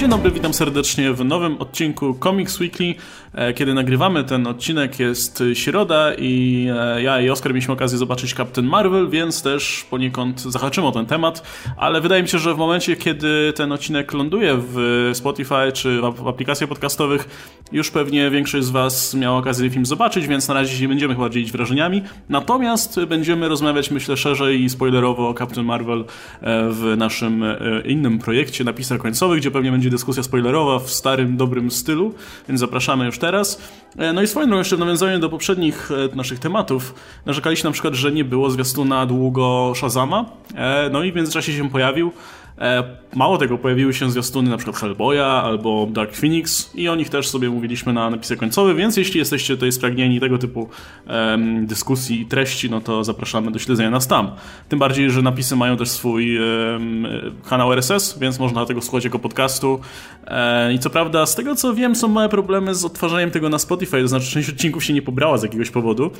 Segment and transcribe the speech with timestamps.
[0.00, 2.94] Dzień dobry, witam serdecznie w nowym odcinku Comics Weekly.
[3.34, 8.34] E, kiedy nagrywamy ten odcinek jest środa i e, ja i Oskar mieliśmy okazję zobaczyć
[8.34, 11.42] Captain Marvel, więc też poniekąd zahaczymy o ten temat,
[11.76, 16.28] ale wydaje mi się, że w momencie, kiedy ten odcinek ląduje w Spotify czy w
[16.28, 17.28] aplikacjach podcastowych,
[17.72, 21.28] już pewnie większość z Was miała okazję film zobaczyć, więc na razie nie będziemy chyba
[21.28, 22.02] dzielić wrażeniami.
[22.28, 26.04] Natomiast będziemy rozmawiać, myślę, szerzej i spoilerowo o Captain Marvel e,
[26.70, 27.44] w naszym
[27.84, 32.14] innym projekcie, napisach końcowych, gdzie pewnie będzie dyskusja spoilerowa w starym, dobrym stylu,
[32.48, 33.62] więc zapraszamy już teraz.
[33.98, 36.94] E, no i swoją drogą jeszcze w nawiązaniu do poprzednich e, naszych tematów,
[37.26, 41.70] narzekaliście na przykład, że nie było zwiastuna długo Shazama, e, no i w międzyczasie się
[41.70, 42.12] pojawił.
[42.60, 47.08] E, mało tego, pojawiły się zwiastuny na przykład Hellboya albo Dark Phoenix i o nich
[47.08, 50.68] też sobie mówiliśmy na napisach końcowych, więc jeśli jesteście tutaj spragnieni tego typu
[51.08, 54.30] um, dyskusji i treści, no to zapraszamy do śledzenia nas tam.
[54.68, 57.06] Tym bardziej, że napisy mają też swój um,
[57.48, 59.80] kanał RSS, więc można tego słuchać jako podcastu.
[60.26, 63.58] E, I co prawda, z tego co wiem, są małe problemy z odtwarzaniem tego na
[63.58, 66.10] Spotify, to znaczy część odcinków się nie pobrała z jakiegoś powodu,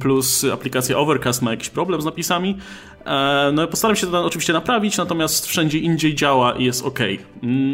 [0.00, 2.56] plus aplikacja Overcast ma jakiś problem z napisami.
[3.06, 6.98] E, no postaram się to oczywiście naprawić, natomiast wszędzie indziej działa i jest ok.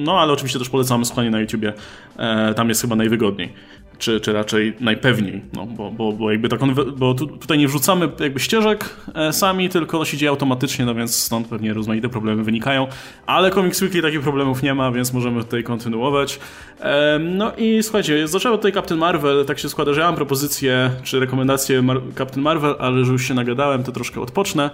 [0.05, 1.72] No ale oczywiście też polecamy słuchanie na YouTubie,
[2.17, 3.53] e, tam jest chyba najwygodniej.
[3.98, 7.69] Czy, czy raczej najpewniej, no, bo, bo, bo jakby tak on, bo tu, tutaj nie
[7.69, 12.09] wrzucamy jakby ścieżek e, sami, tylko to się dzieje automatycznie, no więc stąd pewnie rozmaite
[12.09, 12.87] problemy wynikają,
[13.27, 16.41] ale Comics Weekly takich problemów nie ma, więc możemy tutaj kontynuować.
[16.81, 20.91] E, no i słuchajcie, zaczęło tutaj Captain Marvel, tak się składa, że ja mam propozycję,
[21.03, 24.70] czy rekomendację Mar Captain Marvel, ale że już się nagadałem, to troszkę odpocznę.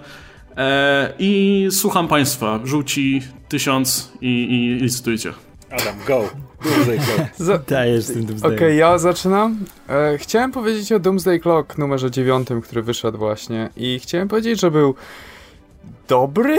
[0.57, 2.59] E, I słucham Państwa.
[2.63, 5.33] Żółci tysiąc i, i licytujcie.
[5.71, 6.29] Adam, go.
[6.63, 7.65] Doomsday Clock.
[7.69, 8.55] Dajesz tym Doomsday.
[8.55, 9.57] Okej, okay, ja zaczynam.
[9.89, 13.69] E, chciałem powiedzieć o Doomsday Clock numerze dziewiątym, który wyszedł właśnie.
[13.77, 14.95] I chciałem powiedzieć, że był
[16.07, 16.57] dobry?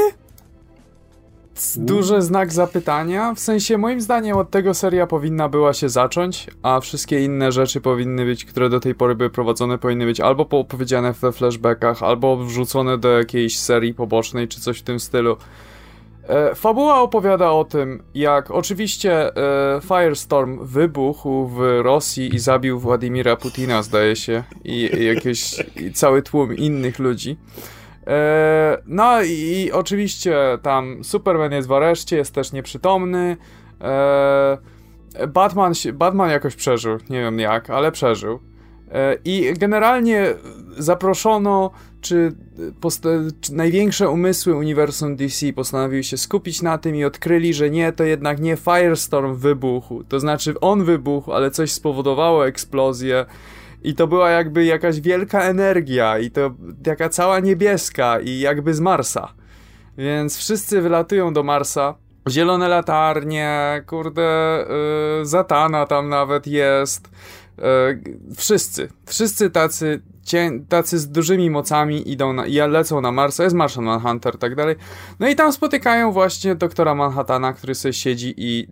[1.77, 3.35] Duży znak zapytania.
[3.35, 7.81] W sensie, moim zdaniem, od tego seria powinna była się zacząć, a wszystkie inne rzeczy
[7.81, 12.37] powinny być, które do tej pory były prowadzone, powinny być albo opowiedziane we flashbackach, albo
[12.37, 15.37] wrzucone do jakiejś serii pobocznej, czy coś w tym stylu.
[16.29, 23.37] E, fabuła opowiada o tym, jak oczywiście e, Firestorm wybuchł w Rosji i zabił Władimira
[23.37, 27.37] Putina, zdaje się, i, i jakieś i cały tłum innych ludzi.
[28.07, 33.37] E, no i oczywiście tam Superman jest w areszcie, jest też nieprzytomny.
[33.81, 34.59] E,
[35.29, 38.41] Batman, Batman jakoś przeżył, nie wiem jak, ale przeżył.
[38.93, 40.35] E, I generalnie
[40.79, 41.71] zaproszono,
[42.01, 42.33] czy,
[43.41, 48.05] czy, największe umysły uniwersum DC postanowiły się skupić na tym i odkryli, że nie, to
[48.05, 50.05] jednak nie Firestorm wybuchł.
[50.05, 53.27] To znaczy on wybuchł, ale coś spowodowało eksplozję
[53.85, 56.51] i to była jakby jakaś wielka energia i to
[56.85, 59.33] taka cała niebieska i jakby z Marsa.
[59.99, 61.95] Więc wszyscy wylatują do Marsa.
[62.29, 64.65] Zielone latarnie, kurde,
[65.19, 67.11] yy, Zatana tam nawet jest.
[67.59, 67.65] Yy,
[68.37, 70.03] wszyscy, wszyscy tacy,
[70.69, 74.55] tacy z dużymi mocami idą na, i lecą na Marsa, jest Martian Manhunter i tak
[74.55, 74.77] dalej.
[75.21, 78.69] No i tam spotykają właśnie doktora Manhattana, który sobie siedzi i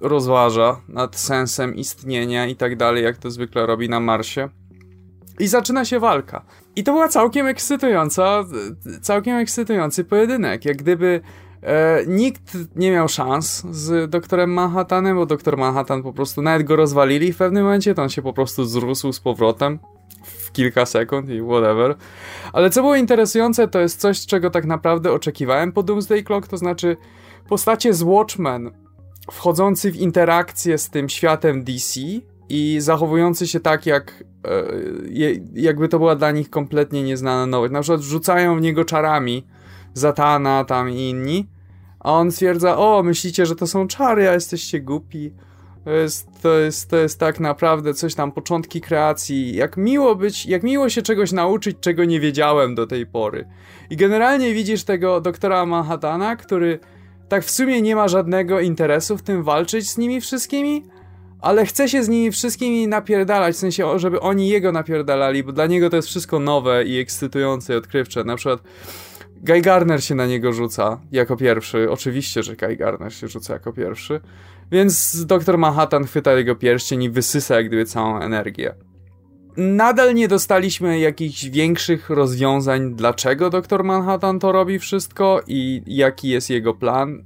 [0.00, 4.48] rozważa nad sensem istnienia i tak dalej, jak to zwykle robi na Marsie.
[5.40, 6.44] I zaczyna się walka.
[6.76, 8.44] I to była całkiem ekscytująca,
[9.02, 10.64] całkiem ekscytujący pojedynek.
[10.64, 11.20] Jak gdyby
[11.62, 16.76] e, nikt nie miał szans z doktorem Manhattanem, bo doktor Manhattan po prostu nawet go
[16.76, 19.78] rozwalili w pewnym momencie, to on się po prostu zrósł z powrotem
[20.24, 21.94] w kilka sekund i whatever.
[22.52, 26.56] Ale co było interesujące, to jest coś, czego tak naprawdę oczekiwałem po Doomsday Clock, to
[26.56, 26.96] znaczy
[27.48, 28.83] postacie z Watchmen
[29.32, 32.00] wchodzący w interakcję z tym światem DC
[32.48, 34.64] i zachowujący się tak, jak e,
[35.54, 37.72] jakby to była dla nich kompletnie nieznana nowość.
[37.72, 39.46] Na przykład rzucają w niego czarami
[39.94, 41.46] Zatana tam i inni,
[42.00, 45.32] a on stwierdza, o, myślicie, że to są czary, a jesteście głupi.
[45.84, 49.54] To jest, to jest, to jest tak naprawdę coś tam, początki kreacji.
[49.54, 53.48] Jak miło być, jak miło się czegoś nauczyć, czego nie wiedziałem do tej pory.
[53.90, 56.78] I generalnie widzisz tego doktora Manhattana, który
[57.28, 60.84] tak w sumie nie ma żadnego interesu w tym walczyć z nimi wszystkimi,
[61.40, 65.66] ale chce się z nimi wszystkimi napierdalać, w sensie, żeby oni jego napierdalali, bo dla
[65.66, 68.24] niego to jest wszystko nowe i ekscytujące i odkrywcze.
[68.24, 68.60] Na przykład
[69.36, 71.90] Guy Garner się na niego rzuca jako pierwszy.
[71.90, 74.20] Oczywiście, że Guy Garner się rzuca jako pierwszy.
[74.72, 78.74] Więc doktor Manhattan chwyta jego pierścień i wysysa jak gdyby całą energię.
[79.56, 86.50] Nadal nie dostaliśmy jakichś większych rozwiązań, dlaczego doktor Manhattan to robi wszystko i jaki jest
[86.50, 87.24] jego plan.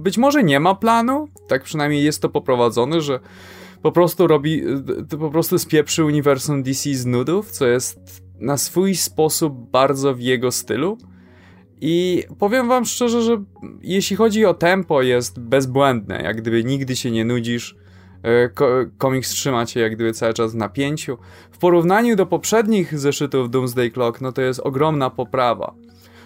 [0.00, 3.20] Być może nie ma planu, tak przynajmniej jest to poprowadzone, że
[3.82, 4.62] po prostu robi,
[5.20, 10.52] po prostu spieprzy uniwersum DC z nudów, co jest na swój sposób bardzo w jego
[10.52, 10.98] stylu.
[11.80, 13.44] I powiem wam szczerze, że
[13.82, 16.22] jeśli chodzi o tempo, jest bezbłędne.
[16.22, 17.76] Jak gdyby nigdy się nie nudzisz.
[18.24, 18.50] E,
[18.98, 21.18] komiks trzyma cię jak gdyby cały czas w napięciu.
[21.50, 25.74] W porównaniu do poprzednich zeszytów Doomsday Clock, no to jest ogromna poprawa.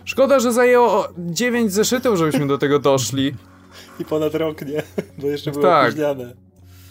[0.05, 3.35] Szkoda, że zajęło 9 zeszytów, żebyśmy do tego doszli.
[4.01, 4.83] I ponad rok, nie?
[5.19, 5.89] Bo jeszcze było tak.
[5.89, 6.35] opóźniane.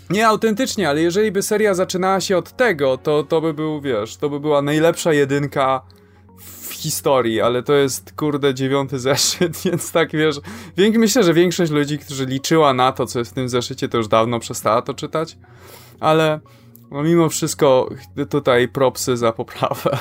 [0.09, 4.17] Nie, autentycznie, ale jeżeli by seria zaczynała się od tego, to, to by był, wiesz,
[4.17, 5.81] to by była najlepsza jedynka
[6.37, 10.39] w historii, ale to jest, kurde, dziewiąty zeszyt, więc tak, wiesz,
[10.77, 14.07] myślę, że większość ludzi, którzy liczyła na to, co jest w tym zeszycie, to już
[14.07, 15.37] dawno przestała to czytać,
[15.99, 16.39] ale
[16.91, 17.89] no, mimo wszystko
[18.29, 19.97] tutaj propsy za poprawę.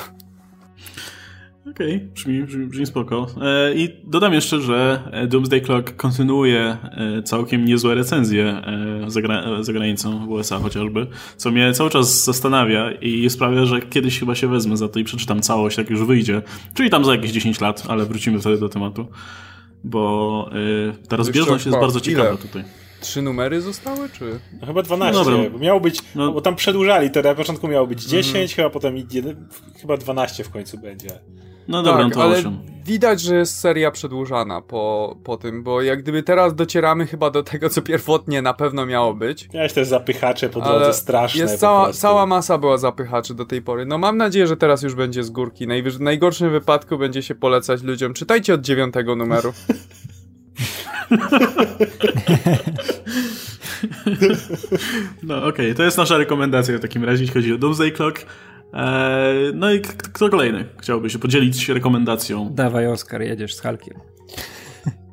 [1.71, 3.27] Okej, okay, brzmi, brzmi, brzmi spoko.
[3.41, 9.21] E, I dodam jeszcze, że e, Doomsday Clock kontynuuje e, całkiem niezłe recenzje e, za,
[9.21, 14.19] gra, za granicą w USA chociażby, co mnie cały czas zastanawia i sprawia, że kiedyś
[14.19, 16.41] chyba się wezmę za to i przeczytam całość, jak już wyjdzie.
[16.73, 19.07] Czyli tam za jakieś 10 lat, ale wrócimy wtedy do tematu.
[19.83, 20.49] Bo
[20.99, 22.37] e, ta rozbieżność jest bardzo ciekawa ile?
[22.37, 22.63] tutaj.
[23.01, 24.39] Trzy numery zostały, czy?
[24.61, 25.19] No chyba 12.
[25.19, 25.59] No dobra.
[25.59, 26.31] Miało być, no.
[26.31, 28.47] bo tam przedłużali, to na początku miało być 10, mm.
[28.47, 28.95] chyba potem
[29.81, 31.09] chyba 12 w końcu będzie.
[31.67, 32.57] No dobra, tak, to ale 8.
[32.85, 37.43] widać, że jest seria przedłużana po, po tym, bo jak gdyby teraz docieramy chyba do
[37.43, 39.49] tego, co pierwotnie na pewno miało być.
[39.53, 41.41] Miałeś też zapychacze po drodze straszne.
[41.41, 43.85] Jest cała, cała masa była zapychaczy do tej pory.
[43.85, 45.67] No mam nadzieję, że teraz już będzie z górki.
[45.67, 48.13] Najwyż, w najgorszym wypadku będzie się polecać ludziom.
[48.13, 49.53] Czytajcie od dziewiątego numeru.
[55.23, 55.75] No okej, okay.
[55.75, 58.25] to jest nasza rekomendacja w takim razie, jeśli chodzi o Doomsday Clock.
[58.73, 62.49] Eee, no i kto kolejny chciałby się podzielić rekomendacją?
[62.53, 63.99] Dawaj Oskar, jedziesz z Halkiem.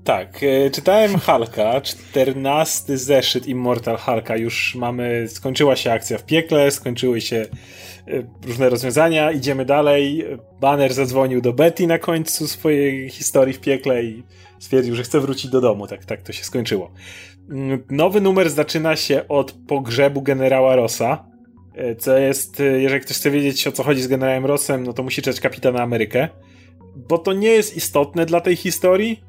[0.05, 6.71] Tak, e, czytałem Halka, 14 zeszyt Immortal Halka, już mamy, skończyła się akcja w piekle,
[6.71, 7.47] skończyły się e,
[8.47, 10.25] różne rozwiązania, idziemy dalej.
[10.61, 14.23] Banner zadzwonił do Betty na końcu swojej historii w piekle i
[14.59, 16.91] stwierdził, że chce wrócić do domu, tak, tak to się skończyło.
[17.51, 21.33] Mm, nowy numer zaczyna się od pogrzebu generała Rossa, E,
[21.99, 25.03] co jest, e, jeżeli ktoś chce wiedzieć o co chodzi z generałem Rossem, no to
[25.03, 26.29] musi czytać Kapitana Amerykę,
[26.97, 29.21] bo to nie jest istotne dla tej historii,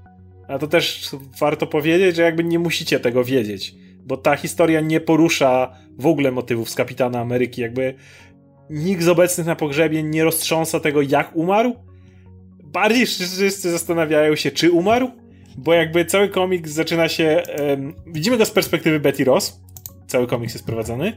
[0.48, 1.10] a to też
[1.40, 3.76] warto powiedzieć, że jakby nie musicie tego wiedzieć,
[4.06, 7.96] bo ta historia nie porusza w ogóle motywów z Kapitana Ameryki, jakby
[8.70, 11.76] nikt z obecnych na pogrzebie nie roztrząsa tego, jak umarł.
[12.64, 15.12] Bardziej wszyscy zastanawiają się, czy umarł,
[15.58, 17.44] bo jakby cały komiks zaczyna się.
[17.60, 19.62] Um, widzimy go z perspektywy Betty Ross.
[20.08, 21.14] Cały komiks jest prowadzony.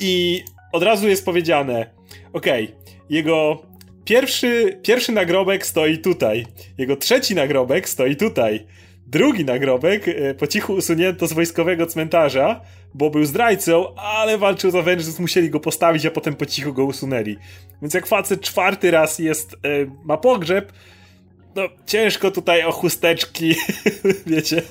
[0.00, 1.86] I od razu jest powiedziane,
[2.32, 2.76] okej, okay,
[3.10, 3.62] jego
[4.04, 6.46] pierwszy, pierwszy nagrobek stoi tutaj,
[6.78, 8.66] jego trzeci nagrobek stoi tutaj,
[9.06, 12.60] drugi nagrobek e, po cichu usunięto z wojskowego cmentarza,
[12.94, 16.84] bo był zdrajcą, ale walczył z Avengers, musieli go postawić, a potem po cichu go
[16.84, 17.36] usunęli.
[17.82, 19.56] Więc jak facet czwarty raz jest, e,
[20.04, 20.72] ma pogrzeb,
[21.54, 23.54] no ciężko tutaj o chusteczki,
[24.26, 24.62] wiecie,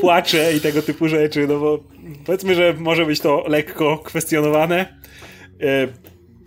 [0.00, 1.84] płacze i tego typu rzeczy, no bo
[2.26, 4.98] powiedzmy, że może być to lekko kwestionowane.
[5.60, 5.88] E,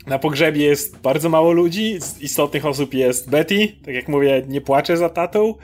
[0.07, 4.61] na pogrzebie jest bardzo mało ludzi, z istotnych osób jest Betty, tak jak mówię, nie
[4.61, 5.55] płacze za tatą.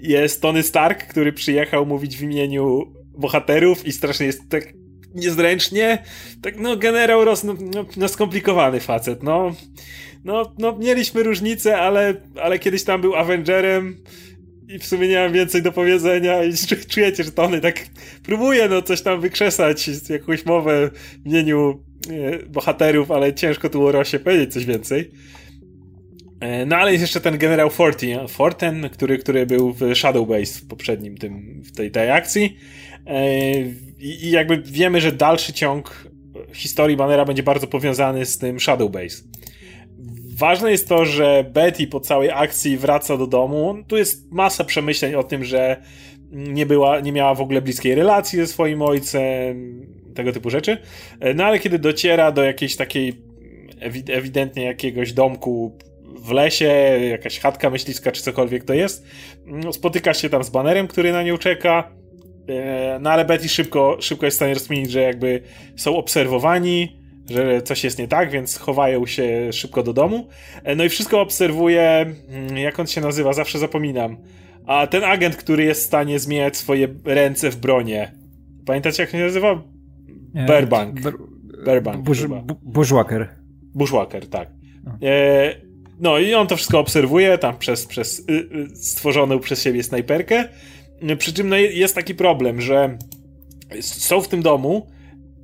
[0.00, 4.72] Jest Tony Stark, który przyjechał mówić w imieniu bohaterów i strasznie jest tak
[5.14, 6.02] niezręcznie.
[6.42, 9.54] Tak, no, generał Ross, no, no, no skomplikowany facet, no
[10.24, 13.96] no, no mieliśmy różnice, ale, ale kiedyś tam był Avengerem
[14.68, 16.52] i w sumie nie mam więcej do powiedzenia i
[16.92, 17.86] czujecie, że Tony tak
[18.22, 20.90] próbuje no coś tam wykrzesać, jakąś mowę
[21.24, 25.10] w imieniu e, bohaterów, ale ciężko tu o Rosie powiedzieć coś więcej.
[26.40, 30.58] E, no ale jest jeszcze ten generał Fortin, Forten, który, który był w Shadow Base
[30.58, 32.56] w poprzednim tym, w tej, tej akcji.
[33.06, 33.60] E,
[33.98, 36.08] I, I jakby wiemy, że dalszy ciąg
[36.52, 39.22] historii Bannera będzie bardzo powiązany z tym Shadow Base.
[40.38, 43.76] Ważne jest to, że Betty po całej akcji wraca do domu.
[43.88, 45.82] Tu jest masa przemyśleń o tym, że
[46.30, 50.78] nie, była, nie miała w ogóle bliskiej relacji ze swoim ojcem, tego typu rzeczy.
[51.34, 53.12] No ale kiedy dociera do jakiejś takiej
[54.08, 55.78] ewidentnie jakiegoś domku
[56.16, 56.66] w lesie,
[57.10, 59.06] jakaś chatka myśliwska czy cokolwiek to jest,
[59.46, 61.90] no, spotyka się tam z banerem, który na nią czeka.
[62.48, 65.40] E, no ale Betty szybko, szybko jest w stanie rozkminić, że jakby
[65.76, 70.28] są obserwowani, że coś jest nie tak, więc chowają się szybko do domu.
[70.64, 74.16] E, no i wszystko obserwuje, mm, jak on się nazywa, zawsze zapominam.
[74.66, 78.12] A ten agent, który jest w stanie zmieniać swoje ręce w bronię.
[78.66, 79.62] Pamiętacie, jak się nazywa?
[80.46, 81.00] Bearbank.
[81.64, 82.04] Bearbank.
[82.62, 83.28] Bushwhacker.
[83.74, 84.48] Bushwhacker, tak.
[85.02, 85.54] E,
[86.00, 90.48] no i on to wszystko obserwuje, tam przez, przez y, y, stworzoną przez siebie snajperkę.
[91.18, 92.98] Przy czym no, jest taki problem, że
[93.80, 94.86] są w tym domu,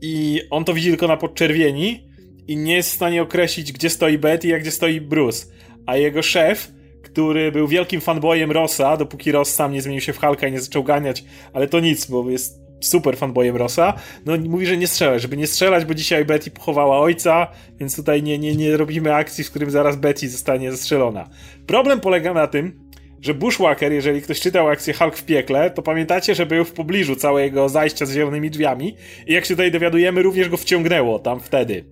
[0.03, 2.11] i on to widzi tylko na podczerwieni
[2.49, 5.47] i nie jest w stanie określić, gdzie stoi Betty, a gdzie stoi Bruce.
[5.87, 10.21] A jego szef, który był wielkim fanboyem Rossa, dopóki Ross sam nie zmienił się w
[10.21, 13.95] Hulka i nie zaczął ganiać, ale to nic, bo jest super fanboyem Rossa,
[14.27, 17.47] no mówi, że nie strzelać, żeby nie strzelać, bo dzisiaj Betty pochowała ojca,
[17.81, 21.29] więc tutaj nie, nie, nie robimy akcji, w którym zaraz Betty zostanie zastrzelona.
[21.67, 22.80] Problem polega na tym,
[23.23, 27.17] że Bushwhacker, jeżeli ktoś czytał akcję Hulk w piekle, to pamiętacie, że był w pobliżu
[27.17, 28.97] całego zajścia z zielonymi drzwiami
[29.27, 31.85] i jak się tutaj dowiadujemy, również go wciągnęło tam wtedy.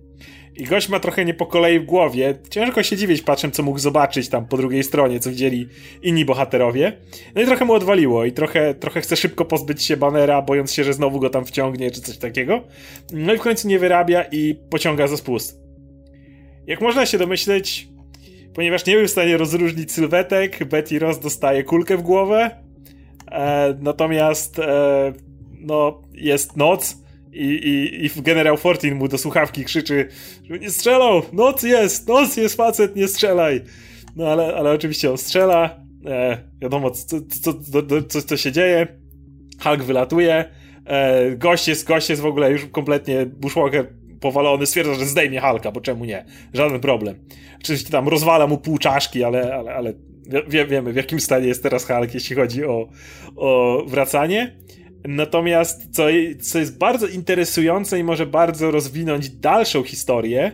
[0.55, 2.37] I gość ma trochę nie po kolei w głowie.
[2.49, 5.67] Ciężko się dziwić, patrzę, co mógł zobaczyć tam po drugiej stronie, co widzieli
[6.03, 6.97] inni bohaterowie.
[7.35, 10.83] No i trochę mu odwaliło i trochę, trochę chce szybko pozbyć się banera, bojąc się,
[10.83, 12.63] że znowu go tam wciągnie, czy coś takiego.
[13.13, 15.59] No i w końcu nie wyrabia i pociąga za spust.
[16.67, 17.87] Jak można się domyśleć,
[18.59, 22.51] ponieważ nie był w stanie rozróżnić sylwetek, Betty Ross dostaje kulkę w głowę.
[23.31, 25.13] E, natomiast e,
[25.59, 26.97] no, jest noc
[27.33, 30.09] i, i, i generał Fortin mu do słuchawki krzyczy,
[30.49, 33.61] że nie strzelał, noc jest, noc jest facet, nie strzelaj.
[34.15, 38.87] No ale, ale oczywiście on strzela, e, wiadomo co, co, co, co, co się dzieje,
[39.63, 40.45] Hulk wylatuje,
[40.85, 45.71] e, gość, jest, gość jest w ogóle już kompletnie Bushwalker powalony, stwierdza, że zdejmie Hulka,
[45.71, 46.25] bo czemu nie?
[46.53, 47.15] Żaden problem.
[47.59, 49.93] Oczywiście tam rozwala mu pół czaszki, ale, ale, ale
[50.47, 52.89] wie, wiemy w jakim stanie jest teraz Hulk, jeśli chodzi o,
[53.35, 54.55] o wracanie.
[55.07, 56.03] Natomiast co,
[56.41, 60.51] co jest bardzo interesujące i może bardzo rozwinąć dalszą historię,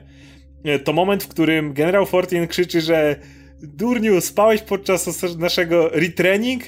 [0.63, 3.15] e, to moment, w którym generał Fortin krzyczy, że
[3.63, 6.63] Durniu, spałeś podczas naszego retraining?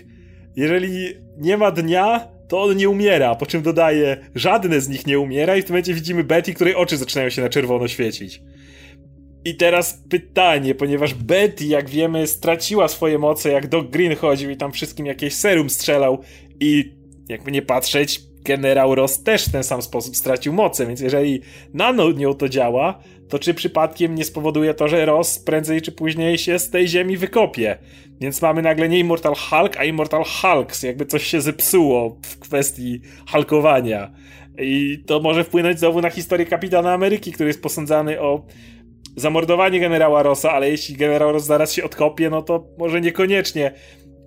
[0.55, 5.19] Jeżeli nie ma dnia, to on nie umiera, po czym dodaje, żadne z nich nie
[5.19, 8.41] umiera i w tym momencie widzimy Betty, której oczy zaczynają się na czerwono świecić.
[9.45, 14.57] I teraz pytanie, ponieważ Betty, jak wiemy, straciła swoje moce, jak Doc Green chodził i
[14.57, 16.21] tam wszystkim jakieś serum strzelał
[16.59, 16.93] i
[17.29, 21.41] jakby nie patrzeć, generał Ross też w ten sam sposób stracił moce, więc jeżeli
[21.73, 22.99] nano nią to działa,
[23.29, 27.17] to czy przypadkiem nie spowoduje to, że Ross prędzej czy później się z tej ziemi
[27.17, 27.77] wykopie?
[28.21, 33.01] Więc mamy nagle nie Immortal Hulk, a Immortal Hulks, jakby coś się zepsuło w kwestii
[33.27, 34.11] halkowania.
[34.59, 38.45] I to może wpłynąć znowu na historię Kapitana Ameryki, który jest posądzany o
[39.15, 43.71] zamordowanie generała Rossa, ale jeśli generał Ross zaraz się odkopie, no to może niekoniecznie.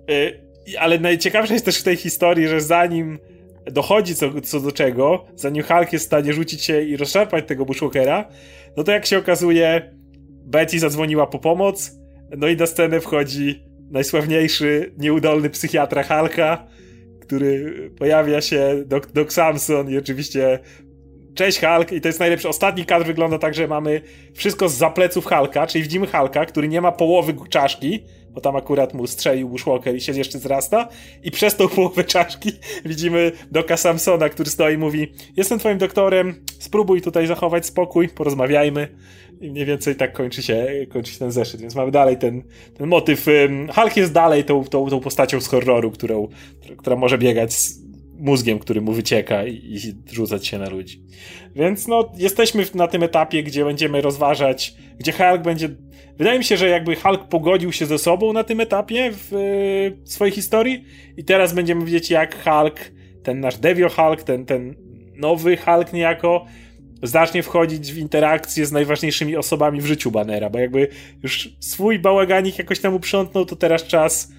[0.07, 3.19] Yy, ale najciekawsze jest też w tej historii, że zanim
[3.65, 7.65] dochodzi co, co do czego, zanim Hulk jest w stanie rzucić się i rozszarpać tego
[7.65, 8.29] Bushwalkera,
[8.77, 9.91] no to jak się okazuje,
[10.45, 11.91] Betty zadzwoniła po pomoc,
[12.37, 16.67] no i na scenę wchodzi najsławniejszy, nieudolny psychiatra Hulka,
[17.21, 20.59] który pojawia się, Doc, Doc Samson i oczywiście
[21.35, 22.49] Cześć Hulk i to jest najlepszy.
[22.49, 24.01] Ostatni kadr wygląda tak, że mamy
[24.33, 28.93] wszystko z zapleców Hulka, czyli widzimy Hulka, który nie ma połowy czaszki, bo tam akurat
[28.93, 30.87] mu strzelił Bushwalker i się jeszcze zrasta
[31.23, 32.51] i przez tą połowę czaszki
[32.85, 38.87] widzimy Doka Samsona, który stoi i mówi jestem twoim doktorem, spróbuj tutaj zachować spokój, porozmawiajmy
[39.41, 42.43] i mniej więcej tak kończy się, kończy się ten zeszyt, więc mamy dalej ten,
[42.77, 43.25] ten motyw.
[43.75, 46.27] Hulk jest dalej tą, tą, tą postacią z horroru, którą,
[46.77, 47.53] która może biegać
[48.21, 51.03] mózgiem, który mu wycieka i, i rzucać się na ludzi.
[51.55, 55.69] Więc no, jesteśmy na tym etapie, gdzie będziemy rozważać, gdzie Hulk będzie.
[56.17, 59.27] Wydaje mi się, że jakby Hulk pogodził się ze sobą na tym etapie w,
[60.03, 60.83] w swojej historii,
[61.17, 62.79] i teraz będziemy widzieć, jak Hulk,
[63.23, 64.75] ten nasz Devil Hulk, ten, ten
[65.15, 66.45] nowy Hulk niejako,
[67.03, 70.87] zacznie wchodzić w interakcję z najważniejszymi osobami w życiu Banera, bo jakby
[71.23, 74.31] już swój bałaganik jakoś tam uprzątnął, to teraz czas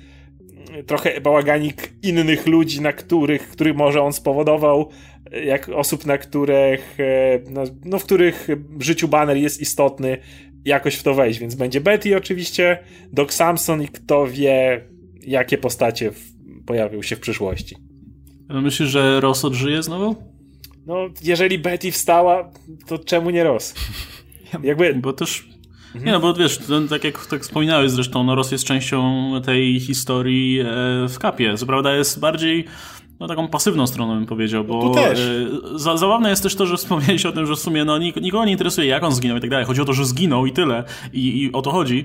[0.87, 4.88] trochę bałaganik innych ludzi, na których, których może on spowodował,
[5.45, 6.99] jak osób, na których,
[7.50, 10.19] no, no, w których życiu Banner jest istotny,
[10.64, 12.78] jakoś w to wejść, więc będzie Betty oczywiście,
[13.12, 14.85] Doc Samson i kto wie,
[15.26, 16.11] jakie postacie
[16.66, 17.76] pojawią się w przyszłości.
[18.49, 20.16] Myślisz, że Ross odżyje znowu?
[20.87, 22.50] No, jeżeli Betty wstała,
[22.87, 23.75] to czemu nie Ross?
[24.62, 24.95] Jakby...
[24.95, 25.49] Bo też
[25.94, 26.58] Nie no, bo wiesz,
[26.90, 30.64] tak jak tak wspominałeś zresztą, no Ros jest częścią tej historii e,
[31.08, 31.56] w kapie.
[31.56, 32.64] Co prawda jest bardziej
[33.21, 35.21] no, taką pasywną stroną bym powiedział, bo tu też.
[35.21, 38.16] E, za, zabawne jest też to, że wspomniałeś o tym, że w sumie no, nik
[38.16, 39.66] nikogo nie interesuje jak on zginął i tak dalej.
[39.66, 40.85] Chodzi o to, że zginął i tyle.
[41.12, 42.04] I, i o to chodzi.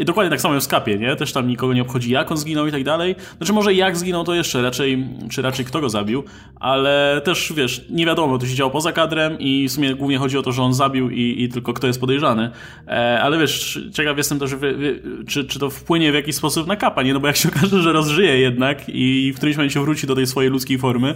[0.00, 1.16] I dokładnie tak samo w Skapie, nie?
[1.16, 3.14] Też tam nikogo nie obchodzi jak on zginął i tak dalej.
[3.36, 6.24] Znaczy może jak zginął to jeszcze raczej, czy raczej kto go zabił,
[6.60, 10.38] ale też wiesz, nie wiadomo, to się działo poza kadrem i w sumie głównie chodzi
[10.38, 12.50] o to, że on zabił i, i tylko kto jest podejrzany.
[12.86, 14.94] E, ale wiesz, ciekaw jestem też, wie, wie,
[15.26, 17.14] czy, czy to wpłynie w jakiś sposób na kapa, nie?
[17.14, 20.26] No bo jak się okaże, że rozżyje jednak i w którymś momencie wróci do tej
[20.26, 21.14] swojej ludzkiej formy,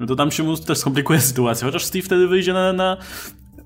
[0.00, 1.66] no to tam się mu też skomplikuje sytuacja.
[1.66, 2.96] Chociaż Steve wtedy wyjdzie na, na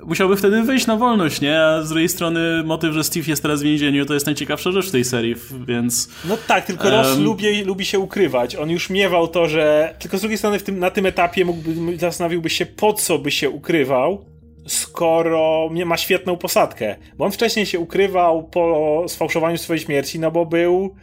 [0.06, 1.60] musiałby wtedy wyjść na wolność, nie?
[1.60, 4.88] A z drugiej strony motyw, że Steve jest teraz w więzieniu, to jest najciekawsza rzecz
[4.88, 5.34] w tej serii,
[5.66, 6.08] więc...
[6.24, 6.92] No tak, tylko um...
[6.92, 8.56] Ross lubi, lubi się ukrywać.
[8.56, 9.94] On już miewał to, że...
[9.98, 13.50] Tylko z drugiej strony tym, na tym etapie mógłby, zastanowiłby się, po co by się
[13.50, 14.24] ukrywał,
[14.66, 16.96] skoro ma świetną posadkę.
[17.18, 20.94] Bo on wcześniej się ukrywał po sfałszowaniu swojej śmierci, no bo był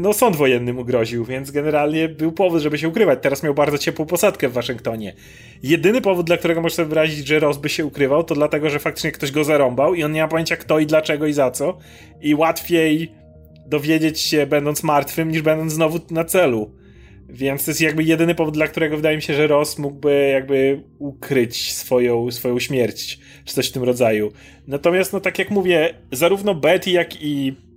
[0.00, 3.18] no sąd wojenny mu groził, więc generalnie był powód, żeby się ukrywać.
[3.22, 5.14] Teraz miał bardzo ciepłą posadkę w Waszyngtonie.
[5.62, 9.12] Jedyny powód, dla którego można wyrazić, że Ross by się ukrywał, to dlatego, że faktycznie
[9.12, 11.78] ktoś go zarąbał i on nie ma pojęcia kto i dlaczego i za co.
[12.20, 13.12] I łatwiej
[13.66, 16.70] dowiedzieć się będąc martwym, niż będąc znowu na celu.
[17.28, 20.82] Więc to jest jakby jedyny powód, dla którego wydaje mi się, że Ross mógłby jakby
[20.98, 24.32] ukryć swoją, swoją śmierć, czy coś w tym rodzaju.
[24.66, 27.71] Natomiast, no tak jak mówię, zarówno Betty, jak i e,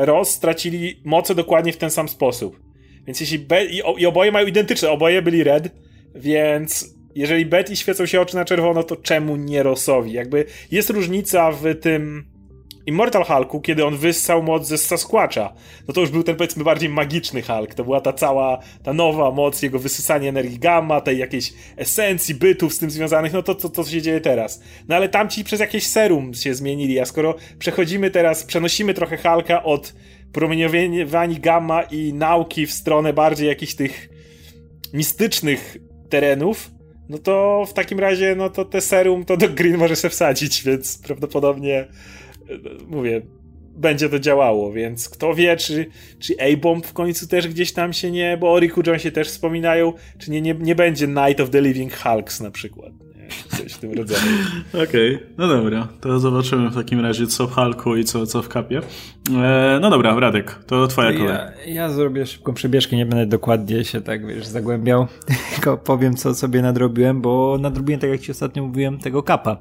[0.00, 2.60] Ross stracili moce dokładnie w ten sam sposób.
[3.06, 5.68] Więc jeśli Be i, i oboje mają identyczne, oboje byli red,
[6.14, 10.12] więc jeżeli Betty świecą się oczy na czerwono, to czemu nie Rossowi?
[10.12, 12.24] Jakby jest różnica w tym
[12.88, 15.52] Immortal Hulku, kiedy on wyssał moc ze Sasquatcha,
[15.88, 17.74] no to już był ten powiedzmy bardziej magiczny Hulk.
[17.74, 22.74] To była ta cała, ta nowa moc, jego wysysanie energii gamma, tej jakiejś esencji, bytów
[22.74, 24.62] z tym związanych, no to co to, to się dzieje teraz.
[24.88, 29.62] No ale tamci przez jakieś serum się zmienili, a skoro przechodzimy teraz, przenosimy trochę Hulka
[29.62, 29.94] od
[30.32, 34.08] promieniowania gamma i nauki w stronę bardziej jakichś tych
[34.92, 35.76] mistycznych
[36.08, 36.70] terenów,
[37.08, 40.62] no to w takim razie, no to te serum to do Green może się wsadzić,
[40.62, 41.88] więc prawdopodobnie
[42.88, 43.22] mówię,
[43.78, 45.86] będzie to działało, więc kto wie, czy,
[46.18, 49.92] czy A-Bomb w końcu też gdzieś tam się nie, bo o Riku Jonesie też wspominają,
[50.18, 52.92] czy nie, nie, nie będzie Night of the Living Hulks na przykład.
[53.48, 54.22] Coś w tym rodzaju.
[54.88, 55.26] Okej, okay.
[55.38, 55.88] no dobra.
[56.00, 58.80] To zobaczymy w takim razie co w Hulku i co, co w Kapie.
[59.36, 61.26] E, no dobra, Radek, to twoja kolej.
[61.26, 65.06] Ja, ja zrobię szybką przebieżkę, nie będę dokładnie się tak, wiesz, zagłębiał,
[65.54, 69.56] tylko powiem co sobie nadrobiłem, bo nadrobiłem, tak jak ci ostatnio mówiłem, tego Kapa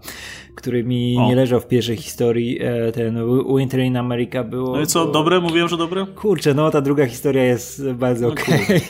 [0.58, 1.28] który mi o.
[1.28, 3.20] nie leżał w pierwszej historii, e, ten
[3.58, 4.76] Winter in America było...
[4.76, 5.40] No i co, dobre?
[5.40, 6.06] Mówiłem, że dobre?
[6.16, 8.64] Kurczę, no ta druga historia jest bardzo no okej.
[8.64, 8.82] Okay.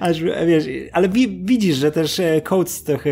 [0.08, 1.08] Aż, wiesz, ale
[1.42, 3.10] widzisz, że też e, Coates trochę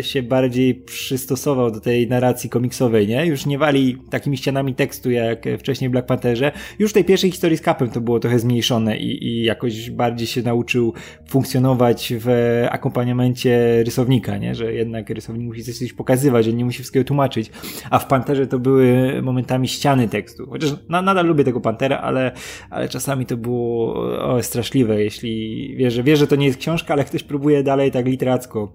[0.00, 3.26] się bardziej przystosował do tej narracji komiksowej, nie?
[3.26, 6.52] Już nie wali takimi ścianami tekstu jak wcześniej w Black Pantherze.
[6.78, 10.26] Już w tej pierwszej historii z Capem to było trochę zmniejszone i, i jakoś bardziej
[10.26, 10.94] się nauczył
[11.28, 12.28] funkcjonować w
[12.70, 14.54] akompaniamencie rysownika, nie?
[14.54, 17.50] Że jednak rysownik musi coś pokazywać, że nie musi wszystkiego tłumaczyć.
[17.90, 20.46] A w Panterze to były momentami ściany tekstu.
[20.50, 22.32] Chociaż na, nadal lubię tego Pantera, ale,
[22.70, 23.94] ale czasami to było
[24.34, 27.90] o, straszliwe, jeśli wiesz, że wiesz, że to nie jest książka, ale ktoś próbuje dalej
[27.90, 28.72] tak literacko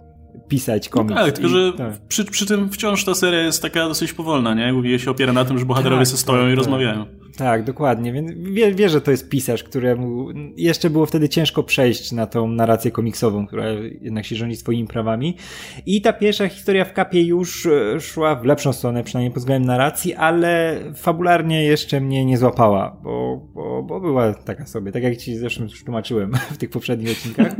[0.48, 1.16] pisać komiks.
[1.16, 2.08] No tak, tylko że tak.
[2.08, 4.74] Przy, przy tym wciąż ta seria jest taka dosyć powolna, nie?
[4.74, 6.58] Głównie się opiera na tym, że bohaterowie tak, stoją tak, i tak.
[6.58, 7.23] rozmawiają.
[7.38, 12.12] Tak, dokładnie, więc wie, wie, że to jest pisarz, któremu jeszcze było wtedy ciężko przejść
[12.12, 13.66] na tą narrację komiksową, która
[14.02, 15.38] jednak się rządzi swoimi prawami.
[15.86, 19.68] I ta pierwsza historia w kapie już e, szła w lepszą stronę, przynajmniej pod względem
[19.68, 25.18] narracji, ale fabularnie jeszcze mnie nie złapała, bo, bo, bo była taka sobie, tak jak
[25.18, 27.56] ci zresztą już tłumaczyłem w tych poprzednich odcinkach.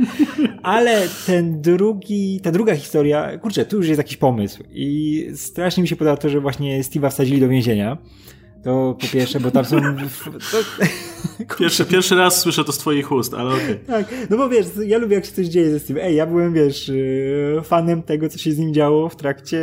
[0.62, 5.88] Ale ten drugi, ta druga historia, kurczę, tu już jest jakiś pomysł i strasznie mi
[5.88, 7.98] się podoba to, że właśnie Steve'a wsadzili do więzienia.
[8.64, 9.80] To po pierwsze, bo tam są...
[10.50, 10.58] To...
[11.58, 13.64] Pierwszy, pierwszy raz słyszę to z twoich ust, ale okej.
[13.64, 13.78] Okay.
[13.86, 16.04] Tak, no bo wiesz, ja lubię jak się coś dzieje ze Steve.
[16.04, 19.60] Ej, ja byłem, wiesz, y, fanem tego, co się z nim działo w trakcie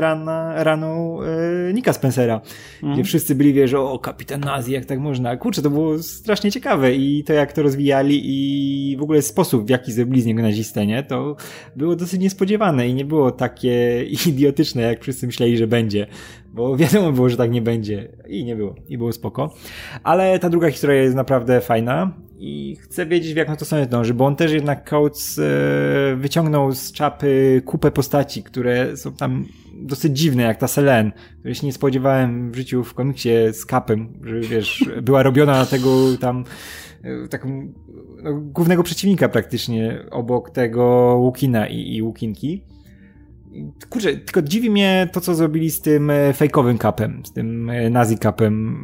[0.00, 2.40] rana, raną e, Nika Spencera,
[2.82, 2.94] mm.
[2.94, 5.36] gdzie wszyscy byli, wiesz, o, kapitan Nazi, jak tak można.
[5.36, 9.70] Kurczę, to było strasznie ciekawe i to, jak to rozwijali i w ogóle sposób, w
[9.70, 11.02] jaki zrobili z niego nazistę, nie?
[11.02, 11.36] To
[11.76, 16.06] było dosyć niespodziewane i nie było takie idiotyczne, jak wszyscy myśleli, że będzie
[16.52, 19.54] bo wiadomo było, że tak nie będzie i nie było, i było spoko.
[20.02, 23.86] Ale ta druga historia jest naprawdę fajna i chcę wiedzieć, w jak na to sobie
[23.86, 29.44] dąży, bo on też jednak Coates e, wyciągnął z czapy kupę postaci, które są tam
[29.74, 34.12] dosyć dziwne, jak ta Selene, której się nie spodziewałem w życiu w komiksie z Capem,
[34.24, 36.44] że wiesz, była robiona na tego tam
[37.02, 37.72] e, taką
[38.22, 40.84] no, głównego przeciwnika praktycznie obok tego
[41.20, 42.64] Łukina i, i Łukinki.
[43.90, 47.90] Kurczę, tylko dziwi mnie to, co zrobili z tym e, fejkowym kapem, z tym e,
[47.90, 48.78] nazi kapem.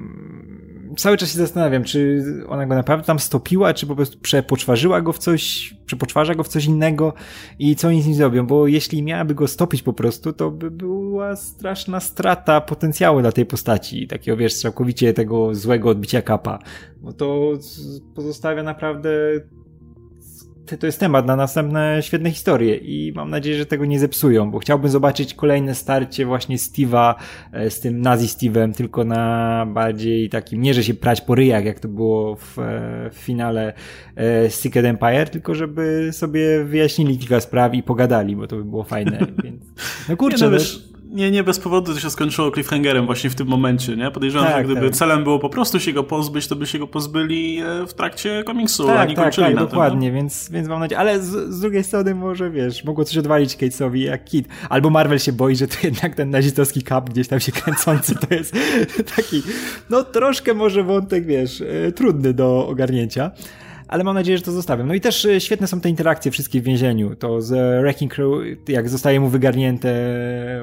[0.96, 5.12] Cały czas się zastanawiam, czy ona go naprawdę tam stopiła, czy po prostu przepoczwarzyła go
[5.12, 7.12] w coś, przepoczwarza go w coś innego
[7.58, 10.70] i co oni z nim zrobią, bo jeśli miałaby go stopić po prostu, to by
[10.70, 16.58] była straszna strata potencjału dla tej postaci, takiego wiesz, całkowicie tego złego odbicia kapa,
[16.96, 17.52] bo to
[18.14, 19.10] pozostawia naprawdę
[20.80, 24.58] to jest temat na następne świetne historie i mam nadzieję, że tego nie zepsują, bo
[24.58, 27.14] chciałbym zobaczyć kolejne starcie właśnie Steve'a
[27.52, 31.64] e, z tym nazi Steve'em, tylko na bardziej takim, nie że się prać po ryjach,
[31.64, 33.72] jak to było w, e, w finale
[34.16, 38.84] e, Secret Empire, tylko żeby sobie wyjaśnili kilka spraw i pogadali, bo to by było
[38.84, 39.62] fajne, więc
[40.08, 43.34] no kurczę, nie, no, wiesz, nie, nie bez powodu to się skończyło cliffhangerem właśnie w
[43.34, 44.10] tym momencie, nie?
[44.10, 44.96] Podejrzewam, tak, że gdyby tak.
[44.96, 48.42] celem było po prostu się go pozbyć, to by się go pozbyli e, w trakcie
[48.44, 51.20] komiksu, tak, a nie tak, kończyli tak, na dokładnie, tym, więc, więc mam nadzieję, ale
[51.20, 55.32] z, z, drugiej strony może, wiesz, mogło coś odwalić Catesowi jak Kit, albo Marvel się
[55.32, 58.54] boi, że to jednak ten nazistowski kap gdzieś tam się kręcący to jest
[59.16, 59.42] taki,
[59.90, 63.30] no troszkę może wątek, wiesz, e, trudny do ogarnięcia
[63.88, 64.86] ale mam nadzieję, że to zostawiam.
[64.86, 67.16] No i też e, świetne są te interakcje wszystkie w więzieniu.
[67.16, 68.28] To z Wrecking Crew,
[68.68, 69.94] jak zostaje mu wygarnięte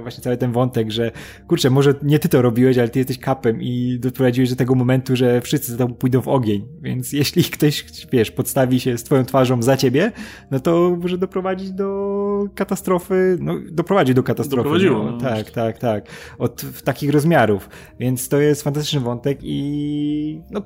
[0.01, 1.11] właśnie cały ten wątek, że
[1.47, 5.15] kurczę, może nie ty to robiłeś, ale ty jesteś kapem i doprowadziłeś do tego momentu,
[5.15, 6.67] że wszyscy tam pójdą w ogień.
[6.81, 10.11] Więc jeśli ktoś, wiesz, podstawi się z twoją twarzą za ciebie,
[10.51, 14.63] no to może doprowadzić do katastrofy, no doprowadzi do katastrofy.
[14.63, 15.03] Doprowadziło.
[15.03, 16.05] No, no, tak, tak, tak.
[16.37, 17.69] Od takich rozmiarów.
[17.99, 20.61] Więc to jest fantastyczny wątek i no,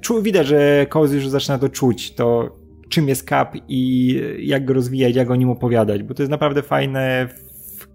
[0.00, 2.56] czu, widać, że Cozy już zaczyna to czuć to
[2.88, 6.62] czym jest Cap i jak go rozwijać, jak o nim opowiadać, bo to jest naprawdę
[6.62, 7.86] fajne w,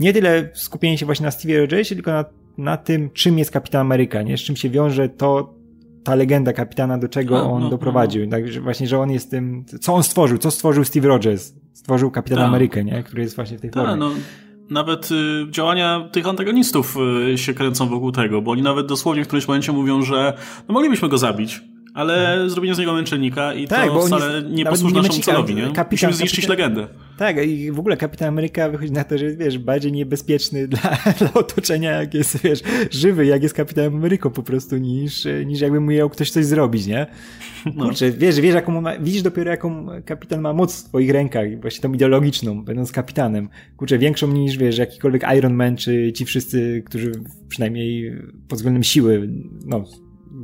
[0.00, 2.24] nie tyle skupienie się właśnie na Stevie Rogersie, tylko na,
[2.58, 4.38] na tym, czym jest Kapitan Ameryka, nie?
[4.38, 5.54] Z czym się wiąże to,
[6.04, 8.24] ta legenda kapitana, do czego A, on no, doprowadził.
[8.24, 8.30] No.
[8.30, 11.52] Tak, właśnie, że on jest tym, co on stworzył, co stworzył Steve Rogers.
[11.72, 13.02] Stworzył Kapitana Amerykę, nie?
[13.02, 13.96] Który jest właśnie w tej Ta, formie.
[13.96, 14.10] No
[14.70, 16.96] nawet y, działania tych antagonistów
[17.32, 20.32] y, się kręcą wokół tego, bo oni nawet dosłownie w którymś momencie mówią, że
[20.68, 21.60] no moglibyśmy go zabić,
[21.94, 25.62] ale zrobienie z niego męczennika i tak, to wcale nie posłuży naszemu celowi, nie?
[25.62, 26.94] Kapitan, Musimy zniszczyć kapitan, legendę.
[27.16, 30.98] Tak, i w ogóle Kapitan Ameryka wychodzi na to, że jest, wiesz, bardziej niebezpieczny dla,
[31.18, 35.80] dla otoczenia, jak jest, wiesz, żywy, jak jest Kapitan Ameryką po prostu, niż, niż jakby
[35.80, 37.06] mu miał ktoś coś zrobić, nie?
[37.74, 37.84] No.
[37.84, 41.82] Kurczę, wiesz, wiesz jaką ma, widzisz dopiero jaką kapitan ma moc w twoich rękach, właśnie
[41.82, 43.48] tą ideologiczną, będąc kapitanem.
[43.76, 47.12] Kurczę, większą niż, wiesz, jakikolwiek Iron Man, czy ci wszyscy, którzy
[47.48, 48.16] przynajmniej
[48.48, 49.28] pod względem siły,
[49.66, 49.84] no,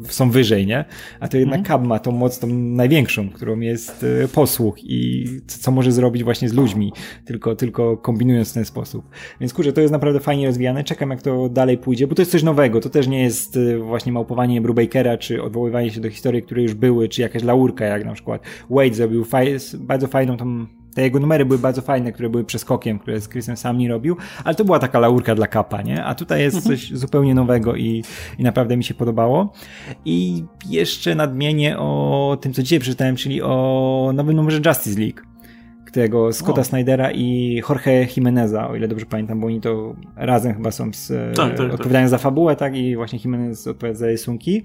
[0.08, 0.84] są wyżej, nie?
[1.20, 1.78] A to jednak mhm.
[1.78, 6.48] Cab ma tą moc tą największą, którą jest e, posłuch i co może zrobić właśnie
[6.48, 6.92] z ludźmi,
[7.24, 9.10] tylko, tylko kombinując w ten sposób.
[9.40, 10.84] Więc kurczę, to jest naprawdę fajnie rozwijane.
[10.84, 12.80] Czekam jak to dalej pójdzie, bo to jest coś nowego.
[12.80, 16.74] To też nie jest e, właśnie małpowanie Brubakera, czy odwoływanie się do historii, które już
[16.74, 21.20] były, czy jakaś laurka, jak na przykład Wade zrobił faj bardzo fajną tą te jego
[21.20, 24.64] numery były bardzo fajne, które były przeskokiem, które z Chrisem sam nie robił, ale to
[24.64, 26.04] była taka laurka dla kapa, nie?
[26.04, 28.04] A tutaj jest coś zupełnie nowego i,
[28.38, 29.52] i naprawdę mi się podobało.
[30.04, 35.20] I jeszcze nadmienię o tym, co dzisiaj przeczytałem, czyli o nowym numerze Justice League
[35.92, 36.64] tego Scotta o.
[36.64, 41.36] Snydera i Jorge Jimeneza, o ile dobrze pamiętam, bo oni to razem chyba są z,
[41.36, 41.74] tak, tak, tak.
[41.74, 42.10] odpowiadają tak.
[42.10, 44.62] za fabułę, tak, i właśnie Jimenez odpowiada za rysunki.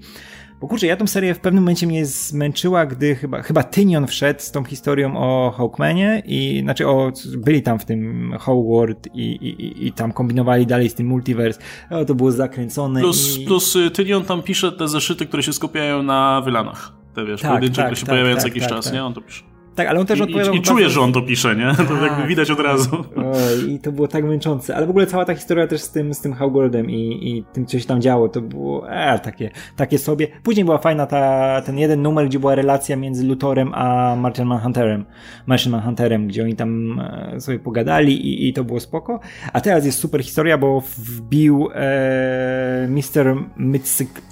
[0.62, 4.40] Bo kurczę, ja tą serię w pewnym momencie mnie zmęczyła, gdy chyba, chyba Tynion wszedł
[4.40, 9.86] z tą historią o Hawkmanie i znaczy o, byli tam w tym Hogwarts i, i,
[9.86, 11.60] i tam kombinowali dalej z tym multiverse.
[11.90, 13.00] O, to było zakręcone.
[13.00, 13.44] Plus, i...
[13.44, 16.92] plus y, Tynion tam pisze te zeszyty, które się skupiają na wylanach.
[17.14, 18.94] Te wiesz, tak, pojedyncze, tak, które się tak, pojawiają tak, co jakiś tak, czas, tak.
[18.94, 19.04] nie?
[19.04, 19.51] On to pisze.
[19.74, 20.54] Tak, ale on też odpowiadał...
[20.54, 21.74] I, i czujesz, że on to pisze, nie?
[21.88, 23.04] To tak, jakby widać od razu.
[23.16, 24.76] Oj, I to było tak męczące.
[24.76, 27.66] Ale w ogóle cała ta historia też z tym, z tym Howgordem i, i tym,
[27.66, 30.28] co się tam działo, to było e, takie, takie sobie.
[30.42, 35.04] Później była fajna ta, ten jeden numer, gdzie była relacja między Lutorem a Martin Manhunterem.
[35.46, 39.20] Martin Manhunterem, gdzie oni tam e, sobie pogadali i, i to było spoko.
[39.52, 43.36] A teraz jest super historia, bo wbił e, Mr.
[43.56, 44.22] Mytsyk...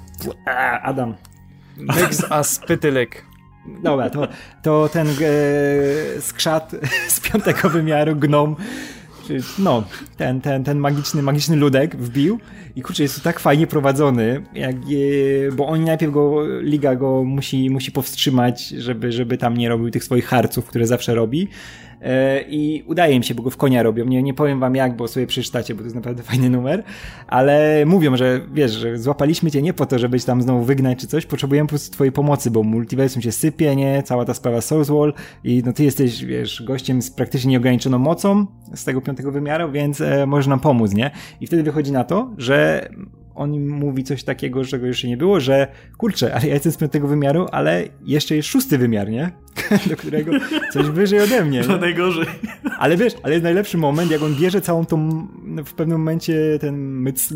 [0.83, 1.15] Adam.
[1.77, 3.30] Myx a Spytylek.
[3.83, 4.29] Dobra, to,
[4.63, 6.73] to ten e, skrzat
[7.09, 8.57] z piątego wymiaru, gnom,
[9.59, 9.85] no,
[10.17, 12.41] ten, ten, ten magiczny, magiczny ludek wbił.
[12.77, 17.25] I kurczę, jest to tak fajnie prowadzony, jak, e, bo oni najpierw go, liga go
[17.25, 21.49] musi, musi powstrzymać, żeby, żeby tam nie robił tych swoich harców, które zawsze robi,
[22.49, 24.05] i udaje im się, bo go w konia robią.
[24.05, 26.83] Nie, nie powiem wam jak, bo sobie przeczytacie, bo to jest naprawdę fajny numer,
[27.27, 31.07] ale mówią, że wiesz, że złapaliśmy cię nie po to, żebyś tam znowu wygnać czy
[31.07, 34.03] coś, potrzebujemy po prostu twojej pomocy, bo multiversum się sypie, nie?
[34.03, 38.85] Cała ta sprawa Soulswall i no ty jesteś, wiesz, gościem z praktycznie nieograniczoną mocą z
[38.85, 41.11] tego piątego wymiaru, więc e, możesz nam pomóc, nie?
[41.41, 42.89] I wtedy wychodzi na to, że
[43.35, 45.67] on mówi coś takiego, czego jeszcze nie było, że
[45.99, 49.31] kurczę, ale ja jestem z piątego wymiaru, ale jeszcze jest szósty wymiar, nie?
[49.91, 50.33] Do którego
[50.73, 51.65] coś wyżej ode mnie.
[51.71, 52.27] To najgorzej.
[52.79, 55.27] Ale wiesz, ale jest najlepszy moment, jak on bierze całą tą,
[55.67, 57.35] w pewnym momencie ten myc,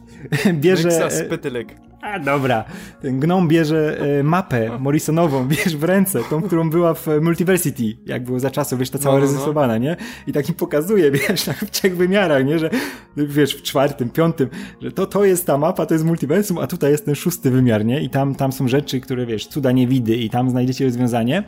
[0.60, 0.88] bierze...
[0.88, 1.74] Myxa spytylek.
[2.06, 2.64] A dobra,
[3.02, 8.24] ten gnom bierze e, mapę Morrisonową, wiesz, w ręce, tą, którą była w Multiversity, jak
[8.24, 9.66] było za czasów, wiesz, ta cała no, no.
[9.66, 9.78] no.
[9.78, 9.96] nie?
[10.26, 12.58] I tak im pokazuje, wiesz, tak w trzech wymiarach, nie?
[12.58, 12.70] Że,
[13.16, 14.48] wiesz, w czwartym, piątym,
[14.82, 17.84] że to, to jest ta mapa, to jest multiversum, a tutaj jest ten szósty wymiar,
[17.84, 18.00] nie?
[18.00, 21.44] I tam, tam są rzeczy, które, wiesz, cuda nie widy i tam znajdziecie rozwiązanie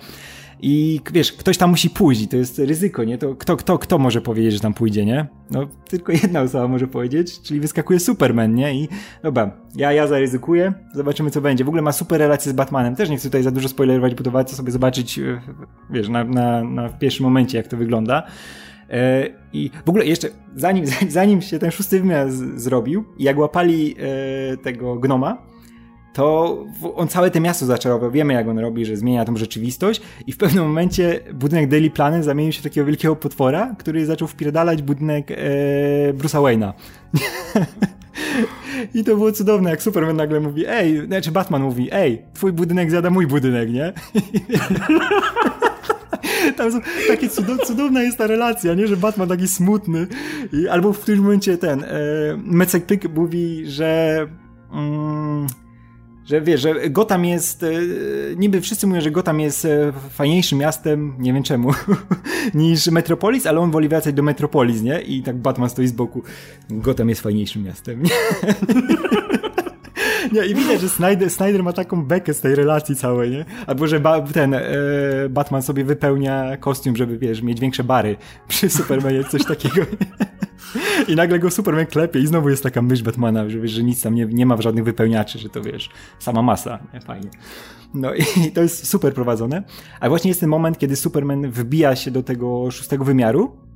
[0.61, 3.18] i wiesz, ktoś tam musi pójść to jest ryzyko, nie?
[3.18, 5.27] To kto, kto, kto może powiedzieć, że tam pójdzie, nie?
[5.51, 8.75] No, tylko jedna osoba może powiedzieć, czyli wyskakuje Superman, nie?
[8.75, 8.88] I
[9.23, 11.64] dobra, ja, ja zaryzykuję, zobaczymy co będzie.
[11.64, 14.25] W ogóle ma super relację z Batmanem, też nie chcę tutaj za dużo spoilerować, bo
[14.25, 15.40] to warto sobie zobaczyć, e,
[15.90, 18.23] wiesz, na, na, na pierwszym momencie, jak to wygląda.
[18.90, 23.97] E, I w ogóle jeszcze, zanim, zanim się ten szósty wymiar z, zrobił, jak łapali
[23.99, 25.47] e, tego gnoma,
[26.18, 26.64] to
[26.96, 28.11] on całe to miasto zaczarował.
[28.11, 32.24] Wiemy, jak on robi, że zmienia tą rzeczywistość i w pewnym momencie budynek Daily Planet
[32.24, 35.35] zamienił się w takiego wielkiego potwora, który zaczął wpierdalać budynek e,
[36.12, 36.72] Bruce'a Wayne'a.
[38.94, 42.90] I to było cudowne, jak Superman nagle mówi, ej, znaczy Batman mówi, ej, twój budynek
[42.90, 43.92] zjada mój budynek, nie?
[46.57, 48.87] Tam są, takie cudow, cudowna jest ta relacja, nie?
[48.87, 50.07] Że Batman taki smutny.
[50.52, 51.88] I, albo w którymś momencie ten e,
[52.37, 54.26] Mecek Pyk mówi, że...
[54.72, 55.46] Mm,
[56.28, 57.68] że wiesz, że Gotham jest, e,
[58.36, 61.70] niby wszyscy mówią, że Gotham jest e, fajniejszym miastem, nie wiem czemu,
[62.54, 65.00] niż Metropolis, ale on woli wracać do Metropolis, nie?
[65.00, 66.22] I tak Batman stoi z boku,
[66.70, 68.10] Gotham jest fajniejszym miastem, nie?
[70.32, 73.44] Nie, i widać, że Snyder, Snyder ma taką bekę z tej relacji całej, nie?
[73.66, 74.62] Albo, że ba, ten e,
[75.30, 78.16] Batman sobie wypełnia kostium, żeby, wiesz, mieć większe bary
[78.48, 79.82] przy Supermanie, coś takiego.
[81.08, 84.02] I nagle go Superman klepie i znowu jest taka myśl Batmana, że wiesz, że nic
[84.02, 87.00] tam nie, nie ma żadnych wypełniaczy, że to wiesz, sama masa, nie?
[87.00, 87.30] Fajnie.
[87.94, 88.22] No i
[88.54, 89.62] to jest super prowadzone.
[90.00, 93.67] A właśnie jest ten moment, kiedy Superman wbija się do tego szóstego wymiaru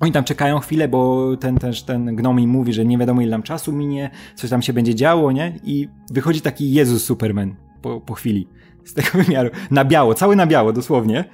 [0.00, 3.42] oni tam czekają chwilę, bo ten też ten gnom mówi, że nie wiadomo ile tam
[3.42, 5.58] czasu minie, coś tam się będzie działo, nie?
[5.64, 8.48] I wychodzi taki Jezus Superman po, po chwili
[8.86, 9.50] z tego wymiaru.
[9.70, 11.24] Na biało, cały na biało, dosłownie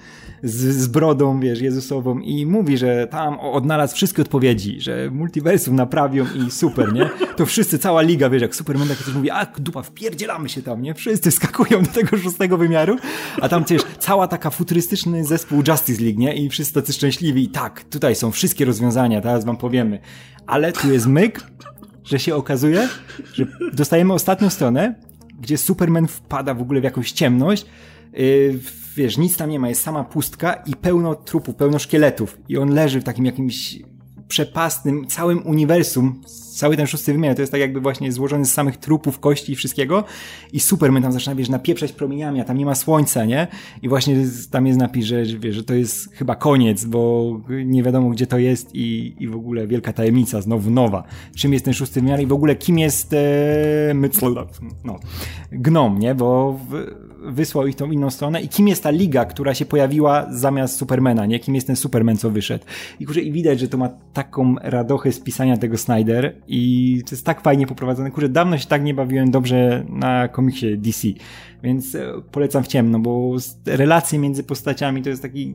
[0.43, 6.27] z, z brodą, wiesz, Jezusową i mówi, że tam odnalazł wszystkie odpowiedzi, że multiversum naprawią
[6.47, 7.11] i super, nie?
[7.37, 10.83] To wszyscy, cała liga, wiesz, jak Superman tak coś mówi, a dupa, wpierdzielamy się tam,
[10.83, 10.95] nie?
[10.95, 12.97] Wszyscy skakują do tego szóstego wymiaru,
[13.41, 16.35] a tam też cała taka futurystyczny zespół Justice League, nie?
[16.35, 19.99] I wszyscy tacy szczęśliwi i tak, tutaj są wszystkie rozwiązania, teraz wam powiemy.
[20.47, 21.41] Ale tu jest myk,
[22.05, 22.89] że się okazuje,
[23.33, 24.95] że dostajemy ostatnią stronę,
[25.43, 27.67] gdzie Superman wpada w ogóle w jakąś ciemność,
[28.13, 28.59] yy,
[28.97, 32.39] wiesz, nic tam nie ma, jest sama pustka i pełno trupów, pełno szkieletów.
[32.49, 33.79] I on leży w takim jakimś
[34.33, 36.21] przepastnym, całym uniwersum,
[36.55, 39.57] cały ten szósty wymiar, to jest tak jakby właśnie złożony z samych trupów, kości i
[39.57, 40.05] wszystkiego
[40.53, 43.47] i Superman tam zaczyna, wiesz, napieprzać promieniami, a tam nie ma słońca, nie?
[43.83, 44.17] I właśnie
[44.51, 48.39] tam jest napis, że, wiesz, że to jest chyba koniec, bo nie wiadomo gdzie to
[48.39, 51.05] jest i, i w ogóle wielka tajemnica, znowu nowa.
[51.37, 53.95] Czym jest ten szósty wymiar i w ogóle kim jest e,
[54.85, 55.01] no,
[55.53, 56.15] Gnom, nie?
[56.15, 56.87] Bo w,
[57.25, 61.27] wysłał ich tą inną stronę i kim jest ta liga, która się pojawiła zamiast Supermana,
[61.27, 61.39] nie?
[61.39, 62.65] Kim jest ten Superman, co wyszedł.
[63.01, 67.15] I kurczę, i widać, że to ma taką radochę z pisania tego Snyder i to
[67.15, 68.11] jest tak fajnie poprowadzone.
[68.11, 71.09] Kurczę, dawno się tak nie bawiłem dobrze na komiksie DC,
[71.63, 75.55] więc e, polecam w ciemno, bo relacje między postaciami to jest taki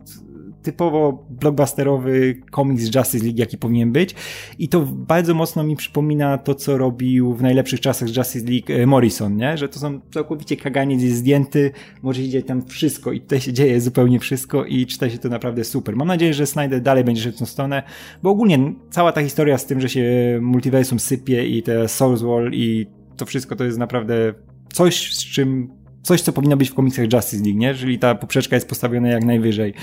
[0.64, 4.16] typowo blockbusterowy komiks Justice League, jaki powinien być.
[4.60, 8.86] I to bardzo mocno mi przypomina to, co robił w najlepszych czasach Justice League e,
[8.86, 9.58] Morrison, nie?
[9.58, 13.82] Że to są całkowicie kaganiec jest zdjęty, może idzie tam wszystko i tutaj się dzieje
[13.82, 15.96] zupełnie wszystko i czyta się to naprawdę super.
[15.96, 17.84] Mam nadzieję, że Snyder dalej będzie szedł w tą stronę,
[18.24, 20.04] bo ogólnie cała ta historia z tym, że się
[20.42, 24.34] multiversum sypie i te Soulswall i to wszystko to jest naprawdę
[24.74, 27.76] coś, z czym coś, co powinno być w komiksach Justice League, nie?
[27.76, 29.74] Czyli ta poprzeczka jest postawiona jak najwyżej.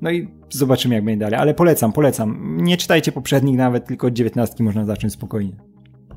[0.00, 1.40] No i zobaczymy, jak będzie dalej.
[1.40, 2.56] Ale polecam, polecam.
[2.56, 5.56] Nie czytajcie poprzednich nawet, tylko od 19 można zacząć spokojnie.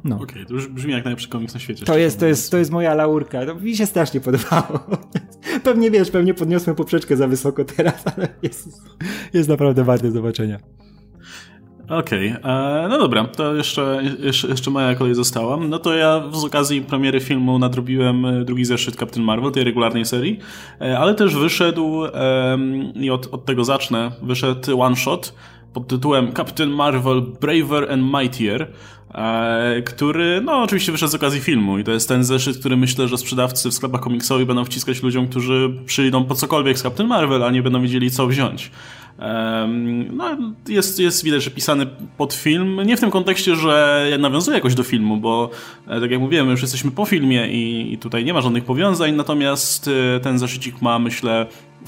[0.04, 0.16] No.
[0.16, 1.86] Okej, okay, to już brzmi jak najlepszy komiks na świecie.
[1.86, 3.46] To jest, to jest, to jest moja laurka.
[3.46, 4.80] To mi się strasznie podobało.
[5.64, 8.70] pewnie wiesz, pewnie podniosłem poprzeczkę za wysoko teraz, ale jest,
[9.34, 10.60] jest naprawdę warte zobaczenia.
[12.00, 12.52] Okej, okay.
[12.52, 15.58] E, no dobra, to jeszcze, jeszcze, jeszcze moja kolej została.
[15.58, 20.06] No to ja z okazji premiery filmu nadrobiłem e, drugi zeszyt Captain Marvel, tej regularnej
[20.06, 20.40] serii,
[20.82, 22.04] e, ale też wyszedł,
[22.96, 25.34] i od, od tego zacznę, wyszedł one shot
[25.74, 28.68] pod tytułem Captain Marvel Braver and Mightier,
[29.86, 33.18] który, no oczywiście wyszedł z okazji filmu i to jest ten zeszyt, który myślę, że
[33.18, 37.52] sprzedawcy w sklepach komiksowych będą wciskać ludziom, którzy przyjdą po cokolwiek z Captain Marvel, a
[37.52, 38.72] nie będą wiedzieli co wziąć.
[40.12, 41.86] No, jest, jest widać, że pisany
[42.18, 45.50] pod film, nie w tym kontekście, że nawiązuje jakoś do filmu, bo
[45.88, 49.16] e, tak jak mówiłem, już jesteśmy po filmie i, i tutaj nie ma żadnych powiązań,
[49.16, 51.46] natomiast e, ten zeszycik ma, myślę,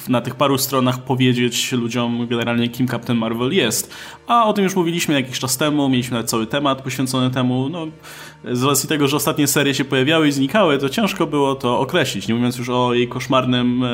[0.10, 3.94] na tych paru stronach powiedzieć ludziom generalnie, kim Captain Marvel jest.
[4.28, 7.70] A o tym już mówiliśmy jakiś czas temu, mieliśmy nawet cały temat poświęcony temu.
[7.70, 7.88] No,
[8.52, 12.28] z racji tego, że ostatnie serie się pojawiały i znikały, to ciężko było to określić,
[12.28, 13.86] nie mówiąc już o jej koszmarnym,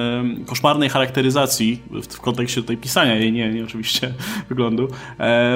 [0.46, 4.14] koszmarnej charakteryzacji w, kontekście tutaj pisania jej, nie, nie oczywiście
[4.50, 4.88] wyglądu, e,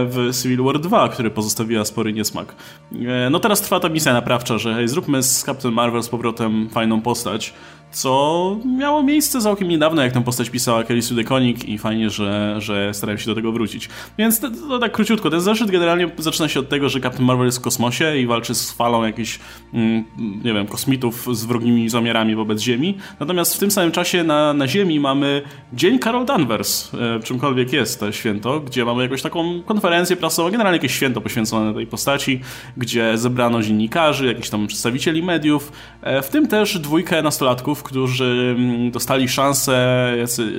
[0.10, 2.56] w Civil War 2, który pozostawiła spory niesmak.
[2.92, 6.70] E, no teraz trwa ta misja naprawcza, że hej, zróbmy z Captain Marvel z powrotem
[6.70, 7.54] fajną postać,
[7.96, 12.56] co miało miejsce całkiem niedawno, jak tę postać pisała Kelly Sue DeConnick i fajnie, że,
[12.60, 13.90] że starałem się do tego wrócić.
[14.18, 17.46] Więc to, to, tak króciutko, ten zeszyt generalnie zaczyna się od tego, że Captain Marvel
[17.46, 19.40] jest w kosmosie i walczy z falą jakichś,
[19.74, 20.06] mm,
[20.44, 22.98] nie wiem, kosmitów z wrogimi zamiarami wobec Ziemi.
[23.20, 25.42] Natomiast w tym samym czasie na, na Ziemi mamy
[25.74, 30.78] Dzień Carol Danvers, e, czymkolwiek jest to święto, gdzie mamy jakąś taką konferencję prasową, generalnie
[30.78, 32.42] jakieś święto poświęcone tej postaci,
[32.78, 38.92] gdzie zebrano dziennikarzy, jakichś tam przedstawicieli mediów, e, w tym też dwójkę nastolatków, którzy mm,
[38.92, 40.14] dostali szansę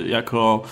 [0.07, 0.63] jako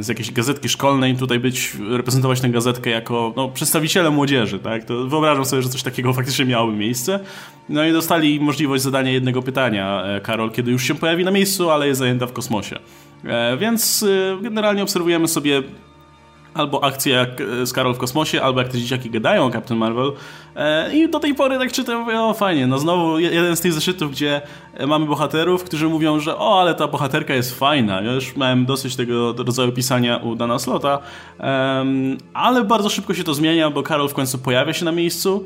[0.00, 4.84] z jakiejś gazetki szkolnej tutaj być, reprezentować tę gazetkę jako no, przedstawiciele młodzieży, tak?
[4.84, 7.20] To wyobrażam sobie, że coś takiego faktycznie miałoby miejsce.
[7.68, 11.70] No i dostali możliwość zadania jednego pytania e, Karol, kiedy już się pojawi na miejscu,
[11.70, 12.78] ale jest zajęta w kosmosie.
[13.24, 15.62] E, więc e, generalnie obserwujemy sobie
[16.56, 20.12] albo akcje jak z Karol w kosmosie, albo jak te dzieciaki gadają o Captain Marvel.
[20.92, 24.10] I do tej pory tak czytam, mówię, o fajnie, no znowu jeden z tych zeszytów,
[24.10, 24.40] gdzie
[24.86, 28.02] mamy bohaterów, którzy mówią, że o, ale ta bohaterka jest fajna.
[28.02, 30.98] Ja już miałem dosyć tego rodzaju pisania u Dana Slota,
[32.34, 35.44] ale bardzo szybko się to zmienia, bo Karol w końcu pojawia się na miejscu,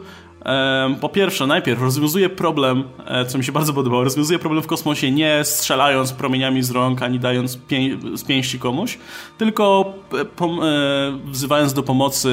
[1.00, 5.10] po pierwsze, najpierw rozwiązuje problem, e, co mi się bardzo podobało, rozwiązuje problem w kosmosie
[5.10, 8.98] nie strzelając promieniami z rąk, ani dając pię z pięści komuś,
[9.38, 10.24] tylko e,
[11.24, 12.30] wzywając do pomocy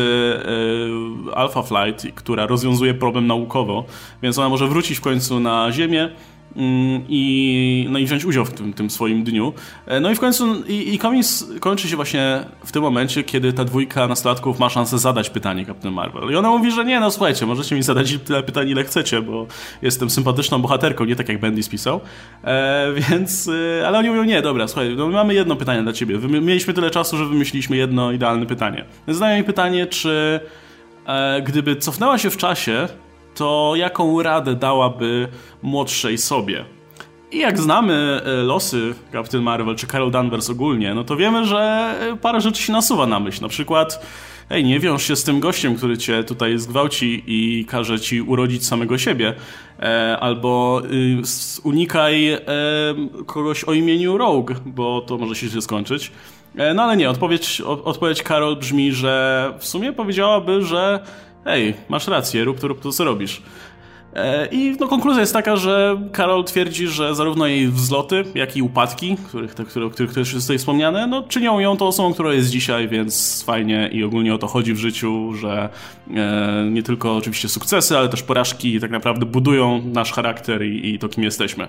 [1.32, 3.86] e, Alpha Flight, która rozwiązuje problem naukowo,
[4.22, 6.10] więc ona może wrócić w końcu na Ziemię,
[7.10, 9.54] i, no i wziąć udział w tym, tym swoim dniu.
[9.86, 13.54] E, no i w końcu i, i komiks kończy się właśnie w tym momencie, kiedy
[13.54, 16.32] ta dwójka nastolatków ma szansę zadać pytanie Captain Marvel.
[16.32, 19.48] I ona mówi, że nie, no słuchajcie, możecie mi zadać tyle pytań, ile chcecie, bo
[19.82, 22.02] jestem sympatyczną bohaterką, nie tak jak Bendis pisał.
[22.44, 26.18] E, więc, e, ale oni mówią, nie, dobra, słuchaj, no mamy jedno pytanie dla ciebie.
[26.42, 28.86] Mieliśmy tyle czasu, że wymyśliliśmy jedno idealne pytanie.
[29.08, 30.40] Zadaję mi pytanie, czy
[31.08, 32.88] e, gdyby cofnęła się w czasie
[33.38, 35.28] to jaką radę dałaby
[35.62, 36.66] młodszej sobie?
[37.32, 41.96] I jak znamy e, losy Captain Marvel czy Carol Danvers ogólnie, no to wiemy, że
[42.00, 43.42] e, parę rzeczy się nasuwa na myśl.
[43.42, 44.06] Na przykład,
[44.50, 48.66] ej, nie wiąż się z tym gościem, który cię tutaj zgwałci i każe ci urodzić
[48.66, 49.34] samego siebie.
[49.80, 52.40] E, albo y, unikaj e,
[53.26, 56.12] kogoś o imieniu Rogue, bo to może się źle skończyć.
[56.58, 61.00] E, no ale nie, odpowiedź, odpowiedź Carol brzmi, że w sumie powiedziałaby, że
[61.48, 63.42] Ej, masz rację, rób to, rób to, co robisz.
[64.18, 68.62] E, I no, konkluzja jest taka, że Karol twierdzi, że zarówno jej wzloty, jak i
[68.62, 72.34] upadki, których, te, które, których też jest tutaj wspomniane, no, czynią ją tą osobą, która
[72.34, 75.70] jest dzisiaj, więc fajnie i ogólnie o to chodzi w życiu, że
[76.16, 81.00] e, nie tylko oczywiście sukcesy, ale też porażki tak naprawdę budują nasz charakter i, i
[81.00, 81.68] to, kim jesteśmy.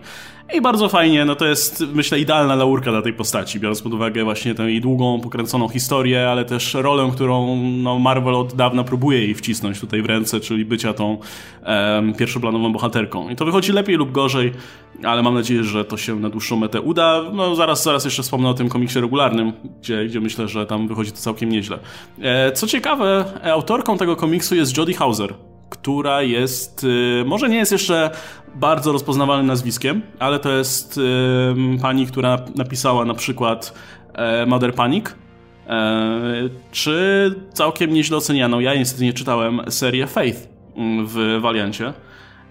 [0.55, 4.25] I bardzo fajnie, no to jest myślę idealna laurka dla tej postaci, biorąc pod uwagę
[4.25, 9.19] właśnie tę jej długą, pokręconą historię, ale też rolę, którą no, Marvel od dawna próbuje
[9.19, 11.19] jej wcisnąć tutaj w ręce, czyli bycia tą
[11.67, 13.29] um, pierwszoplanową bohaterką.
[13.29, 14.53] I to wychodzi lepiej lub gorzej,
[15.05, 17.23] ale mam nadzieję, że to się na dłuższą metę uda.
[17.33, 21.13] No zaraz, zaraz jeszcze wspomnę o tym komiksie regularnym, gdzie, gdzie myślę, że tam wychodzi
[21.13, 21.79] to całkiem nieźle.
[22.23, 25.35] E, co ciekawe, autorką tego komiksu jest Jodie Hauser,
[25.71, 28.11] która jest, y, może nie jest jeszcze
[28.55, 31.01] bardzo rozpoznawalnym nazwiskiem, ale to jest
[31.83, 33.75] pani, która napisała na przykład
[34.15, 35.07] e, Mother Panic,
[35.67, 41.93] e, czy całkiem nieźle ocenianą, ja niestety nie czytałem, serię Faith mm, w Valiancie.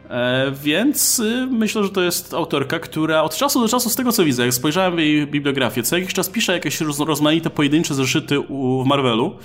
[0.10, 4.12] E, więc y, myślę, że to jest autorka, która od czasu do czasu, z tego
[4.12, 8.40] co widzę, jak spojrzałem jej bibliografię, co jakiś czas pisze jakieś rozmaite pojedyncze zeszyty
[8.84, 9.36] w Marvelu,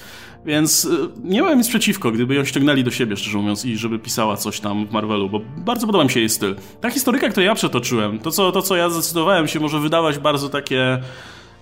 [0.46, 0.88] więc y,
[1.24, 4.60] nie miałem nic przeciwko, gdyby ją ściągnęli do siebie, szczerze mówiąc, i żeby pisała coś
[4.60, 6.56] tam w Marvelu, bo bardzo podoba mi się jej styl.
[6.80, 10.48] Ta historyka, którą ja przetoczyłem, to co, to co ja zdecydowałem się może wydawać bardzo
[10.48, 10.98] takie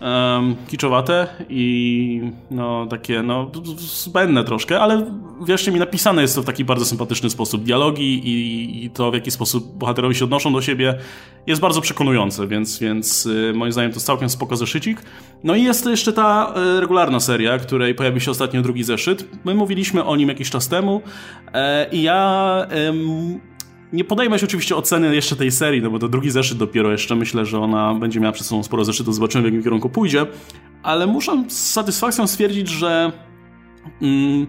[0.01, 5.07] um, kiczowate i no takie no zbędne troszkę, ale
[5.47, 7.63] wierzcie mi, napisane jest to w taki bardzo sympatyczny sposób.
[7.63, 10.99] Dialogi i, i to, w jaki sposób bohaterowie się odnoszą do siebie
[11.47, 15.03] jest bardzo przekonujące, więc, więc y, moim zdaniem to jest całkiem spoko zeszycik.
[15.45, 19.29] No i jest jeszcze ta y, regularna seria, której pojawił się ostatnio drugi zeszyt.
[19.45, 21.03] My mówiliśmy o nim jakiś czas temu
[21.53, 22.67] e, i ja
[23.93, 27.17] nie podejmę się oczywiście oceny jeszcze tej serii, no bo to drugi zeszyt dopiero jeszcze.
[27.17, 30.27] Myślę, że ona będzie miała przed sobą sporo zeszytów, zobaczymy w jakim kierunku pójdzie.
[30.83, 33.13] Ale muszę z satysfakcją stwierdzić, że
[34.03, 34.47] mm,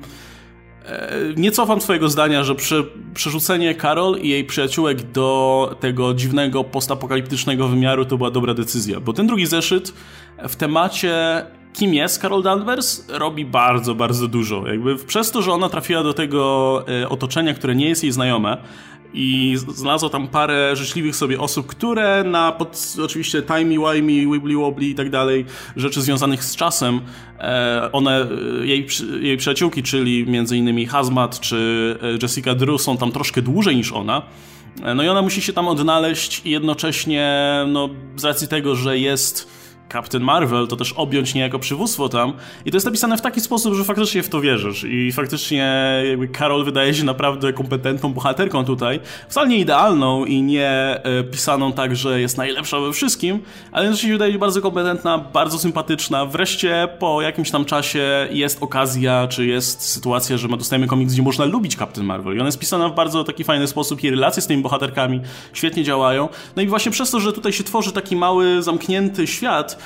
[0.86, 6.64] e, nie cofam swojego zdania, że przy, przerzucenie Karol i jej przyjaciółek do tego dziwnego
[6.64, 9.94] postapokaliptycznego wymiaru to była dobra decyzja, bo ten drugi zeszyt
[10.48, 14.68] w temacie kim jest Carol Danvers, robi bardzo, bardzo dużo.
[14.68, 18.58] Jakby przez to, że ona trafiła do tego e, otoczenia, które nie jest jej znajome,
[19.14, 25.10] i znalazło tam parę życzliwych sobie osób, które na pod, oczywiście timey-wimey, wibbly-wobbly i tak
[25.10, 25.46] dalej,
[25.76, 27.02] rzeczy związanych z czasem,
[27.40, 28.28] e, one,
[28.62, 28.88] e, jej,
[29.22, 33.92] jej przyjaciółki, czyli między innymi Hazmat czy e, Jessica Drew są tam troszkę dłużej niż
[33.92, 34.22] ona,
[34.96, 39.61] No i ona musi się tam odnaleźć i jednocześnie, no, z racji tego, że jest
[39.92, 42.34] Captain Marvel, to też objąć niejako przywództwo tam.
[42.66, 44.84] I to jest napisane w taki sposób, że faktycznie w to wierzysz.
[44.84, 45.76] I faktycznie
[46.10, 49.00] jakby Carol wydaje się naprawdę kompetentną bohaterką tutaj.
[49.30, 50.70] Wcale nie idealną i nie
[51.04, 53.40] e, pisaną tak, że jest najlepsza we wszystkim,
[53.72, 56.26] ale się wydaje bardzo kompetentna, bardzo sympatyczna.
[56.26, 61.46] Wreszcie po jakimś tam czasie jest okazja, czy jest sytuacja, że dostajemy komiks, gdzie można
[61.46, 62.36] lubić Captain Marvel.
[62.36, 65.22] I ona jest pisana w bardzo taki fajny sposób i relacje z tymi bohaterkami
[65.54, 66.30] świetnie działają.
[66.56, 69.81] No i właśnie przez to, że tutaj się tworzy taki mały, zamknięty świat,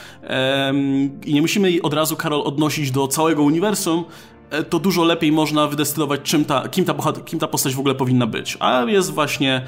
[1.25, 4.03] i nie musimy od razu, Karol, odnosić do całego uniwersum,
[4.49, 7.95] e, to dużo lepiej można wydestylować, czym ta, kim, ta kim ta postać w ogóle
[7.95, 8.57] powinna być.
[8.59, 9.61] A jest właśnie,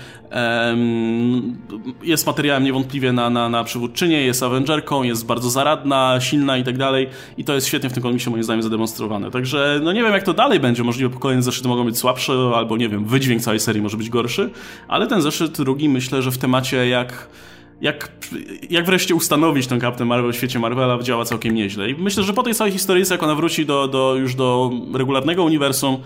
[2.04, 6.78] jest materiałem niewątpliwie na, na, na przywódczynię, jest Avengerką, jest bardzo zaradna, silna i tak
[6.78, 7.10] dalej.
[7.38, 9.32] I to jest świetnie w tym komiksie moim zdaniem zademonstrowane.
[9.32, 12.78] Także no nie wiem jak to dalej będzie, możliwe kolejne zeszyty mogą być słabsze, albo
[12.78, 14.50] nie wiem, wydźwięk całej serii może być gorszy,
[14.88, 17.28] ale ten zeszyt drugi myślę, że w temacie jak
[17.82, 18.12] jak,
[18.70, 21.90] jak wreszcie ustanowić ten Captain Marvel w świecie Marvela działa całkiem nieźle.
[21.90, 25.44] I myślę, że po tej całej historii, jak ona wróci do, do, już do regularnego
[25.44, 25.98] uniwersum,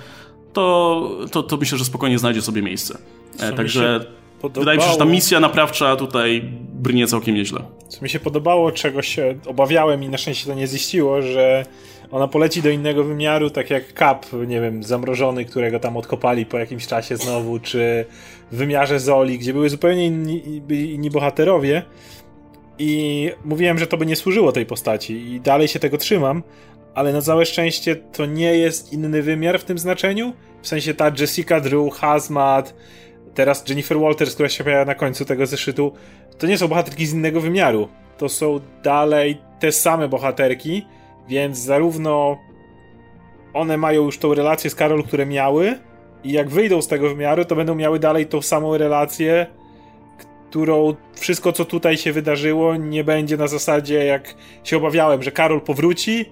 [0.54, 2.98] to, to, to myślę, że spokojnie znajdzie sobie miejsce.
[3.40, 4.06] E, także
[4.54, 6.42] wydaje mi się, że ta misja naprawcza tutaj
[6.74, 7.62] brnie całkiem nieźle.
[7.88, 11.66] Co mi się podobało, czego się obawiałem i na szczęście to nie ziściło, że
[12.12, 16.58] ona poleci do innego wymiaru, tak jak Cap, nie wiem, zamrożony, którego tam odkopali po
[16.58, 18.06] jakimś czasie znowu, czy
[18.52, 21.84] w wymiarze Zoli, gdzie były zupełnie inni, inni bohaterowie.
[22.80, 26.44] I mówiłem, że to by nie służyło tej postaci, i dalej się tego trzymam,
[26.96, 30.34] ale na całe szczęście to nie jest inny wymiar w tym znaczeniu.
[30.62, 32.76] W sensie ta Jessica Drew, Hazmat,
[33.34, 35.94] teraz Jennifer Walters, która się pojawia na końcu tego zeszytu,
[36.38, 37.88] to nie są bohaterki z innego wymiaru.
[38.18, 40.86] To są dalej te same bohaterki,
[41.28, 42.38] więc zarówno
[43.54, 45.80] one mają już tą relację z Karol, które miały,
[46.24, 49.48] i jak wyjdą z tego wymiaru, to będą miały dalej tą samą relację,
[50.50, 55.62] którą wszystko, co tutaj się wydarzyło, nie będzie na zasadzie, jak się obawiałem, że Karol
[55.62, 56.26] powróci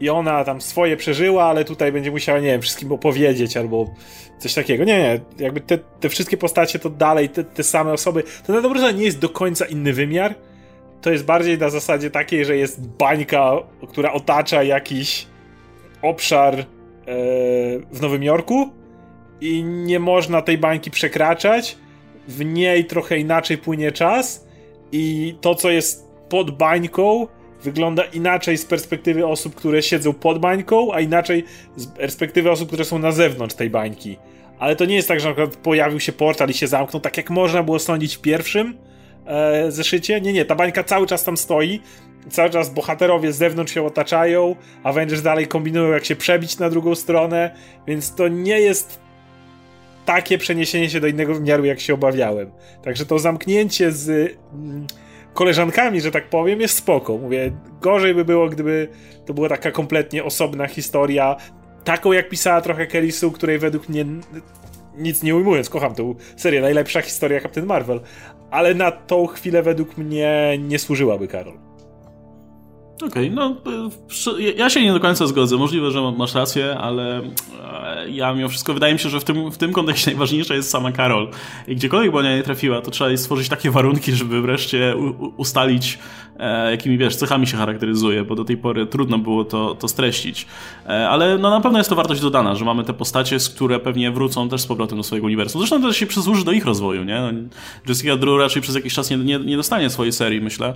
[0.00, 3.94] i ona tam swoje przeżyła, ale tutaj będzie musiała, nie wiem, wszystkim opowiedzieć albo
[4.38, 4.84] coś takiego.
[4.84, 8.22] Nie, nie, jakby te, te wszystkie postacie to dalej te, te same osoby.
[8.46, 10.34] To na dobrze nie jest do końca inny wymiar.
[11.02, 13.52] To jest bardziej na zasadzie takiej, że jest bańka,
[13.88, 15.26] która otacza jakiś
[16.02, 16.64] obszar e,
[17.92, 18.70] w Nowym Jorku
[19.40, 21.78] i nie można tej bańki przekraczać.
[22.28, 24.46] W niej trochę inaczej płynie czas
[24.92, 27.26] i to, co jest pod bańką,
[27.62, 31.44] wygląda inaczej z perspektywy osób, które siedzą pod bańką, a inaczej
[31.76, 34.16] z perspektywy osób, które są na zewnątrz tej bańki.
[34.58, 37.16] Ale to nie jest tak, że na przykład pojawił się portal i się zamknął, tak
[37.16, 38.78] jak można było sądzić w pierwszym
[39.32, 40.20] e, zeszycie.
[40.20, 41.80] Nie, nie, ta bańka cały czas tam stoi.
[42.30, 46.94] Cały czas bohaterowie z zewnątrz się otaczają, Avengers dalej kombinują, jak się przebić na drugą
[46.94, 47.54] stronę,
[47.86, 49.00] więc to nie jest
[50.04, 52.50] takie przeniesienie się do innego wymiaru, jak się obawiałem.
[52.82, 54.08] Także to zamknięcie z
[54.52, 54.86] mm,
[55.34, 57.18] koleżankami, że tak powiem, jest spoko.
[57.18, 58.88] Mówię, gorzej by było, gdyby
[59.26, 61.36] to była taka kompletnie osobna historia,
[61.84, 64.04] taką jak pisała trochę Kelly Sue, której według mnie
[64.98, 68.00] nic nie ujmując, kocham tę serię, najlepsza historia Captain Marvel,
[68.52, 71.71] ale na tą chwilę według mnie nie służyłaby Karol.
[72.96, 73.56] Okej, okay, no
[74.56, 75.56] ja się nie do końca zgodzę.
[75.56, 79.50] Możliwe, że masz rację, ale e, ja mimo wszystko wydaje mi się, że w tym,
[79.50, 81.28] w tym kontekście najważniejsza jest sama Karol.
[81.68, 84.94] I gdziekolwiek by ona nie trafiła, to trzeba jej stworzyć takie warunki, żeby wreszcie
[85.36, 85.98] ustalić,
[86.38, 90.46] e, jakimi wiesz, cechami się charakteryzuje, bo do tej pory trudno było to, to streścić.
[90.86, 93.80] E, ale no, na pewno jest to wartość dodana, że mamy te postacie, z które
[93.80, 95.60] pewnie wrócą też z powrotem do swojego uniwersum.
[95.60, 97.20] Zresztą to się przysłuży do ich rozwoju, nie?
[97.20, 97.28] No,
[97.88, 100.74] Jessica Drew raczej przez jakiś czas nie, nie, nie dostanie swojej serii, myślę.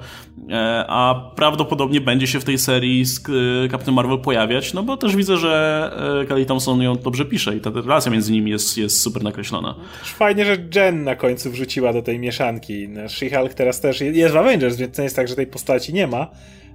[0.89, 4.97] A prawdopodobnie będzie będzie się w tej serii z e, Captain Marvel pojawiać, no bo
[4.97, 5.91] też widzę, że
[6.23, 9.75] e, Kelly Thompson ją dobrze pisze i ta relacja między nimi jest, jest super nakreślona.
[10.05, 12.89] Fajnie, że Jen na końcu wrzuciła do tej mieszanki.
[12.89, 15.95] No, She-Hulk teraz też jest w Avengers, więc to nie jest tak, że tej postaci
[15.95, 16.31] nie ma,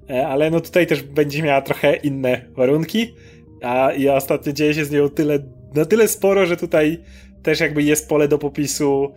[0.09, 3.13] e, ale no tutaj też będzie miała trochę inne warunki,
[3.61, 5.39] a ja ostatnio dzieje się z nią tyle,
[5.75, 6.99] na tyle sporo, że tutaj
[7.43, 9.13] też jakby jest pole do popisu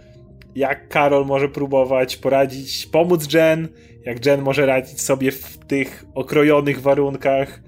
[0.54, 3.68] jak Karol może próbować poradzić, pomóc Jen,
[4.04, 7.62] jak Jen może radzić sobie w tych okrojonych warunkach.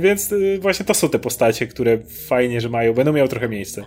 [0.00, 1.98] Więc y, właśnie to są te postacie, które
[2.28, 3.82] fajnie, że mają, będą miały trochę miejsca.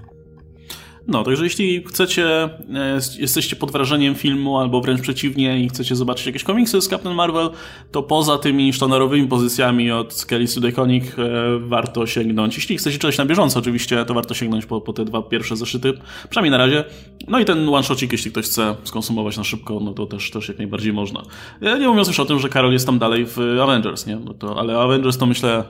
[1.08, 6.26] No, także jeśli chcecie, e, jesteście pod wrażeniem filmu, albo wręcz przeciwnie i chcecie zobaczyć
[6.26, 7.50] jakieś komiksy z Captain Marvel,
[7.92, 11.24] to poza tymi sztandarowymi pozycjami od Kelly Sue DeConnick e,
[11.60, 12.56] warto sięgnąć.
[12.56, 15.94] Jeśli chcecie czytać na bieżąco oczywiście, to warto sięgnąć po, po te dwa pierwsze zeszyty,
[16.30, 16.84] przynajmniej na razie.
[17.28, 20.58] No i ten one-shotcik, jeśli ktoś chce skonsumować na szybko, no to też, też jak
[20.58, 21.24] najbardziej można.
[21.62, 24.16] Ja nie mówiąc już o tym, że Karol jest tam dalej w Avengers, nie?
[24.16, 25.64] No to, ale Avengers to myślę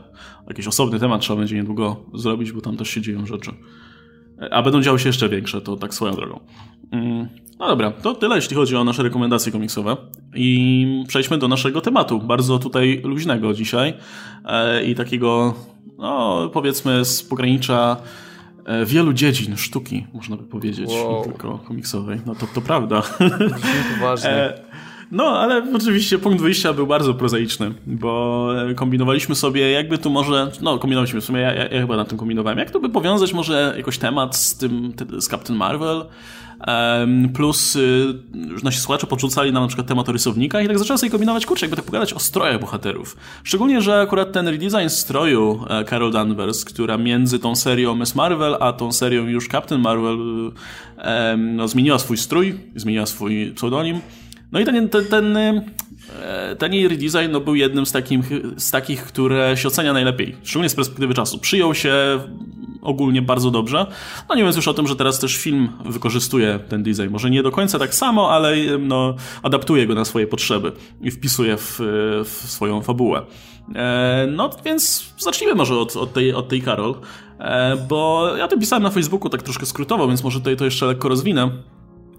[0.48, 3.52] jakiś osobny temat trzeba będzie niedługo zrobić, bo tam też się dzieją rzeczy.
[4.52, 6.40] A będą działy się jeszcze większe, to tak swoją drogą.
[6.92, 7.28] Mm,
[7.60, 9.98] no dobra, to tyle jeśli chodzi o nasze rekomendacje komiksowe.
[10.36, 13.94] I przejdźmy do naszego tematu, bardzo tutaj luźnego dzisiaj
[14.46, 15.54] e, i takiego,
[15.98, 17.98] no powiedzmy, z pogranicza
[18.66, 21.18] e, wielu dziedzin sztuki, można by powiedzieć, Wow.
[21.18, 22.20] nie tylko komiksowej.
[22.26, 23.02] No to, to prawda.
[24.00, 24.54] Poważnie.
[25.16, 30.52] No, ale oczywiście punkt wyjścia był bardzo prozaiczny, bo e, kombinowaliśmy sobie, jakby tu może,
[30.62, 33.34] no kombinowaliśmy w sumie, ja, ja, ja chyba na tym kombinowałem, jak to by powiązać
[33.34, 36.06] może jakoś temat z tym, z Captain Marvel,
[37.34, 38.14] plus y,
[38.50, 41.46] już nasi słuchacze podrzucali nam na przykład temat o rysownikach i tak zacząłem sobie kombinować,
[41.46, 43.18] kurczę, jakby tak pogadać o strojach bohaterów.
[43.44, 48.58] Szczególnie, że akurat ten redesign stroju e, Carol Danvers, która między tą serią Miss Marvel,
[48.60, 54.00] a tą serią już Captain Marvel y, no, zmieniła swój strój, zmieniła swój pseudonim,
[54.56, 58.24] no i ten, ten, ten, e, ten jej redesign no, był jednym z, takim,
[58.58, 61.40] z takich, które się ocenia najlepiej, szczególnie z perspektywy czasu.
[61.40, 62.20] Przyjął się
[62.82, 63.86] ogólnie bardzo dobrze.
[64.30, 67.10] No nie mówiąc już o tym, że teraz też film wykorzystuje ten design.
[67.10, 71.58] Może nie do końca tak samo, ale no, adaptuje go na swoje potrzeby i wpisuje
[71.58, 71.80] w,
[72.26, 73.22] w swoją fabułę.
[73.76, 76.96] E, No więc zacznijmy może od, od, tej, od tej Karol,
[77.40, 80.86] e, bo ja to pisałem na Facebooku tak troszkę skrótowo, więc może tutaj to jeszcze
[80.86, 81.52] lekko rozwinę.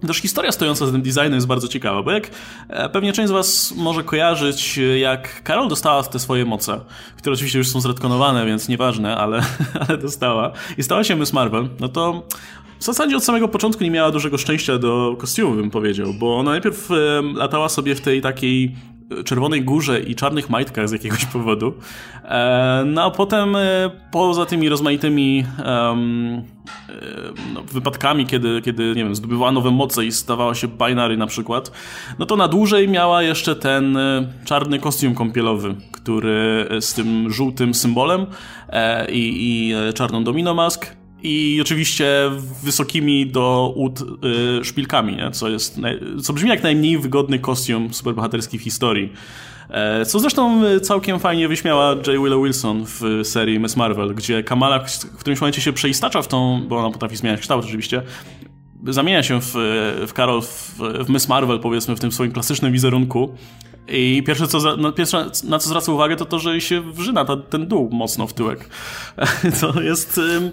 [0.07, 2.29] Też historia stojąca za tym designem jest bardzo ciekawa, bo jak
[2.69, 6.79] e, pewnie część z Was może kojarzyć, e, jak Karol dostała te swoje moce,
[7.17, 9.41] które oczywiście już są zredkonowane, więc nieważne, ale,
[9.87, 12.23] ale dostała, i stała się Miss Marvel, no to
[12.79, 16.51] w zasadzie od samego początku nie miała dużego szczęścia do kostiumu, bym powiedział, bo ona
[16.51, 16.95] najpierw e,
[17.35, 18.75] latała sobie w tej takiej
[19.25, 21.73] czerwonej górze i czarnych majtkach z jakiegoś powodu.
[22.23, 25.97] E, No a potem e, poza tymi rozmaitymi e,
[27.53, 31.71] no, wypadkami, kiedy, kiedy nie wiem, zdobywała nowe moce i stawała się binary na przykład,
[32.19, 33.97] no to na dłużej miała jeszcze ten
[34.45, 38.25] czarny kostium kąpielowy, który z tym żółtym symbolem
[39.09, 40.96] i, i czarną domino mask.
[41.23, 42.31] I oczywiście
[42.63, 45.31] wysokimi do ud y, szpilkami, nie?
[45.31, 45.79] Co, jest
[46.23, 49.13] co brzmi jak najmniej wygodny kostium superbohaterski w historii.
[49.69, 52.05] E, co zresztą y, całkiem fajnie wyśmiała J.
[52.05, 54.79] Willow Wilson w serii Miss Marvel, gdzie Kamala
[55.13, 58.01] w którymś momencie się przeistacza w tą, bo ona potrafi zmieniać kształt oczywiście,
[58.87, 59.51] zamienia się w,
[60.07, 63.35] w Carol, w, w Miss Marvel, powiedzmy, w tym swoim klasycznym wizerunku.
[63.87, 67.37] I pierwsze, co, no, pierwsze, na co zwraca uwagę, to to, że się wrzyna ta,
[67.37, 68.69] ten dół mocno w tyłek.
[69.61, 70.17] To jest...
[70.17, 70.51] ym,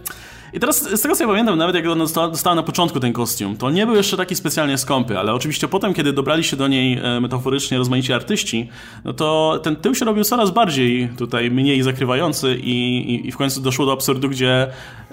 [0.55, 3.57] I teraz z tego co ja pamiętam, nawet jak ona dostała, na początku ten kostium,
[3.57, 6.99] to nie był jeszcze taki specjalnie skąpy, ale oczywiście potem, kiedy dobrali się do niej
[7.03, 8.69] e, metaforycznie rozmaici artyści,
[9.05, 13.37] no to ten tył się robił coraz bardziej tutaj mniej zakrywający i, i, i w
[13.37, 14.67] końcu doszło do absurdu, gdzie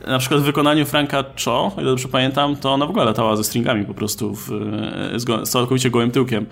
[0.08, 3.44] na przykład w wykonaniu Franka Cho, ile dobrze pamiętam, to ona w ogóle latała ze
[3.44, 6.46] stringami po prostu w, e, z, go, z całkowicie gołym tyłkiem.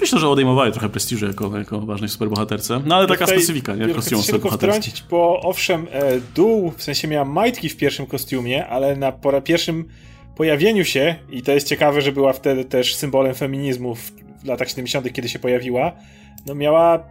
[0.00, 2.80] Myślę, że odejmowały trochę prestiżu jako, jako ważnej superbohaterce.
[2.86, 3.94] No ale taka specyfika, nie?
[3.94, 4.58] chcę się tylko
[5.10, 9.44] bo owszem, e, dół, w sensie miała majtki w pierwszym kostiumie, ale na po raz
[9.44, 9.88] pierwszym
[10.36, 14.12] pojawieniu się, i to jest ciekawe, że była wtedy też symbolem feminizmu w,
[14.42, 15.92] w latach 70., kiedy się pojawiła,
[16.46, 17.04] no miała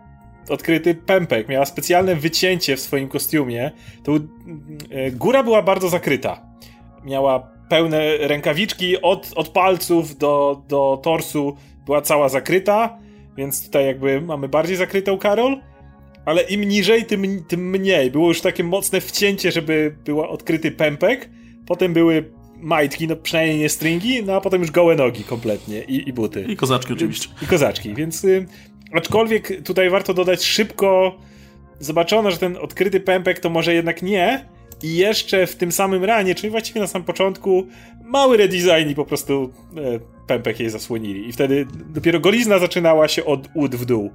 [0.49, 3.71] odkryty pępek, miała specjalne wycięcie w swoim kostiumie.
[4.03, 4.11] To,
[4.89, 6.41] e, góra była bardzo zakryta.
[7.03, 7.39] Miała
[7.69, 11.57] pełne rękawiczki od, od palców do, do torsu,
[11.89, 12.97] była cała zakryta,
[13.37, 15.57] więc tutaj jakby mamy bardziej zakrytą Karol,
[16.25, 18.11] ale im niżej, tym, tym mniej.
[18.11, 21.29] Było już takie mocne wcięcie, żeby był odkryty pępek,
[21.65, 26.09] potem były majtki, no przynajmniej nie stringi, no a potem już gołe nogi kompletnie i,
[26.09, 26.45] i buty.
[26.49, 27.29] I kozaczki oczywiście.
[27.41, 28.45] I kozaczki, więc y,
[28.93, 31.17] aczkolwiek tutaj warto dodać szybko
[31.79, 34.45] zobaczono, że ten odkryty pępek to może jednak nie
[34.83, 37.67] i jeszcze w tym samym ranie, czyli właściwie na samym początku
[38.03, 43.25] mały redesign i po prostu e, pępek jej zasłonili i wtedy dopiero golizna zaczynała się
[43.25, 44.11] od ud w dół.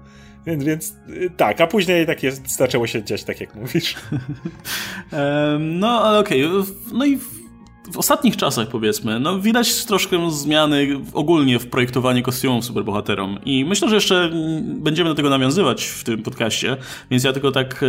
[0.46, 3.94] Więc, więc y, tak, a później tak jest, zaczęło się dziać tak jak mówisz.
[5.60, 6.44] No, ale okej.
[6.92, 7.18] No i
[7.92, 13.38] w, ostatnich czasach, powiedzmy, no widać troszkę zmiany ogólnie w projektowaniu kostiumów superbohaterom.
[13.44, 14.30] I myślę, że jeszcze
[14.64, 16.76] będziemy do tego nawiązywać w tym podcaście,
[17.10, 17.84] więc ja tylko tak,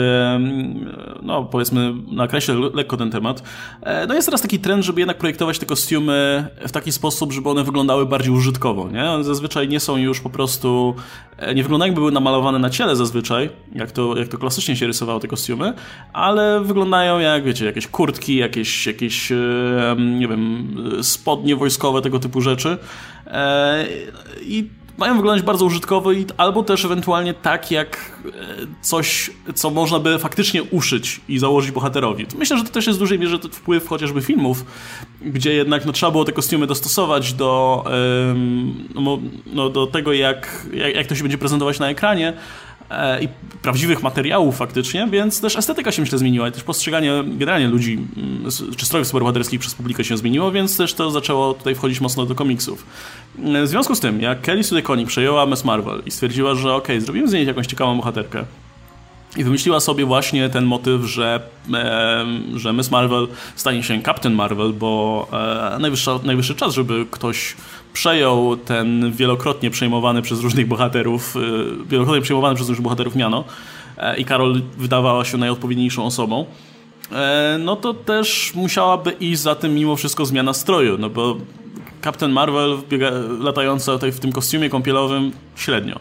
[1.22, 3.43] no powiedzmy, nakreślę le- lekko ten temat.
[3.82, 7.50] E, No jest teraz taki trend, żeby jednak projektować te kostiumy w taki sposób, żeby
[7.50, 9.12] one wyglądały bardziej użytkowo, nie?
[9.12, 10.96] One zazwyczaj nie są już po prostu,
[11.38, 14.88] e, nie wyglądają jakby były namalowane na ciele zazwyczaj, jak to, jak to klasycznie się
[14.88, 15.74] rysowało te kostiumy,
[16.14, 19.36] ale wyglądają jak, wiecie, jakieś kurtki, jakieś, jakieś e,
[19.98, 22.78] nie wiem, spodnie wojskowe, tego typu rzeczy.
[23.28, 23.86] E,
[24.42, 28.32] I mają wyglądać bardzo użytkowo albo też ewentualnie tak jak e,
[28.82, 32.26] coś, co można by faktycznie uszyć i założyć bohaterowi.
[32.38, 34.66] Myślę, że to też jest w dużej mierze wpływ chociażby filmów,
[35.22, 37.84] gdzie jednak no, trzeba było te kostiumy dostosować do,
[38.96, 39.20] no,
[39.54, 42.34] no, do tego, jak, jak, jak to się będzie prezentować na ekranie,
[43.22, 43.28] i
[43.62, 48.52] prawdziwych materiałów faktycznie, więc też estetyka się myślę zmieniła i też postrzeganie generalnie ludzi mm,
[48.78, 52.36] czy strojów superbohaterskich przez publikę się zmieniło, więc też to zaczęło tutaj wchodzić mocno do
[52.36, 52.86] komiksów.
[53.64, 56.88] W związku z tym, jak Kelly Sue DeConnick przejęła Miss Marvel i stwierdziła, że ok,
[57.00, 58.46] zrobimy z niej jakąś ciekawą bohaterkę,
[59.38, 61.42] i wymyśliła sobie właśnie ten motyw, że,
[61.74, 62.26] e,
[62.56, 65.28] że Miss Marvel stanie się Captain Marvel, bo
[65.76, 65.80] e,
[66.24, 67.56] najwyższy czas, żeby ktoś
[67.96, 71.39] przejął ten wielokrotnie przejmowany przez różnych bohaterów, e,
[71.88, 73.43] wielokrotnie przejmowany przez różnych bohaterów miano
[73.98, 76.46] e, i Karol wydawała się najodpowiedniejszą osobą.
[77.12, 81.38] E, no to też musiałaby iść za tym mimo wszystko zmiana stroju, no bo
[82.04, 86.00] Captain Marvel biega, latająca tutaj w tym kostiumie kąpielowym średnio.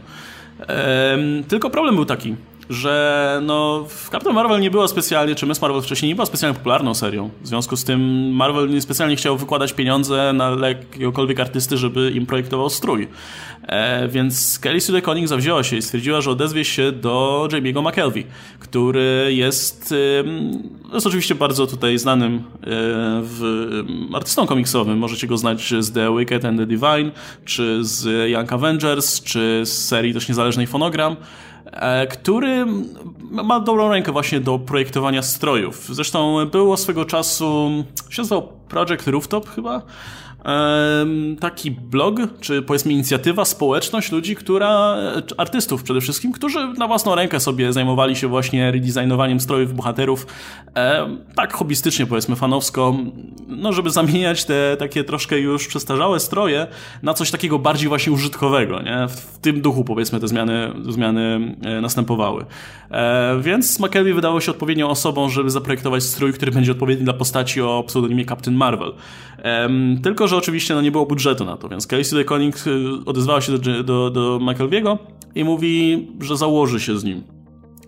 [0.61, 1.18] E,
[1.49, 2.34] tylko problem był taki,
[2.70, 6.94] że no, Captain Marvel nie była specjalnie, czy Miss Marvel wcześniej nie była specjalnie popularną
[6.94, 7.30] serią.
[7.42, 12.26] W związku z tym Marvel nie specjalnie chciał wykładać pieniądze na jakiegokolwiek artysty, żeby im
[12.26, 13.08] projektował strój.
[13.62, 18.26] E, więc Kelly Sue DeConnick zawzięła się i stwierdziła, że odezwie się do Jamie'ego McKelvey,
[18.58, 19.94] który jest,
[20.94, 22.42] jest oczywiście bardzo tutaj znanym e,
[23.22, 23.82] w,
[24.14, 24.98] artystą komiksowym.
[24.98, 27.10] Możecie go znać z The Wicked and the Divine,
[27.44, 31.16] czy z Young Avengers, czy z serii też niezależnej Fonogram.
[31.75, 32.66] E, który
[33.31, 35.87] ma dobrą rękę właśnie do projektowania strojów.
[35.91, 37.70] Zresztą było swego czasu,
[38.11, 39.83] się nazywał Project Rooftop chyba,
[41.40, 44.97] taki blog, czy powiedzmy inicjatywa, społeczność ludzi, która,
[45.36, 50.26] artystów przede wszystkim, którzy na własną rękę sobie zajmowali się właśnie redesignowaniem strojów bohaterów,
[51.36, 52.97] tak hobbystycznie powiedzmy, fanowsko,
[53.47, 56.66] no żeby zamieniać te takie troszkę już przestarzałe stroje
[57.03, 59.07] na coś takiego bardziej właśnie użytkowego, nie?
[59.09, 62.45] W tym duchu powiedzmy te zmiany, zmiany e, następowały.
[62.90, 67.61] E, więc McKelvey wydało się odpowiednią osobą, żeby zaprojektować strój, który będzie odpowiedni dla postaci
[67.61, 68.92] o pseudonimie Captain Marvel.
[70.03, 73.59] Tylko, że oczywiście no, nie było budżetu na to, więc Casey DeConnick y, odezwała się
[73.59, 74.99] do, do, do Michael
[75.35, 77.22] i mówi, że założy się z nim.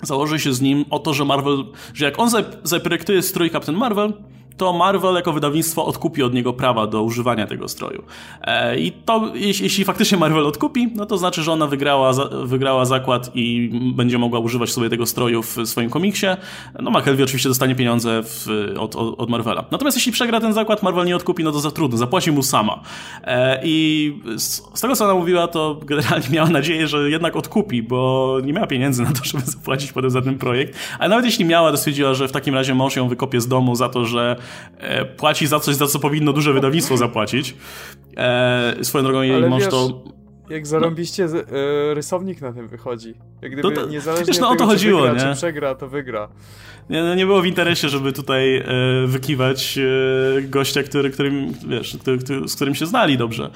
[0.02, 2.30] Założy się z nim o to, że Marvel, że jak on
[2.62, 4.12] zaprojektuje strój Captain Marvel,
[4.56, 8.02] to Marvel jako wydawnictwo odkupi od niego prawa do używania tego stroju.
[8.42, 12.12] E, I to, jeśli, faktycznie Marvel odkupi, no to znaczy, że ona wygrała,
[12.44, 16.26] wygrała zakład i będzie mogła używać sobie tego stroju w swoim komiksie.
[16.80, 18.46] No McKelvey oczywiście dostanie pieniądze w,
[18.78, 19.64] od, od, Marvela.
[19.70, 22.80] Natomiast jeśli przegra ten zakład, Marvel nie odkupi, no to za trudno, zapłaci mu sama.
[23.24, 28.38] E, I z, tego, co ona mówiła, to generalnie miała nadzieję, że jednak odkupi, bo
[28.44, 30.78] nie miała pieniędzy na to, żeby zapłacić potem za ten projekt.
[30.98, 33.74] Ale nawet jeśli miała, to stwierdziła, że w takim razie mąż ją wykopie z domu
[33.74, 34.36] za to, że
[35.16, 37.54] płaci za coś, za co powinno duże wydawnictwo zapłacić.
[38.16, 40.04] E, swoją drogą jej Ale wiesz, to...
[40.50, 41.40] Jak zarobiście no.
[41.94, 43.14] rysownik na tym wychodzi.
[43.42, 45.34] Jak gdyby to, niezależnie wiesz, no, od tego, o to chodziło, czy, wygra, nie?
[45.34, 46.28] czy przegra, to wygra.
[46.90, 48.64] Nie, no nie było w interesie, żeby tutaj e,
[49.06, 53.50] wykiwać e, gościa, który, którym, wiesz, który, który, z którym się znali dobrze.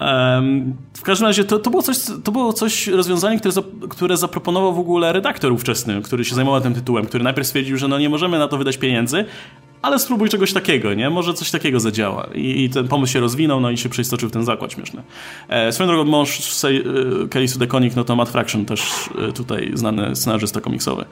[0.00, 4.16] Um, w każdym razie to, to, było coś, to było coś, rozwiązanie, które, za, które
[4.16, 7.98] zaproponował w ogóle redaktor ówczesny, który się zajmował tym tytułem, który najpierw stwierdził, że no
[7.98, 9.24] nie możemy na to wydać pieniędzy,
[9.82, 11.10] ale spróbuj czegoś takiego, nie?
[11.10, 12.28] Może coś takiego zadziała.
[12.34, 15.02] I, i ten pomysł się rozwinął, no i się przeistoczył w ten zakład śmieszny.
[15.48, 17.28] E, swoją drogą mąż e,
[17.96, 21.04] no to Matt Fraction, też e, tutaj znany scenarzysta komiksowy.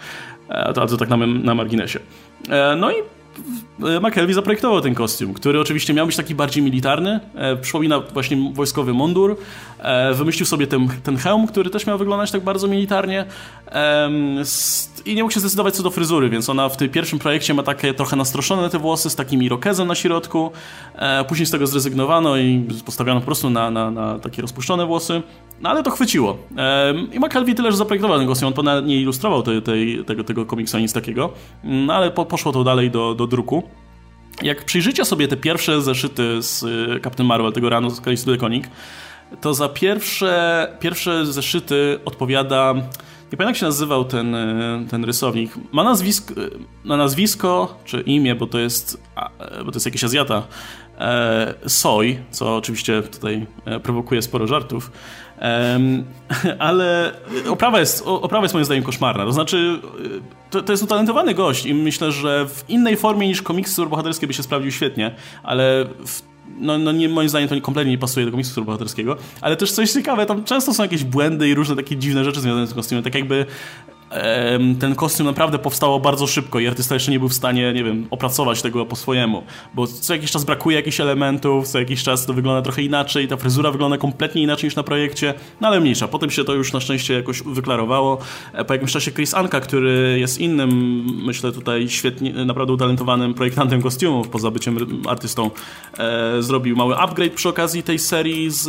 [0.49, 2.01] E, to, to tak na, na marginesie.
[2.49, 2.95] E, no i
[3.83, 8.53] E, McKelvey zaprojektował ten kostium, który oczywiście miał być taki bardziej militarny, e, przypomina właśnie
[8.55, 9.37] wojskowy mundur,
[9.79, 13.25] e, wymyślił sobie ten, ten hełm, który też miał wyglądać tak bardzo militarnie
[15.07, 17.62] i nie mógł się zdecydować co do fryzury, więc ona w tym pierwszym projekcie ma
[17.62, 20.51] takie trochę nastroszone te włosy z takim irokezem na środku,
[20.95, 25.23] e, później z tego zrezygnowano i postawiono po prostu na, na, na takie rozpuszczone włosy,
[25.61, 26.39] no ale to chwyciło.
[26.57, 30.25] E, I McKelvey tyle, że zaprojektował ten kostium, on ponad nie ilustrował tej, tej, tego,
[30.25, 31.33] tego komiksu, nic takiego,
[31.64, 33.62] no ale po, poszło to dalej do, do druku.
[34.43, 38.64] Jak przyjrzycie sobie te pierwsze zeszyty z y, Captain Marvel, tego ranu z Callisto Deconic,
[39.41, 42.75] to za pierwsze, pierwsze zeszyty odpowiada...
[43.33, 45.53] Nie pamiętam jak się nazywał ten, y, ten rysownik.
[45.72, 46.35] Ma nazwisko,
[46.85, 49.03] na nazwisko, czy imię, bo to jest,
[49.64, 50.43] bo to jest jakiś Azjata,
[50.99, 54.93] e, Soj, co oczywiście tutaj e, prowokuje sporo żartów.
[56.59, 57.12] ale
[57.49, 59.24] oprawa jest, oprawa jest moim zdaniem koszmarna.
[59.24, 59.81] To znaczy,
[60.51, 64.35] to, to jest utalentowany gość i myślę, że w innej formie niż komiksy superbohaterskie by
[64.35, 66.22] się sprawdził świetnie, ale w,
[66.61, 69.92] no, no nie, moim zdaniem to kompletnie nie pasuje do komiksu superbohaterskiego, ale też coś
[69.92, 73.14] ciekawe, tam często są jakieś błędy i różne takie dziwne rzeczy związane z kostiumem, tak
[73.14, 73.46] jakby
[74.81, 78.07] ten kostium naprawdę powstało bardzo szybko i artysta jeszcze nie był w stanie, nie wiem,
[78.11, 79.43] opracować tego po swojemu,
[79.75, 83.37] bo co jakiś czas brakuje jakichś elementów, co jakiś czas to wygląda trochę inaczej, ta
[83.37, 86.09] fryzura wygląda kompletnie inaczej niż na projekcie, no ale mniejsza.
[86.09, 88.19] Potem się to już na szczęście jakoś wyklarowało.
[88.53, 90.71] E, po jakimś czasie Chris Anka, który jest innym,
[91.25, 94.79] myślę tutaj świetnie, naprawdę utalentowanym projektantem kostiumów, poza byciem
[95.09, 95.51] artystą,
[95.99, 98.69] e, zrobił mały upgrade przy okazji tej serii z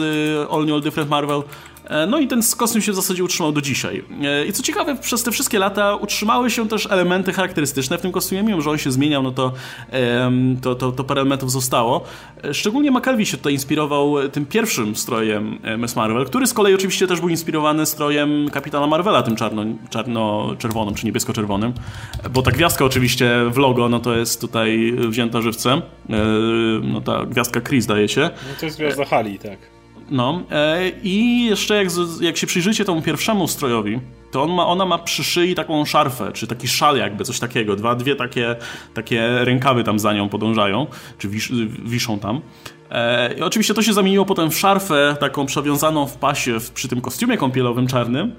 [0.51, 1.43] All New All Different Marvel
[1.78, 4.03] E, no i ten kostium się w zasadzie utrzymał do dzisiaj.
[4.23, 8.11] E, I co ciekawe, przez te wszystkie lata utrzymały się też elementy charakterystyczne w tym
[8.11, 9.53] kostiumie, mimo że on się zmieniał, no to,
[10.61, 12.03] to, to, to parę elementów zostało.
[12.43, 17.07] E, szczególnie McKelvey się tutaj inspirował tym pierwszym strojem Miss Marvel, który z kolei oczywiście
[17.07, 21.73] też był inspirowany strojem Kapitana Marvela, tym czarno, czarno-czerwonym, czy niebiesko-czerwonym,
[22.29, 25.81] bo ta gwiazdka oczywiście w logo, no to jest tutaj wzięta żywcem,
[26.83, 28.21] no ta gwiazdka Chris daje się.
[28.21, 29.78] No to jest gwiazda Hali, tak.
[30.11, 31.87] No e, i jeszcze jak,
[32.21, 33.99] jak się przyjrzycie temu pierwszemu strojowi,
[34.31, 37.75] to on ma, ona ma przy szyi taką szarfę, czy taki szal jakby, coś takiego.
[37.75, 38.55] Dwa, dwie takie,
[38.93, 40.87] takie rękawy tam za nią podążają,
[41.17, 41.51] czy wisz,
[41.85, 42.41] wiszą tam.
[42.91, 46.87] E, I oczywiście to się zamieniło potem w szarfę taką przewiązaną w pasie w, przy
[46.87, 48.35] tym kostiumie kąpielowym czarnym,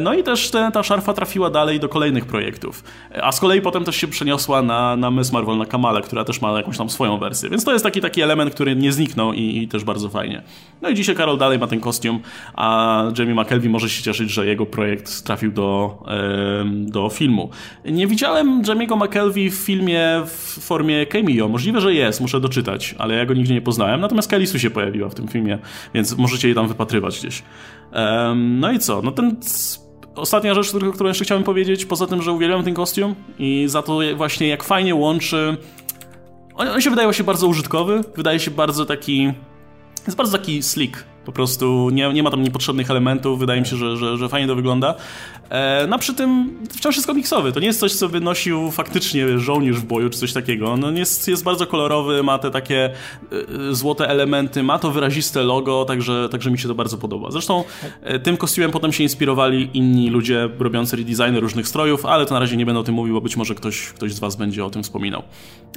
[0.00, 2.84] no i też te, ta szarfa trafiła dalej do kolejnych projektów.
[3.14, 6.24] E, a z kolei potem też się przeniosła na, na Miss Marvel, na Kamale, która
[6.24, 7.50] też ma jakąś tam swoją wersję.
[7.50, 10.42] Więc to jest taki, taki element, który nie zniknął i, i też bardzo fajnie.
[10.82, 12.20] No i dzisiaj Karol dalej ma ten kostium,
[12.54, 15.98] a Jamie McKelvey może się cieszyć, że jego projekt trafił do,
[16.70, 17.50] do filmu.
[17.84, 21.48] Nie widziałem Jamie'ego McKelvey w filmie w formie cameo.
[21.48, 24.00] Możliwe, że jest, muszę doczytać, ale ja go nigdzie nie poznałem.
[24.00, 25.58] Natomiast Kalisu się pojawiła w tym filmie,
[25.94, 27.42] więc możecie jej tam wypatrywać gdzieś.
[28.36, 29.02] No i co?
[29.02, 29.36] No ten
[30.14, 33.98] ostatnia rzecz, którą jeszcze chciałem powiedzieć, poza tym, że uwielbiam ten kostium i za to
[34.16, 35.56] właśnie jak fajnie łączy.
[36.54, 39.32] On, on się wydaje się bardzo użytkowy, wydaje się bardzo taki.
[40.06, 43.76] Jest bardzo taki slick po prostu nie, nie ma tam niepotrzebnych elementów, wydaje mi się,
[43.76, 44.94] że, że, że fajnie to wygląda.
[45.50, 49.38] E, no przy tym wciąż jest komiksowy, to nie jest coś, co by nosił faktycznie
[49.38, 50.76] żołnierz w boju, czy coś takiego.
[50.76, 55.84] No jest, jest bardzo kolorowy, ma te takie e, złote elementy, ma to wyraziste logo,
[55.84, 57.30] także, także mi się to bardzo podoba.
[57.30, 57.64] Zresztą
[58.02, 62.40] e, tym kostiumem potem się inspirowali inni ludzie robiący redesigny różnych strojów, ale to na
[62.40, 64.70] razie nie będę o tym mówił, bo być może ktoś, ktoś z was będzie o
[64.70, 65.22] tym wspominał.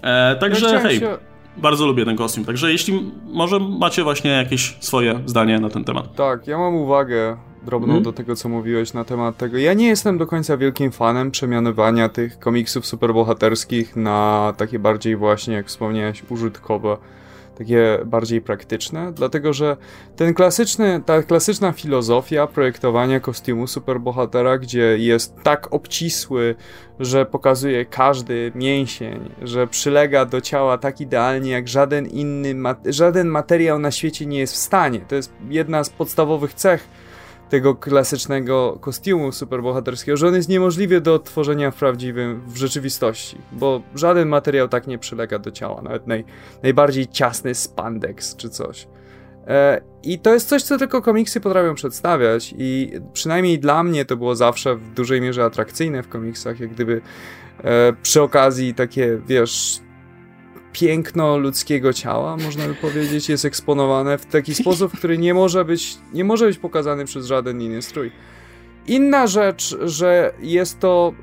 [0.04, 1.00] E, także ja hej...
[1.00, 1.18] Się
[1.58, 6.16] bardzo lubię ten kostium, także jeśli może macie właśnie jakieś swoje zdanie na ten temat.
[6.16, 8.04] Tak, ja mam uwagę drobną hmm?
[8.04, 9.58] do tego, co mówiłeś na temat tego.
[9.58, 15.54] Ja nie jestem do końca wielkim fanem przemianowania tych komiksów superbohaterskich na takie bardziej właśnie,
[15.54, 16.98] jak wspomniałeś, użytkowe
[17.58, 19.78] takie bardziej praktyczne, dlatego że
[20.16, 26.56] ten klasyczny, ta klasyczna filozofia projektowania kostiumu superbohatera, gdzie jest tak obcisły,
[27.00, 33.80] że pokazuje każdy mięsień, że przylega do ciała tak idealnie, jak żaden inny, żaden materiał
[33.80, 35.00] na świecie nie jest w stanie.
[35.00, 36.88] To jest jedna z podstawowych cech
[37.52, 43.82] tego klasycznego kostiumu superbohaterskiego, że on jest niemożliwy do odtworzenia w prawdziwym, w rzeczywistości, bo
[43.96, 46.26] żaden materiał tak nie przylega do ciała, nawet naj,
[46.64, 48.88] najbardziej ciasny spandex czy coś.
[49.48, 54.18] E, I to jest coś, co tylko komiksy potrafią przedstawiać i przynajmniej dla mnie to
[54.18, 57.02] było zawsze w dużej mierze atrakcyjne w komiksach, jak gdyby
[57.64, 59.80] e, przy okazji takie, wiesz,
[60.74, 65.98] piękno ludzkiego ciała, można by powiedzieć, jest eksponowane w taki sposób, który nie może być,
[66.14, 68.12] nie może być pokazany przez żaden inny strój.
[68.88, 71.14] Inna rzecz, że jest to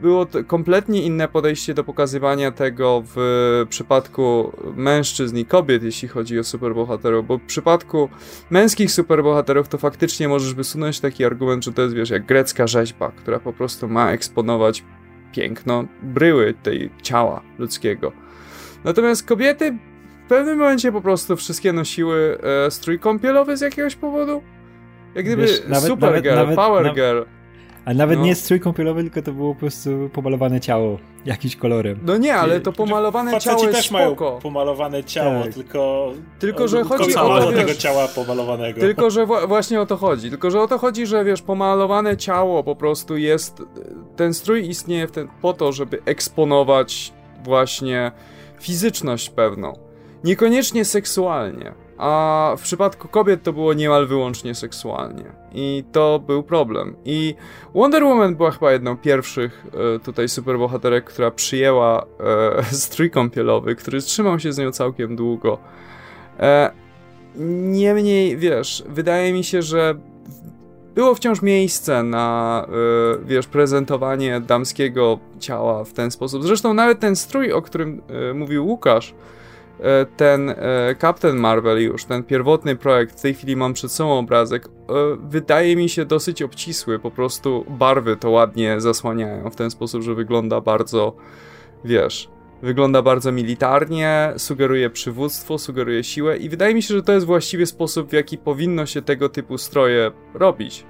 [0.00, 6.38] było to kompletnie inne podejście do pokazywania tego w przypadku mężczyzn i kobiet, jeśli chodzi
[6.38, 8.08] o superbohaterów, bo w przypadku
[8.50, 13.12] męskich superbohaterów to faktycznie możesz wysunąć taki argument, że to jest, wiesz, jak grecka rzeźba,
[13.16, 14.84] która po prostu ma eksponować
[15.32, 18.23] piękno bryły tej ciała ludzkiego.
[18.84, 19.78] Natomiast kobiety
[20.24, 24.42] w pewnym momencie po prostu wszystkie nosiły e, strój kąpielowy z jakiegoś powodu.
[25.14, 27.22] Jak gdyby Wiesz, nawet, Supergirl, nawet, Power nawet, Girl.
[27.84, 28.24] A nawet no.
[28.24, 31.98] nie strój kąpielowy, tylko to było po prostu pomalowane ciało jakimś kolorem.
[32.02, 34.24] No nie, ale to pomalowane Faceci ciało jest też spoko.
[34.24, 35.54] mają pomalowane ciało, tak.
[35.54, 36.12] tylko...
[36.38, 38.80] Tylko, że chodzi o to, tego ciała pomalowanego.
[38.80, 40.30] Tylko, że właśnie o to chodzi.
[40.30, 43.62] Tylko, że o to chodzi, że wiesz, pomalowane ciało po prostu jest...
[44.16, 47.12] Ten strój istnieje ten, po to, żeby eksponować
[47.44, 48.12] właśnie
[48.60, 49.72] fizyczność pewną.
[50.24, 55.24] Niekoniecznie seksualnie, a w przypadku kobiet to było niemal wyłącznie seksualnie.
[55.52, 56.96] I to był problem.
[57.04, 57.34] I
[57.74, 62.06] Wonder Woman była chyba jedną pierwszych e, tutaj superbohaterek, która przyjęła
[62.60, 65.58] e, strój kąpielowy, który trzymał się z nią całkiem długo.
[66.40, 66.70] E,
[67.36, 69.94] niemniej, wiesz, wydaje mi się, że
[70.94, 72.66] było wciąż miejsce na,
[73.22, 76.42] y, wiesz, prezentowanie damskiego ciała w ten sposób.
[76.42, 79.84] Zresztą nawet ten strój, o którym y, mówił Łukasz, y,
[80.16, 80.54] ten
[81.00, 84.68] Captain Marvel już, ten pierwotny projekt, w tej chwili mam przed sobą obrazek,
[85.20, 90.14] wydaje mi się dosyć obcisły, po prostu barwy to ładnie zasłaniają w ten sposób, że
[90.14, 91.16] wygląda bardzo,
[91.84, 92.28] wiesz,
[92.62, 97.66] wygląda bardzo militarnie, sugeruje przywództwo, sugeruje siłę i wydaje mi się, że to jest właściwie
[97.66, 100.84] sposób, w jaki powinno się tego typu stroje robić.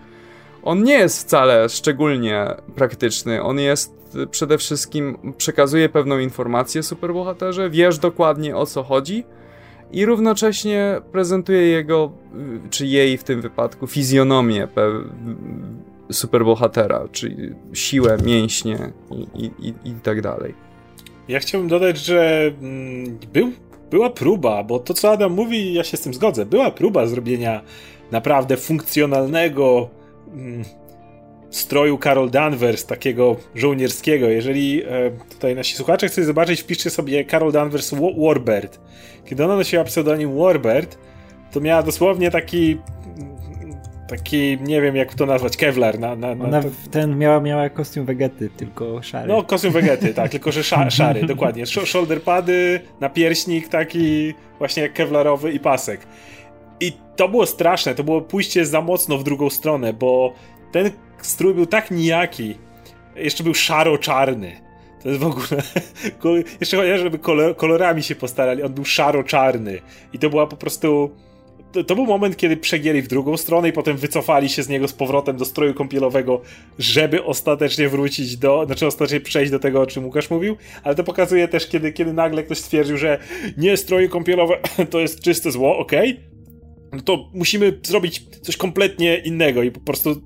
[0.62, 3.95] On nie jest wcale szczególnie praktyczny, on jest
[4.31, 9.25] przede wszystkim, przekazuje pewną informację superbohaterze, wiesz dokładnie o co chodzi
[9.93, 12.12] i równocześnie prezentuje jego,
[12.71, 14.69] czy jej w tym wypadku, fizjonomię
[16.12, 20.55] superbohatera, czyli siłę, mięśnie i, i, i, i tak dalej.
[21.29, 23.53] Ja chciałbym dodać, że mm, był,
[23.91, 27.61] była próba, bo to co Adam mówi, ja się z tym zgodzę, była próba zrobienia
[28.11, 29.89] naprawdę funkcjonalnego
[30.35, 30.64] mm,
[31.51, 34.29] stroju Carol Danvers, takiego żołnierskiego.
[34.29, 38.81] Jeżeli e, tutaj nasi słuchacze chcą zobaczyć, wpiszcie sobie Carol Danvers Warbird.
[39.25, 40.99] Kiedy ona nosiła pseudonim Warbird,
[41.53, 42.79] to miała dosłownie taki
[44.09, 45.99] taki, nie wiem jak to nazwać, Kevlar.
[45.99, 46.69] Na, na, na to...
[46.91, 49.29] ten miała, miała kostium Vegety, tylko szary.
[49.29, 51.67] No, kostium Vegety, tak, tylko że sza, szary, dokładnie.
[51.67, 56.07] Shoulder pady, napierśnik taki właśnie jak kevlarowy i pasek.
[56.81, 60.33] I to było straszne, to było pójście za mocno w drugą stronę, bo
[60.73, 60.91] ten
[61.23, 62.55] strój był tak nijaki.
[63.17, 64.53] Jeszcze był szaro-czarny.
[65.03, 65.63] To jest w ogóle.
[66.61, 67.19] Jeszcze chociaż, żeby
[67.57, 69.81] kolorami się postarali, on był szaro-czarny.
[70.13, 71.11] I to była po prostu
[71.83, 74.93] to, był moment, kiedy przegięli w drugą stronę i potem wycofali się z niego z
[74.93, 76.41] powrotem do stroju kąpielowego,
[76.79, 81.05] żeby ostatecznie wrócić do, znaczy ostatecznie przejść do tego, o czym Łukasz mówił, ale to
[81.05, 83.18] pokazuje też, kiedy, kiedy nagle ktoś stwierdził, że
[83.57, 84.59] nie, stroje kąpielowe
[84.91, 86.25] to jest czyste zło, okej, okay?
[86.93, 90.22] no to musimy zrobić coś kompletnie innego i po prostu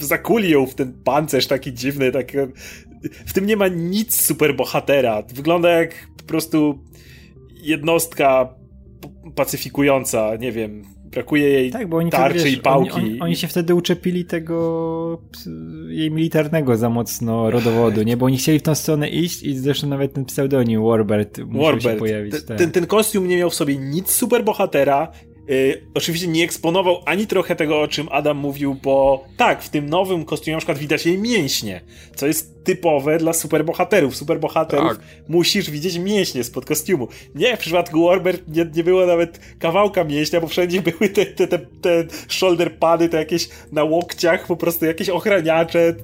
[0.00, 2.32] zakuli ją w ten pancerz taki dziwny, tak,
[3.26, 6.78] w tym nie ma nic super bohatera, wygląda jak po prostu
[7.62, 8.57] jednostka
[9.34, 12.92] pacyfikująca, nie wiem, brakuje jej tak, bo oni tarczy wiesz, i pałki.
[12.92, 15.22] Oni, oni, oni, się wtedy uczepili tego
[15.88, 18.16] jej militarnego za mocno rodowodu, nie?
[18.16, 21.90] Bo oni chcieli w tą stronę iść i zresztą nawet ten pseudonim Warbird musiał się
[21.90, 22.32] pojawić.
[22.32, 22.58] Ten, tak.
[22.58, 25.12] ten, ten kostium nie miał w sobie nic super bohatera,
[25.48, 29.88] Yy, oczywiście nie eksponował ani trochę tego, o czym Adam mówił, bo tak, w tym
[29.88, 31.80] nowym kostiumie na przykład widać jej mięśnie,
[32.16, 34.16] co jest typowe dla superbohaterów.
[34.16, 35.06] Superbohaterów tak.
[35.28, 37.08] musisz widzieć mięśnie spod kostiumu.
[37.34, 41.46] Nie, w przypadku Warbird nie, nie było nawet kawałka mięśnia, bo wszędzie były te, te,
[41.46, 45.94] te, te shoulder pady, te jakieś na łokciach, po prostu jakieś ochraniacze.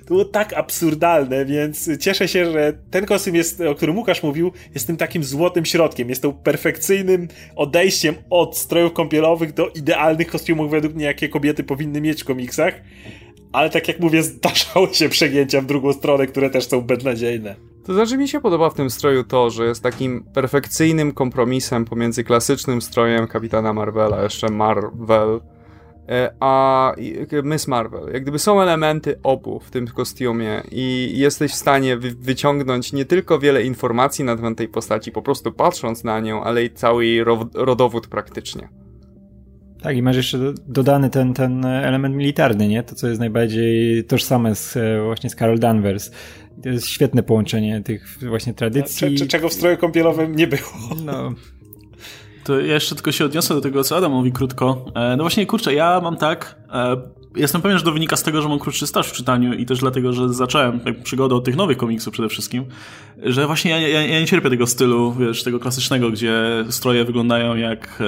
[0.00, 4.52] To było tak absurdalne, więc cieszę się, że ten kostium jest, o którym Łukasz mówił,
[4.74, 6.08] jest tym takim złotym środkiem.
[6.08, 12.00] Jest tą perfekcyjnym odejściem od strojów kąpielowych do idealnych kostiumów według mnie, jakie kobiety powinny
[12.00, 12.74] mieć w komiksach
[13.52, 17.56] ale tak jak mówię, zdarzały się przegięcia w drugą stronę, które też są beznadziejne.
[17.88, 22.24] To znaczy mi się podoba w tym stroju to, że jest takim perfekcyjnym kompromisem pomiędzy
[22.24, 25.40] klasycznym strojem kapitana Marvela, jeszcze Marvel,
[26.08, 26.94] e, a
[27.44, 28.12] Miss Marvel.
[28.12, 33.04] Jak gdyby są elementy obu w tym kostiumie i jesteś w stanie wy wyciągnąć nie
[33.04, 37.06] tylko wiele informacji na temat tej postaci, po prostu patrząc na nią, ale i cały
[37.06, 37.24] jej
[37.54, 38.68] rodowód praktycznie.
[39.82, 42.82] Tak, i masz jeszcze dodany ten, ten element militarny, nie?
[42.82, 46.10] To, co jest najbardziej tożsame z, e, właśnie z Carol Danvers.
[46.62, 49.16] to jest świetne połączenie tych właśnie tradycji.
[49.20, 50.70] No, czego w stroju kąpielowym nie było.
[51.04, 51.32] No.
[52.44, 54.84] To ja jeszcze tylko się odniosę do tego, co Adam mówi krótko.
[54.94, 56.96] E, no właśnie, kurczę, ja mam tak, e,
[57.36, 59.78] jestem pewien, że to wynika z tego, że mam krótszy staż w czytaniu i też
[59.78, 62.64] dlatego, że zacząłem przygodę od tych nowych komiksów przede wszystkim,
[63.22, 66.34] że właśnie ja, ja, ja, nie cierpię tego stylu, wiesz, tego klasycznego, gdzie
[66.70, 68.02] stroje wyglądają jak,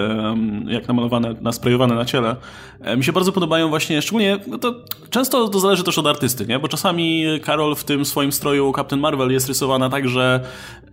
[0.66, 2.36] jak namalowane, nasprejowane na ciele.
[2.80, 4.74] E, mi się bardzo podobają właśnie, szczególnie, no to
[5.10, 6.58] często to zależy też od artysty, nie?
[6.58, 10.40] Bo czasami Karol w tym swoim stroju Captain Marvel jest rysowana tak, że,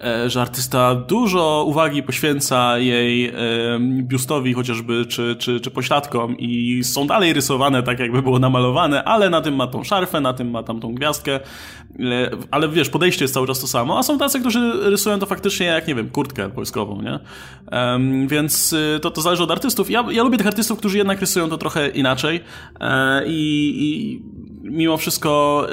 [0.04, 3.34] e, że artysta dużo uwagi poświęca jej
[3.80, 9.30] biustowi chociażby, czy, czy, czy pośladkom i są dalej rysowane tak, jakby było namalowane, ale
[9.30, 11.42] na tym ma tą szarfę, na tym ma tam tą gwiazdkę, e,
[12.52, 15.88] ale wiesz, podejście jest cały czas to samo, są tacy, którzy rysują to faktycznie jak,
[15.88, 17.20] nie wiem, kurtkę wojskową, nie?
[17.72, 19.90] Um, więc y, to, to zależy od artystów.
[19.90, 22.44] Ja, ja lubię tych artystów, którzy jednak rysują to trochę inaczej
[22.80, 24.22] e, i, i
[24.64, 25.68] mimo wszystko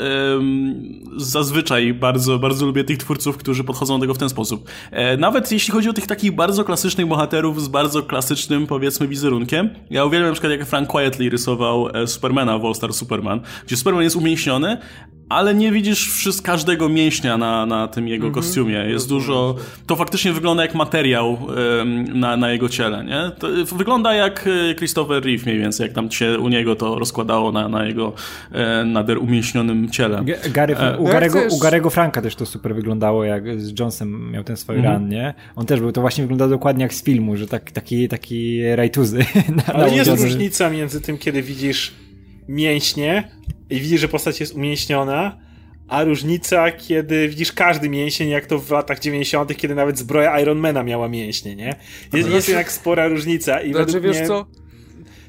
[1.17, 4.69] zazwyczaj bardzo, bardzo lubię tych twórców, którzy podchodzą do tego w ten sposób.
[4.91, 9.71] E, nawet jeśli chodzi o tych takich bardzo klasycznych bohaterów z bardzo klasycznym, powiedzmy, wizerunkiem.
[9.91, 13.77] Ja uwielbiam na przykład, jak Frank Quietly rysował e, Supermana w All Star Superman, gdzie
[13.77, 14.79] Superman jest umięśniony,
[15.29, 18.35] ale nie widzisz wszyst każdego mięśnia na, na tym jego mm -hmm.
[18.35, 18.75] kostiumie.
[18.75, 19.57] Jest dużo...
[19.87, 23.31] To faktycznie wygląda jak materiał um, na, na jego ciele, nie?
[23.39, 27.53] To wygląda jak e, Christopher Reeve mniej więcej, jak tam się u niego to rozkładało
[27.53, 28.13] na, na jego
[28.53, 30.25] e, nader umięśnionym ciele.
[30.53, 34.45] Gary, e, u, Garego, u Garego Franka też to super wyglądało, jak z Jonesem miał
[34.45, 34.95] ten swój mm -hmm.
[34.95, 35.35] run, nie?
[35.57, 39.25] On też był, to właśnie wygląda dokładnie jak z filmu, że tak, taki, taki rajtuzy.
[39.75, 42.04] Ale jest różnica między tym, kiedy widzisz
[42.49, 43.31] mięśnie
[43.71, 45.39] i widzisz, że postać jest umięśniona,
[45.89, 50.83] a różnica, kiedy widzisz każdy mięsień, jak to w latach 90., kiedy nawet zbroja Ironmana
[50.83, 51.77] miała mięśnie, nie?
[52.13, 54.47] Jest, jest jednak spora różnica i znaczy, wiesz mnie, co?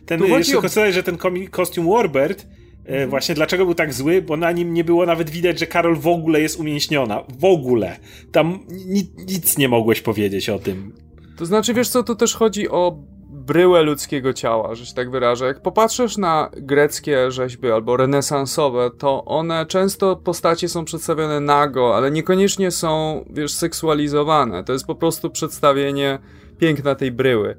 [0.06, 0.92] Ten, tu jeszcze o...
[0.92, 1.18] że ten
[1.52, 2.48] kostium Warbird
[2.86, 3.10] mhm.
[3.10, 6.08] właśnie dlaczego był tak zły, bo na nim nie było nawet widać, że Karol w
[6.08, 7.24] ogóle jest umięśniona.
[7.40, 7.98] W ogóle.
[8.32, 10.94] Tam ni nic nie mogłeś powiedzieć o tym.
[11.38, 13.04] To znaczy, wiesz co, tu też chodzi o
[13.36, 15.46] bryłę ludzkiego ciała, że się tak wyrażę.
[15.46, 22.12] Jak popatrzysz na greckie rzeźby albo renesansowe, to one często postacie są przedstawione nago, ale
[22.12, 24.64] niekoniecznie są, wiesz, seksualizowane.
[24.64, 26.20] To jest po prostu przedstawienie
[26.58, 27.58] piękna tej bryły.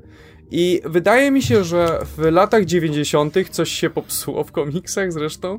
[0.51, 3.35] I wydaje mi się, że w latach 90.
[3.51, 5.59] coś się popsuło w komiksach zresztą.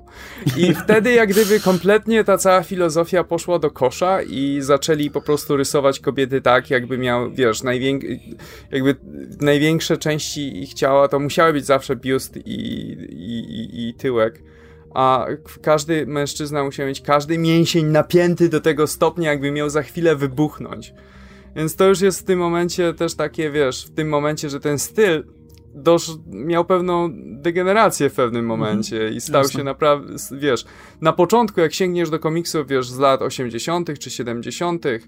[0.57, 5.57] I wtedy, jak gdyby kompletnie ta cała filozofia poszła do kosza i zaczęli po prostu
[5.57, 8.03] rysować kobiety tak, jakby miał, wiesz, najwięk
[8.71, 8.95] jakby
[9.41, 14.41] największe części ich ciała to musiały być zawsze biust i, i, i, i tyłek
[14.93, 15.25] a
[15.61, 20.93] każdy mężczyzna musiał mieć każdy mięsień napięty do tego stopnia, jakby miał za chwilę wybuchnąć.
[21.57, 24.79] Więc to już jest w tym momencie też takie, wiesz, w tym momencie, że ten
[24.79, 25.23] styl
[25.73, 27.09] dosz, miał pewną
[27.41, 28.59] degenerację w pewnym mhm.
[28.59, 29.59] momencie i stał Jasne.
[29.59, 30.65] się naprawdę, wiesz,
[31.01, 33.99] na początku jak sięgniesz do komiksów, wiesz, z lat 80.
[33.99, 34.99] czy 70., E,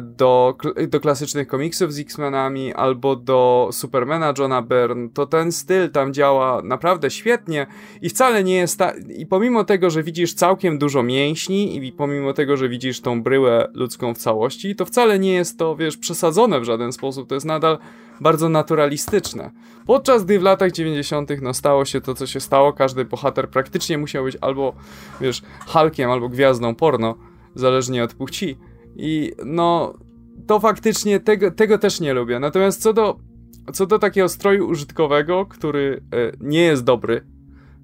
[0.00, 0.56] do,
[0.88, 6.62] do klasycznych komiksów z X-Menami albo do Supermana Johna Byrne, to ten styl tam działa
[6.62, 7.66] naprawdę świetnie
[8.02, 8.92] i wcale nie jest ta...
[9.16, 13.68] i pomimo tego, że widzisz całkiem dużo mięśni i pomimo tego, że widzisz tą bryłę
[13.74, 17.46] ludzką w całości, to wcale nie jest to, wiesz, przesadzone w żaden sposób, to jest
[17.46, 17.78] nadal
[18.20, 19.50] bardzo naturalistyczne.
[19.86, 21.30] Podczas gdy w latach 90.
[21.42, 24.72] no stało się to, co się stało, każdy bohater praktycznie musiał być albo,
[25.20, 27.14] wiesz, Hulkiem, albo gwiazdą porno,
[27.54, 28.56] zależnie od płci.
[28.98, 29.94] I no,
[30.46, 32.40] to faktycznie tego, tego też nie lubię.
[32.40, 33.18] Natomiast co do,
[33.72, 37.26] co do takiego stroju użytkowego, który e, nie jest dobry,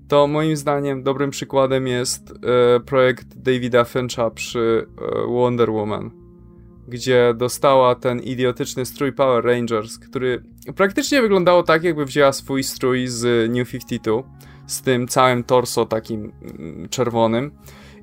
[0.08, 4.86] to moim zdaniem dobrym przykładem jest e, projekt Davida Fincha przy
[5.26, 6.10] e, Wonder Woman,
[6.88, 10.42] gdzie dostała ten idiotyczny strój Power Rangers, który
[10.76, 14.22] praktycznie wyglądało tak, jakby wzięła swój strój z New 52,
[14.66, 17.50] z tym całym torso takim mm, czerwonym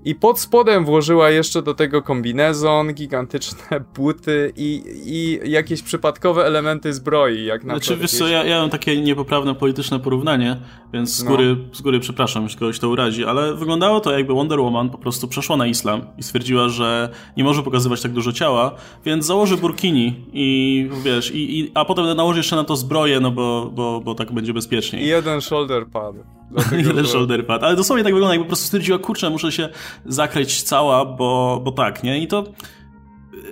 [0.05, 6.93] i pod spodem włożyła jeszcze do tego kombinezon, gigantyczne buty i, i jakieś przypadkowe elementy
[6.93, 10.57] zbroi, jak na Znaczy, wiesz co, ja, ja mam takie niepoprawne polityczne porównanie,
[10.93, 11.75] więc z góry, no.
[11.75, 15.27] z góry przepraszam, jeśli kogoś to urazi, ale wyglądało to jakby Wonder Woman po prostu
[15.27, 18.75] przeszła na islam i stwierdziła, że nie może pokazywać tak dużo ciała,
[19.05, 23.31] więc założy burkini i wiesz, i, i, a potem nałoży jeszcze na to zbroję, no
[23.31, 25.03] bo, bo, bo tak będzie bezpieczniej.
[25.03, 26.40] I jeden shoulder pad.
[26.87, 27.63] Jeden shoulder pad.
[27.63, 29.69] Ale dosłownie tak wygląda, jakby po prostu stwierdziła, kurczę, muszę się
[30.05, 32.19] zakryć cała, bo, bo tak, nie?
[32.19, 32.43] I to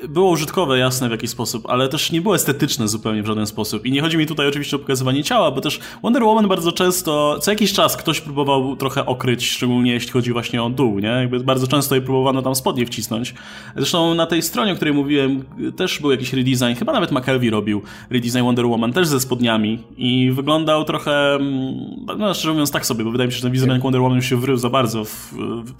[0.10, 3.86] było użytkowe, jasne w jakiś sposób, ale też nie było estetyczne zupełnie w żaden sposób.
[3.86, 7.40] I nie chodzi mi tutaj oczywiście o pokazywanie ciała, bo też Wonder Woman bardzo często,
[7.40, 11.08] co jakiś czas ktoś próbował trochę okryć, szczególnie jeśli chodzi właśnie o dół, nie?
[11.08, 13.34] Jakby bardzo często jej próbowano tam spodnie wcisnąć.
[13.76, 15.44] Zresztą na tej stronie, o której mówiłem,
[15.78, 20.32] też był jakiś redesign, chyba nawet McKelvey robił redesign Wonder Woman, też ze spodniami i
[20.32, 21.76] wyglądał trochę, mm,
[22.18, 24.26] no szczerze mówiąc tak sobie, bo wydaje mi się, że ten wizerunek Wonder Woman już
[24.26, 25.74] się wrył za bardzo w, w,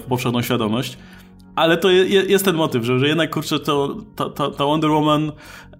[0.00, 0.98] w powszechną świadomość.
[1.56, 4.90] Ale to je, jest ten motyw, że, że jednak kurczę, to, ta, ta, ta Wonder
[4.90, 5.32] Woman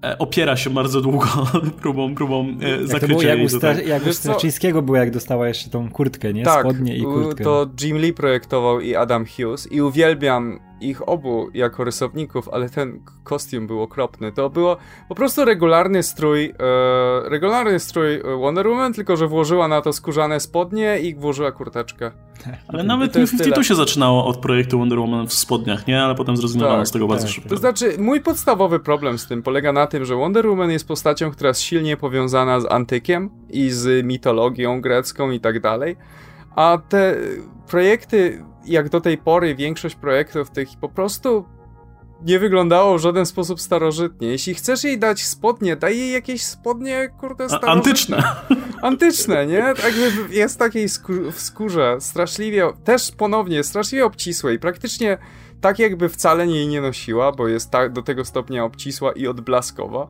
[0.04, 1.26] e, opiera się bardzo długo
[1.82, 5.90] próbą, próbą e, zakrycia to było, jak jak u Straczyńskiego było, jak dostała jeszcze tą
[5.90, 6.44] kurtkę, nie?
[6.44, 7.44] Tak, Spodnie i kurtkę.
[7.44, 13.00] to Jim Lee projektował i Adam Hughes i uwielbiam ich obu jako rysowników, ale ten
[13.24, 14.32] kostium był okropny.
[14.32, 14.76] To było
[15.08, 20.40] po prostu regularny strój, e, regularny strój Wonder Woman, tylko że włożyła na to skórzane
[20.40, 22.10] spodnie i włożyła kurteczkę.
[22.68, 26.02] Ale nawet New 52 się zaczynało od projektu Wonder Woman w spodniach, nie?
[26.02, 27.50] Ale potem zrezygnowano tak, z tego bardzo tak, szybko.
[27.50, 31.30] To znaczy, mój podstawowy problem z tym polega na tym, że Wonder Woman jest postacią,
[31.30, 35.96] która jest silnie powiązana z antykiem i z mitologią grecką i tak dalej.
[36.56, 37.16] A te
[37.66, 41.44] projekty, jak do tej pory, większość projektów tych po prostu
[42.22, 44.28] nie wyglądało w żaden sposób starożytnie.
[44.28, 47.72] Jeśli chcesz jej dać spodnie, daj jej jakieś spodnie, kurde, starożytne.
[47.72, 48.22] Antyczne.
[48.82, 49.74] Antyczne, nie?
[49.82, 49.94] Tak
[50.30, 50.88] jest takiej
[51.32, 55.18] w skórze, straszliwie, też ponownie, straszliwie obcisłej, praktycznie
[55.60, 60.08] tak jakby wcale jej nie nosiła, bo jest tak do tego stopnia obcisła i odblaskowa.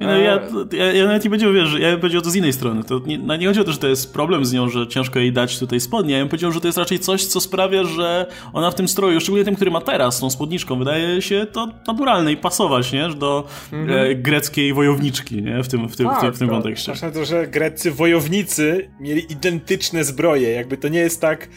[0.00, 0.40] No, ja,
[0.72, 2.84] ja, ja nawet nie powiedział, wiesz, ja bym powiedział to z innej strony.
[2.84, 5.18] To nie, no nie chodzi o to, że to jest problem z nią, że ciężko
[5.18, 6.14] jej dać tutaj spodnie.
[6.14, 9.20] Ja bym powiedział, że to jest raczej coś, co sprawia, że ona w tym stroju,
[9.20, 13.08] szczególnie tym, który ma teraz, tą spódniczką, wydaje się to naturalne i pasować, nie?
[13.08, 14.10] Do mhm.
[14.10, 15.62] e, greckiej wojowniczki, nie?
[15.62, 16.92] W tym, w tym, tak, w tym, w tym kontekście.
[16.92, 20.50] Ważne to, że greccy wojownicy mieli identyczne zbroje.
[20.50, 21.48] Jakby to nie jest tak...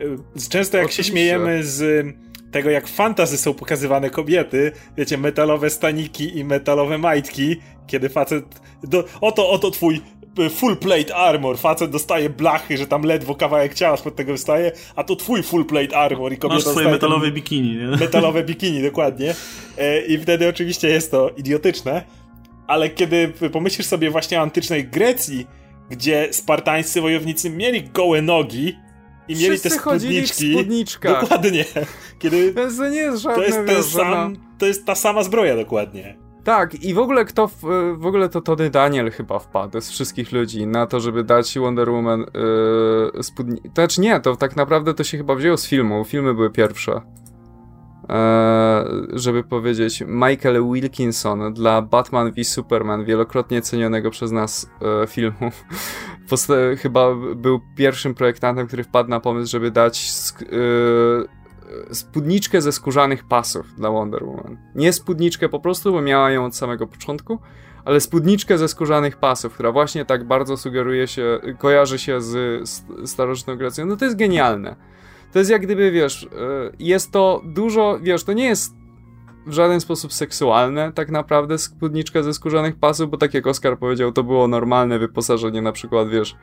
[0.00, 1.02] E, często jak Oczywiście.
[1.02, 2.06] się śmiejemy z
[2.50, 7.56] tego, jak fantazy są pokazywane kobiety, wiecie, metalowe staniki i metalowe majtki,
[7.86, 10.00] kiedy facet, do, oto, oto twój
[10.38, 14.72] y, full plate armor, facet dostaje blachy, że tam ledwo kawałek ciała spod tego wystaje,
[14.96, 17.86] a to twój full plate armor i kobieta Masz swoje metalowe bikini, nie?
[17.86, 19.34] Metalowe bikini, dokładnie.
[19.78, 22.02] E, I wtedy oczywiście jest to idiotyczne,
[22.66, 25.46] ale kiedy pomyślisz sobie właśnie o antycznej Grecji,
[25.90, 28.76] gdzie spartańscy wojownicy mieli gołe nogi,
[29.28, 30.56] i mieli te spódniczki.
[31.20, 31.64] Dokładnie.
[32.18, 36.16] Kiedy to nie jest żadne, to jest, ten sam, to jest ta sama zbroja dokładnie.
[36.46, 37.48] Tak, i w ogóle kto,
[37.98, 41.90] w, ogóle to Tony Daniel chyba wpadł z wszystkich ludzi na to, żeby dać Wonder
[41.90, 42.20] Woman
[43.14, 43.62] yy, spódnicę.
[43.62, 47.00] To znaczy nie, to tak naprawdę to się chyba wzięło z filmu, filmy były pierwsze.
[48.08, 54.70] Eee, żeby powiedzieć, Michael Wilkinson dla Batman v Superman, wielokrotnie cenionego przez nas
[55.02, 55.50] e, filmu.
[56.82, 60.10] Chyba był pierwszym projektantem, który wpadł na pomysł, żeby dać
[60.42, 61.45] e,
[61.92, 64.56] spódniczkę ze skórzanych pasów dla Wonder Woman.
[64.74, 67.38] Nie spódniczkę po prostu, bo miała ją od samego początku,
[67.84, 72.68] ale spódniczkę ze skórzanych pasów, która właśnie tak bardzo sugeruje się, kojarzy się z,
[73.04, 73.86] starożytną Grecją.
[73.86, 74.76] No to jest genialne.
[75.32, 76.28] To jest jak gdyby, wiesz, e,
[76.78, 78.74] jest to dużo, wiesz, to nie jest
[79.46, 84.12] w żaden sposób seksualne, tak naprawdę, spódniczka ze skórzanych pasów, bo tak jak Oskar powiedział,
[84.12, 86.36] to było normalne wyposażenie, na przykład, wiesz,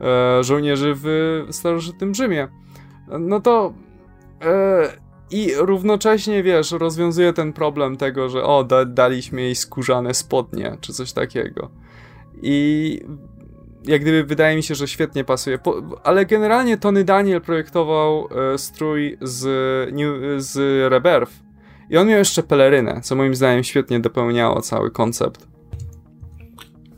[0.00, 1.06] e, żołnierzy w
[1.50, 2.48] starożytnym Rzymie.
[3.18, 3.72] No to
[5.30, 10.92] i równocześnie, wiesz, rozwiązuje ten problem tego, że o, da, daliśmy jej skórzane spodnie, czy
[10.92, 11.70] coś takiego.
[12.42, 13.00] I
[13.84, 15.58] jak gdyby wydaje mi się, że świetnie pasuje.
[15.58, 19.40] Po, ale generalnie Tony Daniel projektował e, strój z,
[20.44, 20.58] z
[20.92, 21.32] Rebirth.
[21.90, 25.48] I on miał jeszcze pelerynę, co moim zdaniem świetnie dopełniało cały koncept.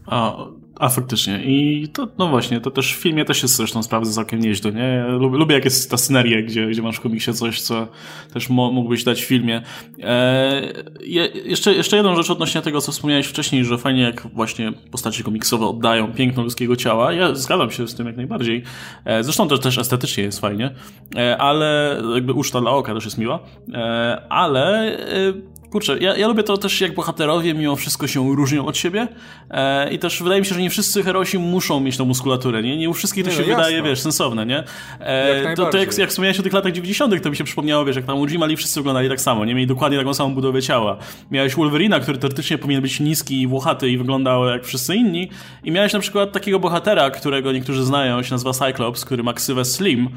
[0.07, 0.37] A,
[0.81, 1.41] a faktycznie.
[1.45, 5.05] I to, no właśnie, to też w filmie też jest zresztą sprawdzę całkiem nieźle, nie?
[5.09, 7.89] Lubię, lubię jak jest ta sceneria, gdzie, gdzie masz w komiksie coś, co
[8.33, 9.63] też mógłbyś dać w filmie.
[10.03, 14.73] E, je, jeszcze, jeszcze jedną rzecz odnośnie tego, co wspomniałeś wcześniej, że fajnie jak właśnie
[14.91, 17.13] postacie komiksowe oddają piękno ludzkiego ciała.
[17.13, 18.63] Ja zgadzam się z tym jak najbardziej.
[19.05, 20.75] E, zresztą to też estetycznie jest fajnie,
[21.17, 23.39] e, ale jakby uczta dla oka też jest miła.
[23.75, 28.67] E, ale e, Kurczę, ja, ja lubię to też, jak bohaterowie mimo wszystko się różnią
[28.67, 29.09] od siebie
[29.51, 32.77] e, i też wydaje mi się, że nie wszyscy herosi muszą mieć tą muskulaturę, nie?
[32.77, 34.55] Nie u wszystkich to Nie, się no wydaje, wiesz, sensowne, nie?
[34.55, 34.67] Jak
[35.01, 35.81] E, to, to najbardziej.
[35.81, 38.57] jak, jak wspomniałeś o tych latach 90., to mi się przypomniało, wiesz, jak tam Ujimali
[38.57, 39.55] wszyscy wyglądali tak samo, nie?
[39.55, 40.97] Mieli dokładnie taką samą budowę ciała.
[41.31, 45.31] Miałeś Wolverina, który teoretycznie powinien być niski i włochaty i wyglądał jak wszyscy inni
[45.65, 49.65] i miałeś na przykład takiego bohatera, którego niektórzy znają, się nazywa Cyclops, który ma ksywę
[49.65, 50.09] Slim,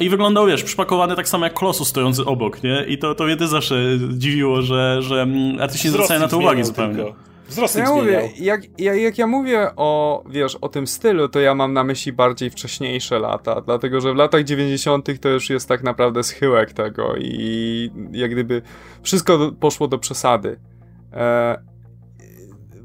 [0.00, 2.84] I wyglądał, wiesz, przypakowany tak samo jak Kolosus stojący obok, nie?
[2.88, 3.76] I to, to mnie też zawsze
[4.12, 6.94] dziwiło, że, że mm, artyści nie zwracają na to uwagi zupełnie.
[6.94, 7.28] Tylko.
[7.48, 11.54] Wzrost Ja mówię, jak, jak, jak ja mówię o, wiesz, o tym stylu, to ja
[11.54, 15.20] mam na myśli bardziej wcześniejsze lata, dlatego że w latach 90.
[15.20, 18.62] to już jest tak naprawdę schyłek tego i jak gdyby
[19.02, 20.60] wszystko poszło do przesady.
[21.12, 21.62] E,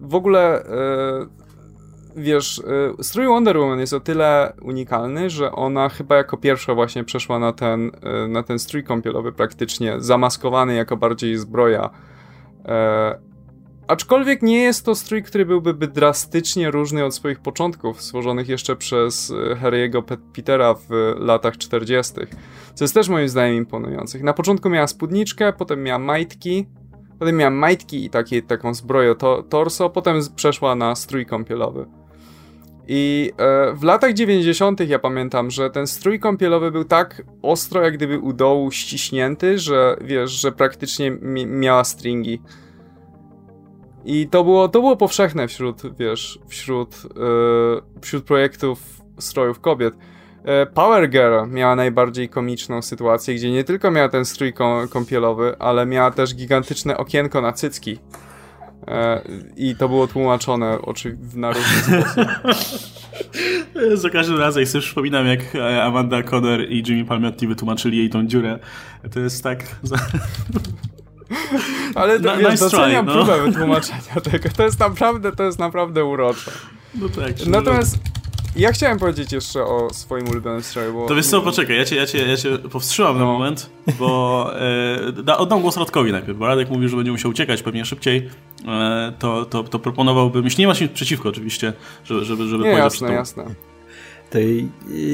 [0.02, 1.43] w ogóle, e,
[2.16, 2.60] wiesz,
[3.00, 7.40] e, strój Wonder Woman jest o tyle unikalny, że ona chyba jako pierwsza właśnie przeszła
[7.40, 11.90] na ten, e, na ten strój kąpielowy praktycznie, zamaskowany jako bardziej zbroja.
[12.66, 13.34] E,
[13.88, 19.32] Aczkolwiek nie jest to strój, który byłby drastycznie różny od swoich początków, stworzonych jeszcze przez
[19.32, 22.14] e, Harry'ego Pe- Petera w latach 40.
[22.74, 24.24] Co jest też moim zdaniem imponujących.
[24.24, 26.66] Na początku miała spódniczkę, potem miała majtki,
[27.20, 31.86] potem miała majtki i takie, taką zbroję to, torso, potem przeszła na strój kąpielowy.
[32.88, 34.80] I e, w latach 90.
[34.90, 39.98] ja pamiętam, że ten strój kąpielowy był tak ostro, jak gdyby u dołu ściśnięty, że
[40.02, 42.42] wiesz, że praktycznie mi- miała stringi.
[44.06, 48.80] I to było, to było powszechne wśród, wiesz, wśród, e, wśród projektów
[49.20, 49.94] strojów kobiet.
[50.46, 55.56] E, Power Girl miała najbardziej komiczną sytuację, gdzie nie tylko miała ten strój ką- kąpielowy,
[55.60, 58.00] ale miała też gigantyczne okienko na cycki.
[58.88, 59.22] E,
[59.58, 62.28] I to było tłumaczone oczywiście na różny sposób.
[63.94, 68.10] Za każdym razem jak sobie przypominam, jak e, Amanda Conner i Jimmy Palmiotti wytłumaczyli jej
[68.10, 68.60] tą dziurę.
[69.14, 69.64] To jest tak...
[71.96, 73.14] Ale to, Na- wiesz, nice try, doceniam no.
[73.14, 74.50] próbę wytłumaczenia tego.
[74.58, 76.52] To jest naprawdę, to jest naprawdę urocze.
[76.96, 77.46] No tak.
[77.46, 77.98] Natomiast
[78.56, 81.08] ja chciałem powiedzieć jeszcze o swoim ulubionym stroju, bo...
[81.08, 83.70] To wiesz co, poczekaj, ja cię, ja cię, ja cię powstrzymam na moment,
[84.00, 87.86] bo e, da, oddam głos Radkowi najpierw, bo Radek mówił, że będzie musiał uciekać pewnie
[87.86, 88.30] szybciej,
[89.20, 91.74] to, to, to proponowałbym, jeśli nie masz nic przeciwko oczywiście,
[92.06, 93.46] żeby, żeby, żeby Nie, jasne, tą- jasne.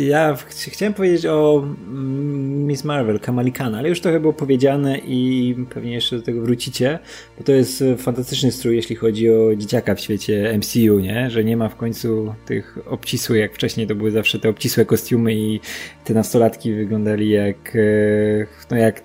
[0.08, 4.98] Ja ch chciałem powiedzieć o mm, Miss Marvel, Kamali Khan, ale już trochę było powiedziane
[4.98, 7.00] i pewnie jeszcze do tego wrócicie,
[7.38, 11.30] bo to jest fantastyczny strój, jeśli chodzi o dzieciaka w świecie MCU, nie?
[11.30, 15.34] Że nie ma w końcu tych obcisłych, jak wcześniej to były zawsze te obcisłe kostiumy
[15.34, 15.60] i
[16.06, 19.04] te nastolatki wyglądali jak, e, no jak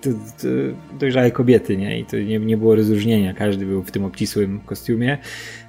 [0.98, 2.00] dojrzałe kobiety, nie?
[2.00, 5.18] I to nie, nie było rozróżnienia, każdy był w tym obcisłym kostiumie.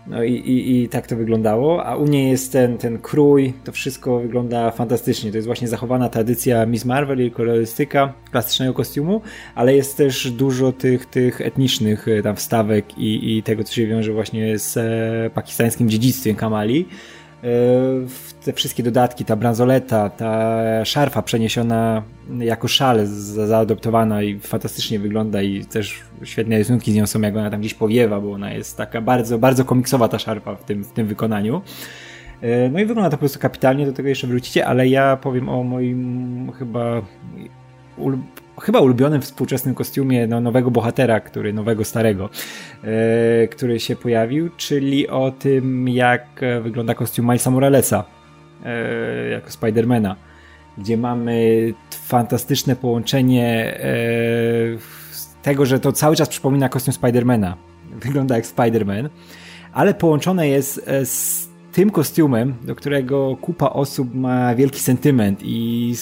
[0.08, 3.72] No i, i, i tak to wyglądało, a u niej jest ten, ten krój, to
[3.72, 5.32] wszystko wygląda fantastycznie.
[5.32, 9.22] To jest właśnie zachowana tradycja Miss Marvel i kolorystyka klasycznego kostiumu,
[9.56, 13.88] ale jest też dużo tych, tych etnicznych e, tam wstawek i, i tego, co się
[13.88, 16.86] wiąże właśnie z e, pakistańskim dziedzictwem Kamali.
[18.44, 22.04] Te wszystkie dodatki, ta bransoleta, ta szarfa przeniesiona
[22.40, 27.50] jako szal, zaadoptowana i fantastycznie wygląda i też świetne rysunki z nią są, jak ona
[27.50, 30.92] tam gdzieś powiewa, bo ona jest taka bardzo, bardzo komiksowa ta szarfa w tym, w
[30.92, 31.62] tym wykonaniu.
[32.42, 35.50] E, no i wygląda to po prostu kapitalnie, do tego jeszcze wrócicie, ale ja powiem
[35.50, 37.02] o moim chyba
[38.62, 42.30] chyba ulubionym współczesnym kostiumie no, nowego bohatera, który nowego starego,
[42.84, 48.04] e, który się pojawił, czyli o tym jak wygląda kostium Milesa Moralesa
[48.66, 50.16] e, jako Spidermana,
[50.78, 53.96] gdzie mamy fantastyczne połączenie e,
[55.44, 57.58] tego, że to cały czas przypomina kostium Spidermana.
[58.06, 59.10] Wygląda jak Spiderman,
[59.74, 65.94] ale połączone jest z tym kostiumem, do którego kupa osób ma wielki sentyment i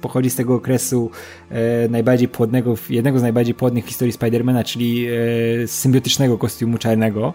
[0.00, 1.10] pochodzi z tego okresu
[1.50, 7.34] e, najbardziej płodnego, jednego z najbardziej płodnych historii Spidermana, czyli e, symbiotycznego kostiumu czarnego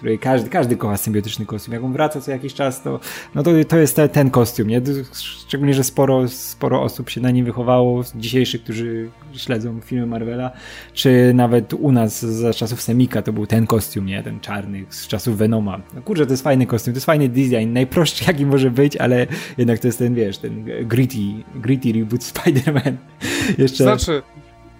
[0.00, 1.74] której każdy, każdy kocha symbiotyczny kostium.
[1.74, 3.00] Jak on wraca co jakiś czas, to,
[3.34, 4.82] no to, to jest te, ten kostium, nie?
[5.12, 10.50] Szczególnie, że sporo, sporo osób się na nim wychowało, dzisiejszych, którzy śledzą filmy Marvela,
[10.92, 14.22] czy nawet u nas za czasów Semika to był ten kostium, nie?
[14.22, 15.80] Ten czarny, z czasów Venoma.
[15.94, 19.26] No kurczę, to jest fajny kostium, to jest fajny design, najprostszy jaki może być, ale
[19.58, 21.18] jednak to jest ten, wiesz, ten gritty,
[21.54, 22.94] gritty reboot Spider-Man.
[23.58, 23.84] Jeszcze...
[23.84, 24.22] Znaczy,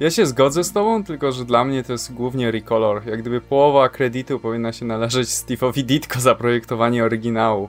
[0.01, 3.07] ja się zgodzę z tobą, tylko że dla mnie to jest głównie recolor.
[3.07, 7.69] Jak gdyby połowa kredytu powinna się należeć Steve'owi Ditko za projektowanie oryginału.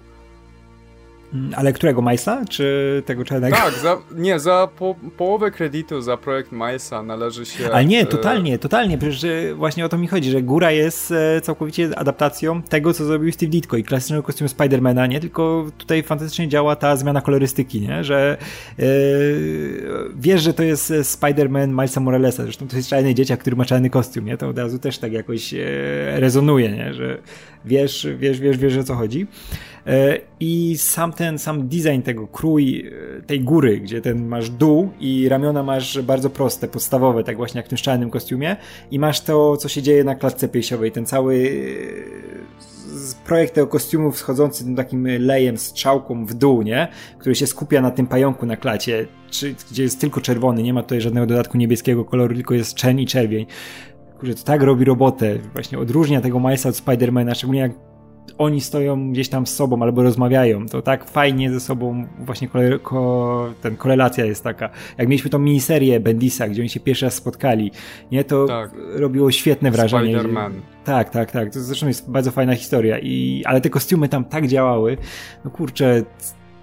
[1.34, 3.58] Mm, ale którego Milesa, czy tego czarnego?
[3.58, 7.72] Tak, za, nie, za po, połowę kredytu za projekt Milesa należy się...
[7.72, 11.42] Ale nie, e, totalnie, totalnie, przecież właśnie o to mi chodzi, że Góra jest e,
[11.42, 15.20] całkowicie adaptacją tego, co zrobił Steve Ditko i klasycznego kostiumu Spidermana, nie?
[15.20, 18.04] Tylko tutaj fantastycznie działa ta zmiana kolorystyki, nie?
[18.04, 18.38] Że
[18.78, 18.86] yy,
[20.16, 23.90] wiesz, że to jest Spider-Man Milesa Moralesa, zresztą to jest czarny dzieciak, który ma czarny
[23.90, 24.38] kostium, nie?
[24.38, 25.54] To od razu też tak jakoś
[26.16, 26.94] rezonuje, nie?
[26.94, 27.18] Że
[27.66, 29.28] wiesz, wiesz, wiesz, wiesz, o co chodzi.
[29.88, 34.90] E, I sam ten, sam design tego, krój e, tej góry, gdzie ten masz dół
[35.00, 38.56] i ramiona masz bardzo proste, podstawowe, tak właśnie jak w tym szczelnym kostiumie
[38.92, 41.64] i masz to, co się dzieje na klatce piersiowej, ten cały
[42.98, 46.88] e, projekt tego kostiumu wschodzący tym takim lejem, strzałką w dół, nie?
[47.20, 50.84] Który się skupia na tym pająku na klacie, czy, gdzie jest tylko czerwony, nie ma
[50.84, 53.46] tutaj żadnego dodatku niebieskiego koloru, tylko jest czerń i czerwień.
[54.22, 57.72] Kurczę, to tak robi robotę, właśnie odróżnia tego Milesa od Spidermana, szczególnie jak
[58.38, 62.80] oni stoją gdzieś tam z sobą albo rozmawiają, to tak fajnie ze sobą właśnie kole,
[62.80, 64.70] ko, ten korelacja jest taka.
[64.98, 67.72] Jak mieliśmy tą miniserię Bendisa, gdzie oni się pierwszy raz spotkali,
[68.12, 68.72] nie, to tak.
[68.94, 70.18] robiło świetne wrażenie.
[70.18, 70.52] Spider-Man.
[70.86, 71.54] Tak, tak, tak.
[71.54, 73.00] To zresztą jest bardzo fajna historia.
[73.00, 74.98] I, ale te kostiumy tam tak działały,
[75.46, 76.04] no kurczę,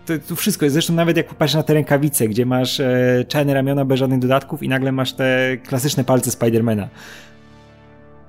[0.06, 0.72] to, to, wszystko jest.
[0.72, 4.62] Zresztą nawet jak popatrzysz na te rękawice, gdzie masz e, czarne ramiona bez żadnych dodatków
[4.62, 6.88] i nagle masz te klasyczne palce Spidermana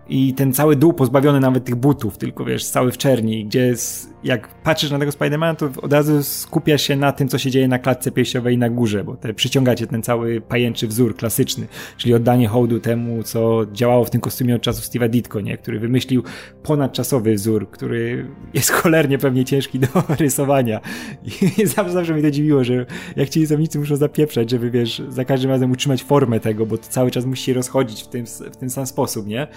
[0.10, 3.76] i ten cały dół pozbawiony nawet tych butów, tylko wiesz, cały w czerni, gdzie
[4.23, 7.68] jak patrzysz na tego Spidermana, to od razu skupiasz się na tym, co się dzieje
[7.68, 11.68] na klatce piersiowej na górze, bo te przyciągacie ten cały pajęczy wzór klasyczny,
[11.98, 15.57] czyli oddanie hołdu temu, co działało w tym kostiumie od czasów Steve'a Ditko, nie?
[15.57, 16.23] który wymyślił
[16.64, 19.88] ponadczasowy wzór, który jest cholernie pewnie ciężki do
[20.19, 20.81] rysowania.
[21.60, 25.26] I zawsze, zawsze mnie to dziwiło, że jak ci rysownicy muszą zapieprzać, żeby wiesz, za
[25.26, 28.57] każdym razem utrzymać formę tego, bo to cały czas musi się rozchodzić w tym, w
[28.57, 29.48] ten sam sposób, nie?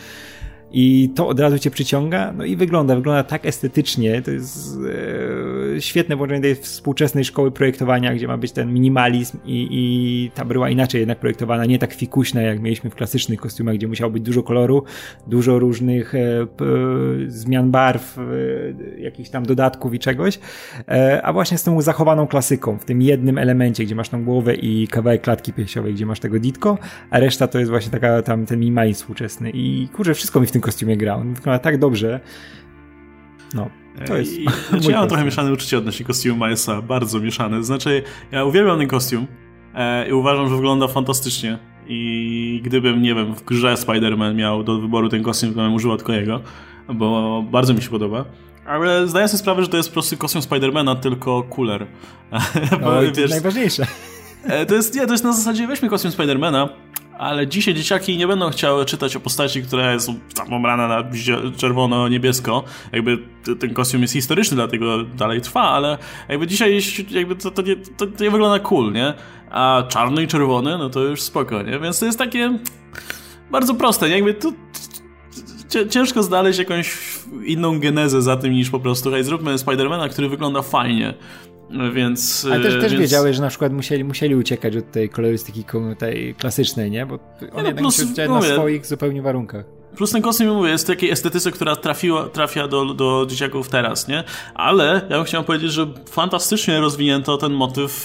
[0.73, 4.79] I to od razu cię przyciąga, no i wygląda, wygląda tak estetycznie, to jest
[5.77, 10.45] e, świetne połączenie tej współczesnej szkoły projektowania, gdzie ma być ten minimalizm i, i ta
[10.45, 14.23] była inaczej jednak projektowana, nie tak fikuśna, jak mieliśmy w klasycznych kostiumach, gdzie musiało być
[14.23, 14.85] dużo koloru,
[15.27, 16.65] dużo różnych e, p,
[17.27, 18.23] zmian barw, e,
[19.01, 20.39] jakichś tam dodatków i czegoś,
[20.89, 24.55] e, a właśnie z tą zachowaną klasyką, w tym jednym elemencie, gdzie masz tą głowę
[24.55, 26.79] i kawałek klatki piersiowej, gdzie masz tego ditko,
[27.11, 29.51] a reszta to jest właśnie taka tam ten minimalizm współczesny.
[29.55, 31.15] I kurczę, wszystko mi w tym kostiumie gra.
[31.15, 32.21] On wygląda tak dobrze.
[33.55, 33.71] No,
[34.07, 34.39] to jest.
[34.39, 37.65] I, znaczy, ja mam trochę mieszane uczucie odnośnie kostiumu Milesa, bardzo mieszane.
[37.65, 38.03] Znaczy,
[38.33, 39.27] ja uwielbiam ten kostium
[39.75, 41.59] e, i uważam, że wygląda fantastycznie.
[41.87, 45.97] I gdybym, nie wiem, w grze Spider-Man miał do wyboru ten kostium, to bym używał
[45.97, 46.41] tylko jego,
[46.95, 48.25] bo bardzo mi się podoba.
[48.67, 51.87] Ale zdaję sobie sprawę, że to jest prosty kostium Spidermana, tylko cooler.
[52.71, 53.87] No, bo, wiesz, to najważniejsze.
[54.45, 56.69] E, to jest, nie, to jest na zasadzie weźmy kostium Spidermana,
[57.23, 61.05] ale dzisiaj dzieciaki nie będą chciały czytać o postaci, która jest tam ubrana na
[61.57, 62.65] czerwono-niebiesko.
[62.93, 63.19] Jakby
[63.61, 66.81] ten kostium jest historyczny, dlatego dalej trwa, ale jakby dzisiaj
[67.11, 69.15] jakby to, to, nie, to, to nie wygląda cool, nie?
[69.51, 71.79] A czarny i czerwony, no to już spoko, nie?
[71.79, 72.59] Więc to jest takie
[73.51, 74.15] bardzo proste, nie?
[74.15, 74.53] Jakby tu
[75.91, 76.99] ciężko znaleźć jakąś
[77.45, 81.15] inną genezę za tym niż po prostu hej, zróbmy Spidermana, który wygląda fajnie.
[81.93, 83.03] Więc, Ale też, też więc...
[83.03, 85.65] wiedziałeś, że na przykład musieli, musieli uciekać od tej kolorystyki
[85.99, 87.07] tej klasycznej, nie?
[87.07, 87.21] Bo on
[87.53, 89.65] no, jednak plus, się na swoich zupełnie warunkach.
[89.97, 94.25] Plus ten kostium, mówię, jest takiej estetyce, która trafiła, trafia do, do dzieciaków teraz, nie?
[94.55, 98.05] Ale ja bym chciał powiedzieć, że fantastycznie rozwinięto ten motyw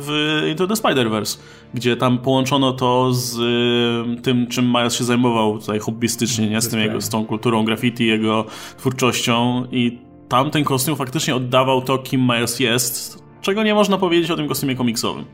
[0.00, 1.38] w Into the Spider-Verse,
[1.74, 6.60] gdzie tam połączono to z y, tym, czym Miles się zajmował tutaj hobbystycznie, nie?
[6.60, 8.44] Z, tym jego, z tą kulturą graffiti, jego
[8.78, 14.30] twórczością i tam ten kostium faktycznie oddawał to, kim Miles jest, czego nie można powiedzieć
[14.30, 15.24] o tym kostiumie komiksowym.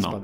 [0.00, 0.20] No.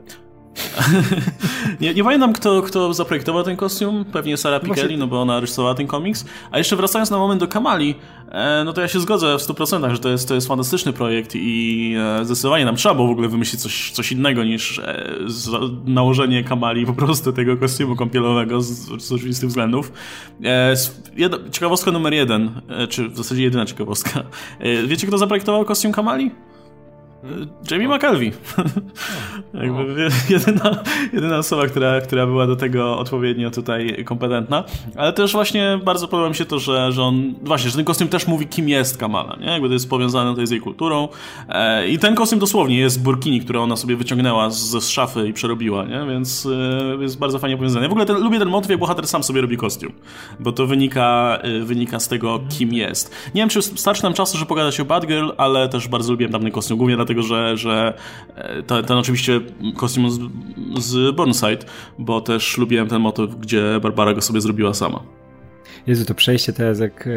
[1.81, 4.05] nie, nie pamiętam, kto, kto zaprojektował ten kostium.
[4.12, 6.24] Pewnie Sarah Pikeli, no bo ona rysowała ten komiks.
[6.51, 7.94] A jeszcze wracając na moment do Kamali,
[8.31, 11.32] e, no to ja się zgodzę w 100%, że to jest, to jest fantastyczny projekt
[11.35, 15.18] i e, zdecydowanie nam trzeba było w ogóle wymyślić coś, coś innego niż e,
[15.85, 19.93] nałożenie Kamali po prostu tego kostiumu kąpielowego z, z oczywistych względów.
[21.16, 22.51] Jedna, ciekawostka numer jeden,
[22.89, 24.22] czy w zasadzie jedyna ciekawostka.
[24.86, 26.31] Wiecie, kto zaprojektował kostium Kamali?
[27.70, 28.32] Jamie McKelvey.
[29.62, 30.82] Jakby jedyna,
[31.12, 34.64] jedyna osoba, która, która była do tego odpowiednio tutaj kompetentna.
[34.96, 38.09] Ale też właśnie bardzo podoba mi się to, że, że on, właśnie, że ten kostium
[38.09, 39.46] też mówi, kim jest Kamala, nie?
[39.46, 41.09] Jakby to jest powiązane tutaj z jej kulturą.
[41.48, 45.28] E, I ten kostium dosłownie jest z burkini, które ona sobie wyciągnęła z, z szafy
[45.28, 46.06] i przerobiła, nie?
[46.09, 46.48] Więc
[47.01, 47.82] jest bardzo fajnie powiązane.
[47.82, 49.92] Ja w ogóle ten, lubię ten motyw, jak bohater sam sobie robi kostium,
[50.40, 53.14] bo to wynika, e, wynika z tego, kim jest.
[53.34, 56.51] Nie wiem, czy starczy nam czasu, żeby pogadać o Batgirl, ale też bardzo lubiłem tamten
[56.51, 57.94] kostium, głównie dlatego, dlatego że, że
[58.36, 59.40] e, ten, ten oczywiście
[59.76, 60.20] kostium z,
[60.78, 61.66] z Burnside,
[61.98, 65.00] bo też lubiłem ten motyw, gdzie Barbara go sobie zrobiła sama.
[65.86, 67.10] Jezu, to przejście teraz, jak e,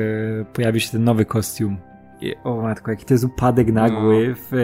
[0.53, 1.77] pojawi się ten nowy kostium.
[2.21, 4.35] I, o matko, jaki to jest upadek nagły no.
[4.35, 4.57] w, e,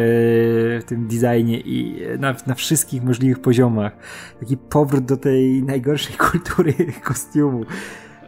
[0.79, 3.97] w, tym designie i na, na wszystkich możliwych poziomach.
[4.39, 6.73] Taki powrót do tej najgorszej kultury
[7.03, 7.65] kostiumu.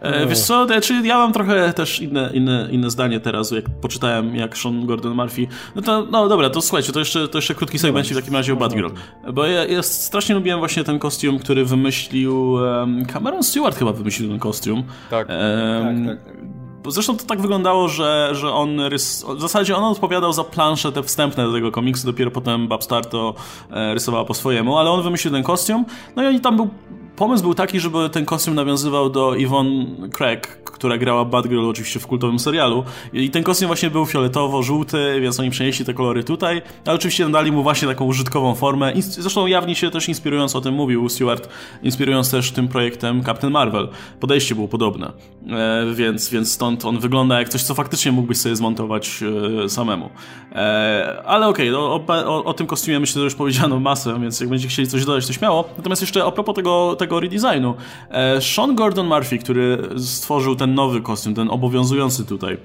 [0.06, 4.36] E, wiesz co, znaczy ja mam trochę też inne, inne, inne zdanie teraz, jak poczytałem
[4.36, 5.48] jak Sean Gordon Murphy.
[5.76, 8.54] No to, no dobra, to słuchajcie, to jeszcze, to jeszcze krótki segment w takim razie
[8.54, 8.90] o Batgirl.
[9.34, 14.30] Bo ja, ja strasznie lubiłem właśnie ten kostium, który wymyślił um, Cameron Stewart chyba wymyślił
[14.30, 14.84] ten kostium.
[15.10, 15.28] Tak.
[15.30, 16.46] Um, tak, tak, tak.
[16.88, 19.26] Zresztą to tak wyglądało, że, że on rys...
[19.38, 23.34] w zasadzie on odpowiadał za plansze te wstępne do tego komiksu, dopiero potem Babstar to
[23.72, 26.70] e, rysowała po swojemu, ale on wymyślił ten kostium, no i oni tam był
[27.16, 32.08] pomysł był taki, żeby ten kostium nawiązywał do Yvonne Craig, która grała Batgirl oczywiście w
[32.08, 32.84] kultowym serialu.
[33.14, 37.52] I ten kostium właśnie był fioletowo-żółty, więc oni przenieśli te kolory tutaj, ale oczywiście dali
[37.52, 38.94] mu właśnie taką użytkową formę.
[39.00, 41.50] Zresztą jawnie się też inspirując, o tym mówił Stewart,
[41.84, 43.90] inspirując też tym projektem Captain Marvel.
[44.20, 45.12] Podejście było podobne,
[45.50, 49.24] e, więc, więc stąd on wygląda jak coś, co faktycznie mógłbyś sobie zmontować
[49.64, 50.10] e, samemu.
[50.52, 54.40] E, ale okej, okay, o, o, o, tym kostiumie myślę, że już powiedziano masę, więc
[54.40, 55.70] jak będziecie chcieli coś dodać, to śmiało.
[55.78, 57.76] Natomiast jeszcze a propos tego, tego redesignu.
[58.10, 62.58] E, Sean Gordon Murphy, który stworzył ten nowy kostium, ten obowiązujący tutaj,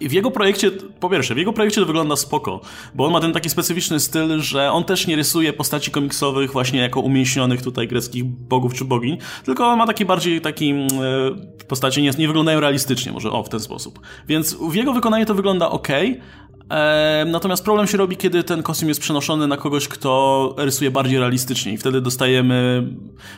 [0.00, 0.70] i w jego projekcie,
[1.00, 2.60] po pierwsze, w jego projekcie to wygląda spoko,
[2.94, 6.80] bo on ma ten taki specyficzny styl, że on też nie rysuje postaci komiksowych właśnie
[6.80, 10.86] jako umięśnionych tutaj greckich bogów czy bogiń, tylko on ma taki bardziej taki e,
[11.68, 14.00] postacie nie, nie wyglądają realistycznie, może o, w ten sposób.
[14.28, 15.88] Więc w jego wykonaniu to wygląda ok,
[17.26, 21.72] natomiast problem się robi, kiedy ten kostium jest przenoszony na kogoś, kto rysuje bardziej realistycznie
[21.72, 22.86] i wtedy dostajemy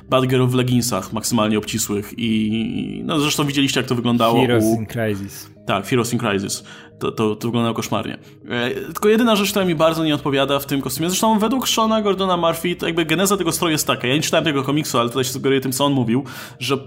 [0.09, 4.74] Batgirl w leginsach maksymalnie obcisłych i no zresztą widzieliście jak to wyglądało Heroes u...
[4.74, 5.51] in Crisis.
[5.66, 6.64] Tak, Heroes in Crisis.
[6.98, 8.18] To, to, to wyglądało koszmarnie.
[8.48, 12.02] E, tylko jedyna rzecz, która mi bardzo nie odpowiada w tym kostiumie, zresztą według Shona
[12.02, 15.09] Gordona Murphy, to jakby geneza tego stroju jest taka, ja nie czytałem tego komiksu, ale
[15.09, 16.24] tutaj się sugeruję tym, co on mówił,
[16.59, 16.78] że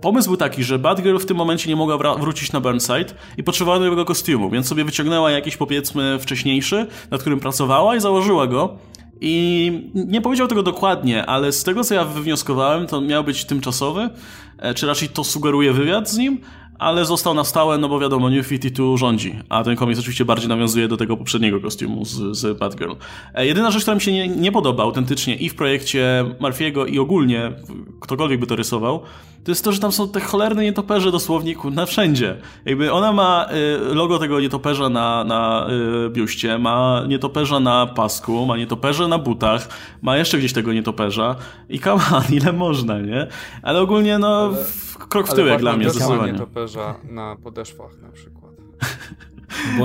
[0.00, 3.84] Pomysł był taki, że Batgirl w tym momencie nie mogła wrócić na Burnside i potrzebowała
[3.84, 8.78] nowego kostiumu, więc sobie wyciągnęła jakiś powiedzmy wcześniejszy, nad którym pracowała i założyła go.
[9.20, 14.10] I nie powiedział tego dokładnie, ale z tego co ja wywnioskowałem, to miał być tymczasowy,
[14.58, 16.40] e, czy raczej to sugeruje wywiad z nim,
[16.78, 20.48] ale został na stałe, no bo wiadomo, New 52 rządzi, a ten komiks oczywiście bardziej
[20.48, 22.92] nawiązuje do tego poprzedniego kostiumu z, z Batgirl.
[23.34, 26.98] E, jedyna rzecz, która mi się nie, nie podoba autentycznie i w projekcie Murphy'ego i
[26.98, 27.52] ogólnie,
[28.00, 29.02] ktokolwiek by to rysował,
[29.44, 32.36] to jest to, że tam są te cholerne nietoperze dosłownie na wszędzie.
[32.64, 33.46] Jakby ona ma
[33.90, 35.66] y, logo tego nietoperza na, na
[36.06, 39.68] y, biuście, ma nietoperza na pasku, ma nietoperze na butach,
[40.02, 41.36] ma jeszcze gdzieś tego nietoperza
[41.68, 43.26] i kaman, ile można, nie?
[43.62, 44.36] Ale ogólnie no...
[44.36, 46.32] Ale krok w tył jak dla mnie zdecydowanie.
[46.32, 48.52] nietoperza na podeszwach na przykład.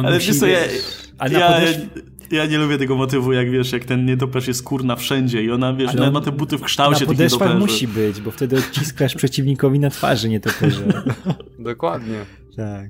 [0.05, 0.59] Ale wiesz co, ja,
[1.29, 1.61] ja,
[2.31, 5.73] ja, nie lubię tego motywu, jak wiesz, jak ten nietoperz jest kurna wszędzie i ona,
[5.73, 7.55] wiesz, on, ma te buty w kształcie tych nietoperzy.
[7.55, 10.81] musi być, bo wtedy odciskasz przeciwnikowi na twarzy nietoperza.
[11.59, 12.17] Dokładnie.
[12.55, 12.89] Tak.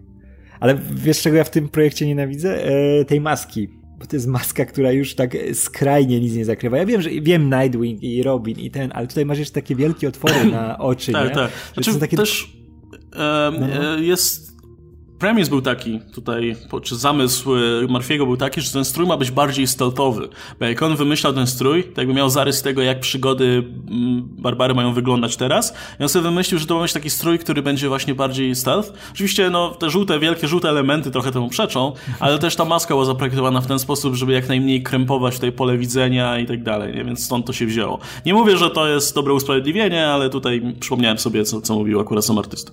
[0.60, 2.66] Ale wiesz, czego ja w tym projekcie nienawidzę?
[2.66, 6.78] E, tej maski bo to jest maska, która już tak skrajnie nic nie zakrywa.
[6.78, 10.08] Ja wiem, że wiem Nightwing i Robin i ten, ale tutaj masz jeszcze takie wielkie
[10.08, 11.36] otwory na oczy, tak, nie?
[11.36, 12.18] Tak, Znaczy, takie...
[12.18, 12.58] też
[13.16, 13.98] um, no.
[13.98, 14.51] jest
[15.22, 19.32] premis był taki, tutaj, czy zamysł y, Murphy'ego był taki, że ten strój ma być
[19.32, 20.30] bardziej stealthowy.
[20.60, 24.74] Bo jak on wymyślał ten strój, to jakby miał zarys tego, jak przygody mm, Barbary
[24.74, 25.74] mają wyglądać teraz.
[26.00, 28.94] I on sobie wymyślił, że to ma być taki strój, który będzie właśnie bardziej stealth.
[29.12, 33.06] Oczywiście, no, te żółte, wielkie, żółte elementy trochę temu przeczą, ale też ta maska była
[33.06, 37.06] zaprojektowana w ten sposób, żeby jak najmniej krępować tutaj pole widzenia i tak dalej, nie?
[37.06, 38.00] więc stąd to się wzięło.
[38.26, 42.26] Nie mówię, że to jest dobre usprawiedliwienie, ale tutaj przypomniałem sobie, co, co mówił akurat
[42.26, 42.72] sam artysta.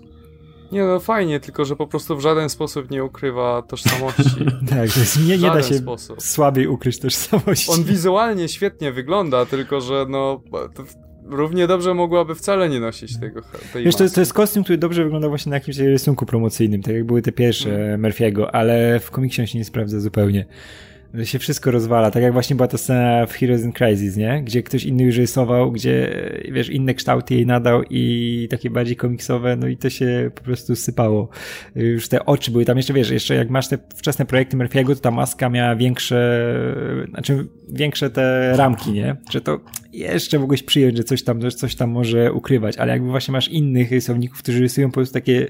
[0.72, 4.44] Nie no, fajnie, tylko że po prostu w żaden sposób nie ukrywa tożsamości.
[4.70, 6.22] tak, jest, nie, nie da się sposób.
[6.22, 7.70] słabiej ukryć tożsamości.
[7.70, 10.42] On wizualnie świetnie wygląda, tylko że no...
[11.30, 13.42] Równie dobrze mogłaby wcale nie nosić tego.
[13.72, 16.82] Tej Wiesz, to jest, to jest kostium, który dobrze wygląda właśnie na jakimś rysunku promocyjnym,
[16.82, 18.02] tak jak były te pierwsze hmm.
[18.02, 20.46] Murphy'ego, ale w komiksie on się nie sprawdza zupełnie
[21.24, 24.42] się wszystko rozwala, tak jak właśnie była ta scena w Heroes in Crisis, nie?
[24.44, 26.14] Gdzie ktoś inny już rysował, gdzie,
[26.52, 30.76] wiesz, inne kształty jej nadał i takie bardziej komiksowe, no i to się po prostu
[30.76, 31.28] sypało.
[31.74, 35.00] Już te oczy były tam jeszcze, wiesz, jeszcze jak masz te wczesne projekty Murphy'ego, to
[35.00, 36.54] ta maska miała większe,
[37.08, 39.16] znaczy większe te ramki, nie?
[39.30, 39.60] Że to
[39.92, 43.90] jeszcze mogłeś przyjąć, że coś tam, coś tam może ukrywać, ale jakby właśnie masz innych
[43.90, 45.46] rysowników, którzy rysują po prostu takie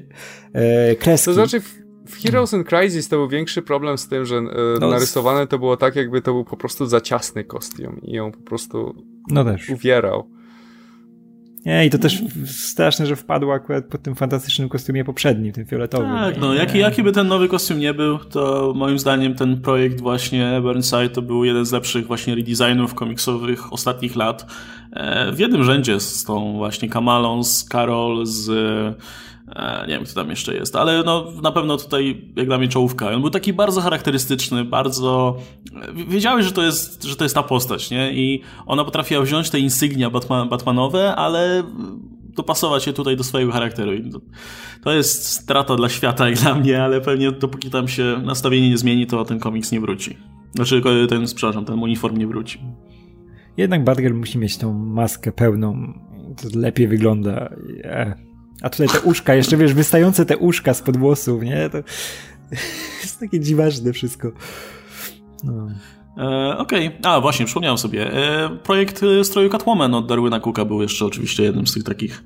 [0.53, 1.25] e, kreski.
[1.25, 1.61] To znaczy
[2.09, 4.45] w Heroes in Crisis to był większy problem z tym, że e,
[4.81, 8.33] no, narysowane to było tak, jakby to był po prostu za ciasny kostium i ją
[8.33, 9.71] po prostu no też.
[9.71, 10.39] uwierał.
[11.67, 16.11] Nie, i to też straszne, że wpadł akurat po tym fantastycznym kostiumie poprzednim, tym fioletowym.
[16.11, 20.01] Tak, no jaki, jaki by ten nowy kostium nie był, to moim zdaniem ten projekt
[20.01, 24.47] właśnie Burnside to był jeden z lepszych właśnie redesignów komiksowych ostatnich lat.
[24.93, 28.51] E, w jednym rzędzie z tą właśnie Kamalą, z Carol, z
[29.89, 33.11] nie wiem, kto tam jeszcze jest, ale no, na pewno tutaj, jak dla mnie, czołówka.
[33.11, 35.37] On był taki bardzo charakterystyczny, bardzo...
[36.09, 38.13] Wiedziałeś, że to jest, że to jest ta postać, nie?
[38.13, 41.63] I ona potrafiła wziąć te insygnia Batman, Batmanowe, ale
[42.37, 43.93] dopasować je tutaj do swojego charakteru.
[44.85, 48.79] To jest strata dla świata i dla mnie, ale pewnie dopóki tam się nastawienie nie
[48.79, 50.17] zmieni, to ten komiks nie wróci.
[50.55, 52.61] Znaczy, ten, przepraszam, ten uniform nie wróci.
[53.57, 55.93] Jednak Batgirl musi mieć tą maskę pełną.
[56.43, 57.55] To lepiej wygląda.
[57.85, 58.28] Yeah.
[58.63, 61.71] A tutaj te uszka, jeszcze wiesz, wystające te uszka z włosów, nie?
[61.71, 61.79] To
[63.03, 64.33] jest takie dziwaczne wszystko.
[65.45, 65.69] No.
[66.19, 67.13] E, Okej, okay.
[67.13, 68.13] a właśnie, przypomniałem sobie.
[68.13, 72.25] E, projekt stroju Catwoman od Darwyna Cooka był jeszcze oczywiście jednym z tych takich,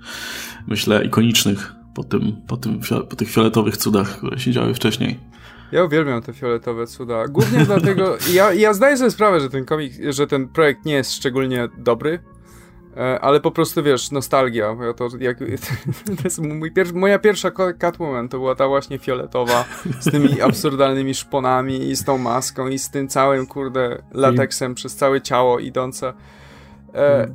[0.66, 5.18] myślę, ikonicznych po, tym, po, tym, po tych fioletowych cudach, które się działy wcześniej.
[5.72, 7.28] Ja uwielbiam te fioletowe cuda.
[7.28, 11.14] Głównie dlatego, ja, ja zdaję sobie sprawę, że ten komik, że ten projekt nie jest
[11.14, 12.31] szczególnie dobry, E,
[13.20, 14.76] ale po prostu wiesz, nostalgia.
[14.86, 15.38] Ja to, jak,
[16.18, 16.40] to jest
[16.74, 19.64] pier moja pierwsza Catwoman to była ta właśnie fioletowa
[20.00, 24.96] z tymi absurdalnymi szponami i z tą maską i z tym całym kurde lateksem przez
[24.96, 26.12] całe ciało idące.
[26.94, 27.28] E,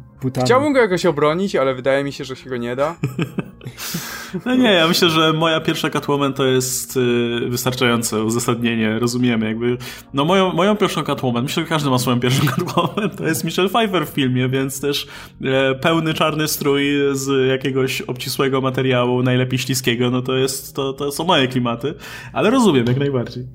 [0.43, 2.95] chciałbym go jakoś obronić, ale wydaje mi się, że się go nie da.
[4.45, 9.77] No nie, ja myślę, że moja pierwsza Catwoman to jest y, wystarczające uzasadnienie, rozumiemy jakby.
[10.13, 13.69] No moją, moją pierwszą Catwoman, myślę, że każdy ma swoją pierwszą Catwoman, to jest Michelle
[13.69, 15.07] Pfeiffer w filmie, więc też
[15.43, 21.11] e, pełny czarny strój z jakiegoś obcisłego materiału, najlepiej śliskiego, no to jest, to, to
[21.11, 21.93] są moje klimaty,
[22.33, 23.47] ale rozumiem jak najbardziej.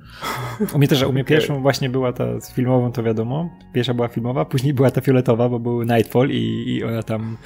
[0.75, 4.09] U mnie też, u mnie pierwszą właśnie była ta z filmową, to wiadomo, pierwsza była
[4.09, 7.37] filmowa, później była ta fioletowa, bo był Nightfall i, i ona tam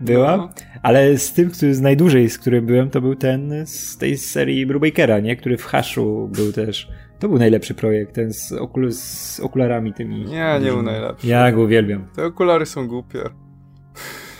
[0.00, 0.48] była, no.
[0.82, 4.66] ale z tym, który z najdłużej, z którym byłem, to był ten z tej serii
[4.66, 5.36] Brubakera, nie?
[5.36, 6.88] Który w Haszu był też.
[7.18, 10.24] To był najlepszy projekt, ten z, okul z okularami tymi.
[10.24, 11.26] Nie, nie był najlepszy.
[11.26, 12.06] Ja go uwielbiam.
[12.16, 13.20] Te okulary są głupie.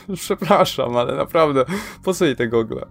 [0.15, 1.65] Przepraszam, ale naprawdę,
[2.05, 2.87] po co jej te gogle?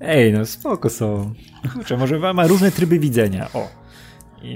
[0.00, 1.32] Ej, no spoko są.
[1.74, 3.48] Kurczę, może ma różne tryby widzenia.
[3.54, 3.68] O.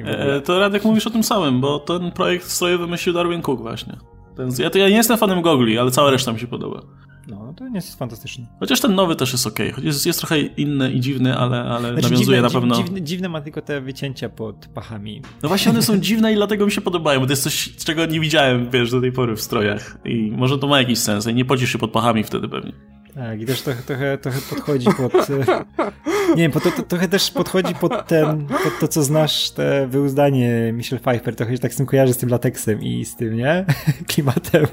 [0.04, 3.96] E, to Radek mówisz o tym samym, bo ten projekt stroje wymyślił Darwin Cook właśnie.
[4.36, 6.82] Ten, ja, to ja nie jestem fanem gogli, ale cała reszta mi się podoba.
[7.28, 8.46] No, to nie jest fantastyczny.
[8.60, 9.58] Chociaż ten nowy też jest ok.
[9.82, 12.76] Jest, jest trochę inny i dziwny, ale, ale znaczy, nawiązuje dziwne, na pewno.
[12.76, 15.22] Dziwne, dziwne ma tylko te wycięcia pod pachami.
[15.42, 18.06] No właśnie, one są dziwne i dlatego mi się podobają, bo to jest coś, czego
[18.06, 19.98] nie widziałem, wiesz, do tej pory w strojach.
[20.04, 21.26] I może to ma jakiś sens.
[21.26, 22.72] I nie pocisz się pod pachami wtedy pewnie.
[23.14, 25.30] Tak, i też trochę, trochę, trochę podchodzi pod.
[25.30, 25.64] E,
[26.28, 30.72] nie wiem, to, to, trochę też podchodzi pod ten, pod to, co znasz, te wyuzdanie
[30.72, 31.36] Michelle Pfeiffer.
[31.36, 33.64] Trochę się tak z tym kojarzy, z tym lateksem i z tym, nie?
[34.08, 34.66] Klimatem.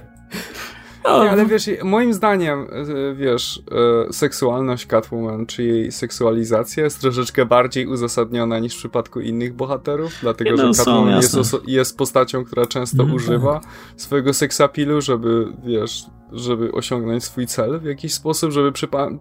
[1.17, 3.63] No, nie, ale wiesz, moim zdaniem, e, wiesz,
[4.09, 10.13] e, seksualność Catwoman, czy jej seksualizacja jest troszeczkę bardziej uzasadniona niż w przypadku innych bohaterów,
[10.21, 11.37] dlatego że Catwoman jest,
[11.67, 13.71] jest, postacią, która często mm, używa tak.
[13.97, 18.71] swojego seksapilu, żeby, wiesz, żeby osiągnąć swój cel w jakiś sposób, żeby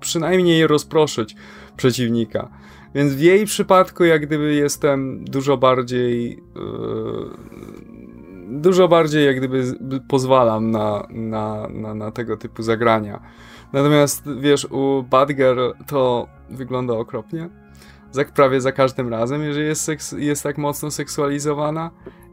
[0.01, 1.36] przynajmniej rozproszyć
[1.77, 2.48] przeciwnika.
[2.94, 6.31] Więc w jej przypadku, jak gdyby jestem dużo bardziej.
[6.31, 7.98] Yy,
[8.60, 9.64] dużo bardziej jak gdyby
[10.09, 13.20] pozwalam na, na, na, na tego typu zagrania.
[13.72, 17.48] Natomiast wiesz, u Bad Girl to wygląda okropnie.
[18.12, 21.90] za, prawie za każdym razem, jeżeli jest, seks, jest tak mocno seksualizowana.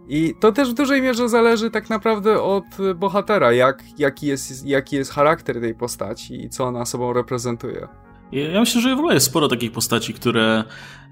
[0.08, 2.66] I to też w dużej mierze zależy tak naprawdę od
[2.96, 7.88] bohatera, jak, jaki, jest, jaki jest charakter tej postaci i co ona sobą reprezentuje.
[8.32, 10.64] Ja myślę, że w ogóle jest sporo takich postaci, które,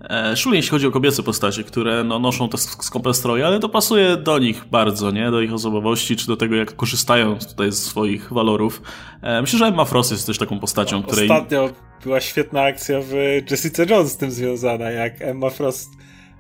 [0.10, 3.70] e, szczególnie jeśli chodzi o kobiece postacie, które no, noszą te skąpe stroje, ale to
[3.70, 5.32] pasuje do nich bardzo, nie?
[5.32, 8.82] Do ich osobowości, czy do tego, jak korzystają tutaj z swoich walorów.
[9.22, 11.30] E, myślę, że Emma Frost jest też taką postacią, której...
[11.30, 11.70] Ostatnio
[12.04, 13.14] była świetna akcja w
[13.52, 15.90] Jessica Jones z tym związana, jak Emma Frost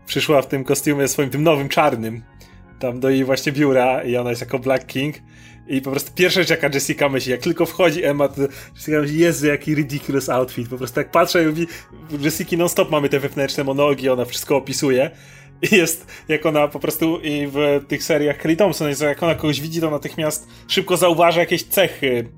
[0.05, 2.23] przyszła w tym kostiumie swoim, tym nowym, czarnym,
[2.79, 5.15] tam do jej właśnie biura i ona jest jako Black King
[5.67, 8.41] i po prostu pierwsza rzecz, jaka Jessica myśli, jak tylko wchodzi Emma, to
[8.75, 10.69] Jessica myśli, Jezu, jaki ridiculous outfit.
[10.69, 11.67] Po prostu jak patrzę i mówi,
[12.19, 15.11] Jessica non-stop mamy te wewnętrzne monologi, ona wszystko opisuje.
[15.71, 19.35] I jest, jak ona po prostu i w tych seriach Kelly Thompson, jest, jak ona
[19.35, 22.29] kogoś widzi, to natychmiast szybko zauważa jakieś cechy,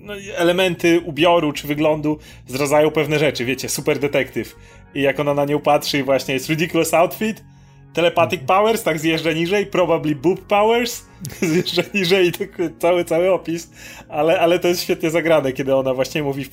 [0.00, 4.56] no, elementy ubioru czy wyglądu zdradzają pewne rzeczy, wiecie, super detektyw.
[4.94, 7.44] I jak ona na nią patrzy i właśnie jest ridiculous outfit,
[7.92, 11.04] telepathic powers, tak zjeżdża niżej, probably boob powers,
[11.52, 12.48] zjeżdża niżej i tak
[12.78, 13.70] cały, cały opis,
[14.08, 16.50] ale, ale to jest świetnie zagrane, kiedy ona właśnie mówi, w,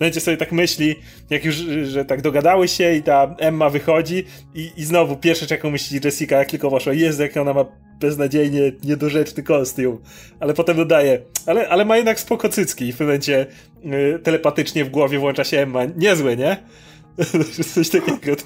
[0.00, 0.96] momencie sobie tak myśli,
[1.30, 1.54] jak już,
[1.84, 4.24] że tak dogadały się i ta Emma wychodzi
[4.54, 7.64] i, i znowu pierwsze, jaką myśli Jessica, jak tylko poszła, jest jak ona ma
[8.00, 9.98] beznadziejnie niedorzeczny kostium,
[10.40, 13.46] ale potem dodaje, ale, ale ma jednak spoko cycki i w momencie
[13.84, 16.56] y, telepatycznie w głowie włącza się Emma, niezłe, nie?
[17.74, 18.36] Coś takiego.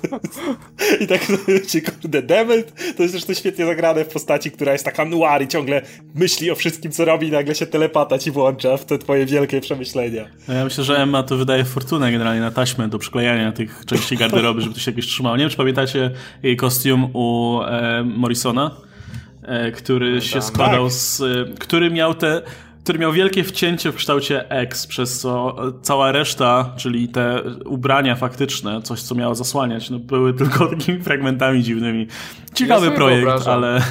[1.01, 1.21] I tak
[1.69, 5.49] ci kurde, Demet to jest zresztą świetnie zagrane w postaci, która jest taka noir i
[5.49, 5.83] ciągle
[6.15, 9.61] myśli o wszystkim, co robi i nagle się telepata ci włącza w te twoje wielkie
[9.61, 10.25] przemyślenia.
[10.49, 14.17] No ja myślę, że Emma to wydaje fortunę generalnie na taśmę do przyklejania tych części
[14.17, 15.37] garderoby, żeby to się jakoś trzymało.
[15.37, 16.11] Nie wiem, czy pamiętacie
[16.43, 18.71] jej kostium u e, Morrisona,
[19.43, 20.93] e, który się składał tak.
[20.93, 21.21] z...
[21.21, 22.43] E, który miał te
[22.85, 28.83] który miał wielkie wcięcie w kształcie X, przez co cała reszta, czyli te ubrania faktyczne,
[28.83, 32.07] coś co miało zasłaniać, no, były tylko takimi fragmentami dziwnymi.
[32.55, 33.55] Ciekawy ja projekt, wyobrażam.
[33.55, 33.81] ale...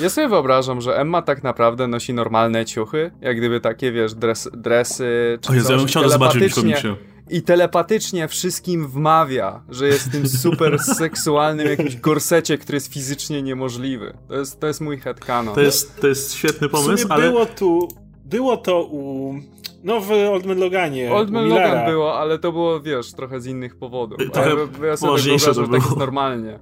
[0.00, 4.48] Ja sobie wyobrażam, że Emma tak naprawdę nosi normalne ciuchy, jak gdyby takie, wiesz, dres,
[4.52, 5.72] dresy czy o Jezu, coś.
[5.72, 6.88] ja bym chciał zobaczyć w komiksie
[7.30, 14.16] i telepatycznie wszystkim wmawia, że jest tym super seksualnym jakimś gorsecie, który jest fizycznie niemożliwy.
[14.28, 15.54] To jest, to jest mój headcanon.
[15.54, 17.30] To jest, to jest świetny pomysł, ale...
[17.30, 17.88] było tu
[18.26, 19.34] było to u...
[19.84, 21.12] No w Old Man Loganie.
[21.12, 24.18] Old Man Logan było, ale to było, wiesz, trochę z innych powodów.
[24.32, 24.50] Trochę
[24.86, 25.66] ja, sobie to było.
[25.66, 26.58] tak jest normalnie.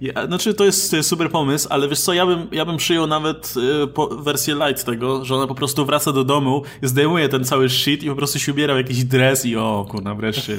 [0.00, 2.76] Ja, znaczy, to jest, to jest super pomysł, ale wiesz co, ja bym, ja bym
[2.76, 7.28] przyjął nawet y, po, wersję light tego, że ona po prostu wraca do domu, zdejmuje
[7.28, 10.56] ten cały shit i po prostu się ubiera w jakiś dres i o, kurna, wreszcie.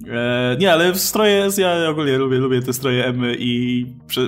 [0.00, 3.86] Nie, e, nie ale stroje, ja ogólnie lubię, lubię te stroje Emmy i,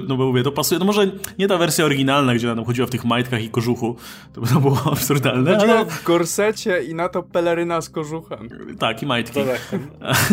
[0.08, 1.06] no bo mówię, to pasuje, no może
[1.38, 3.96] nie ta wersja oryginalna, gdzie ona chodziła w tych majtkach i kożuchu,
[4.32, 5.86] to by to było absurdalne, Chodziła ale...
[5.86, 8.48] w gorsecie i na to peleryna z kożuchem.
[8.78, 9.40] Tak, i majtki.
[9.40, 9.80] To tak,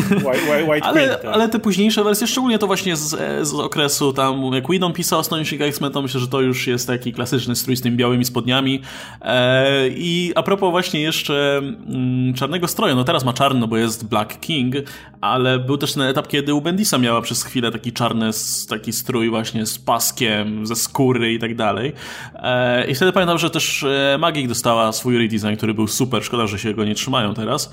[0.09, 1.33] white, white ale, print, tak.
[1.33, 3.09] ale te późniejsze wersje, szczególnie to właśnie z,
[3.47, 6.87] z okresu tam jak Whedon pisał o Astonishing X-Men, to myślę, że to już jest
[6.87, 8.81] taki klasyczny strój z tymi białymi spodniami.
[9.21, 14.07] E, I a propos właśnie jeszcze mm, czarnego stroju, no teraz ma czarno, bo jest
[14.07, 14.75] Black King,
[15.21, 18.29] ale był też ten etap, kiedy u Bendisa miała przez chwilę taki czarny
[18.69, 21.93] taki strój właśnie z paskiem, ze skóry i tak dalej.
[22.35, 26.47] E, I wtedy pamiętam, że też e, Magik dostała swój redesign, który był super, szkoda,
[26.47, 27.71] że się go nie trzymają teraz.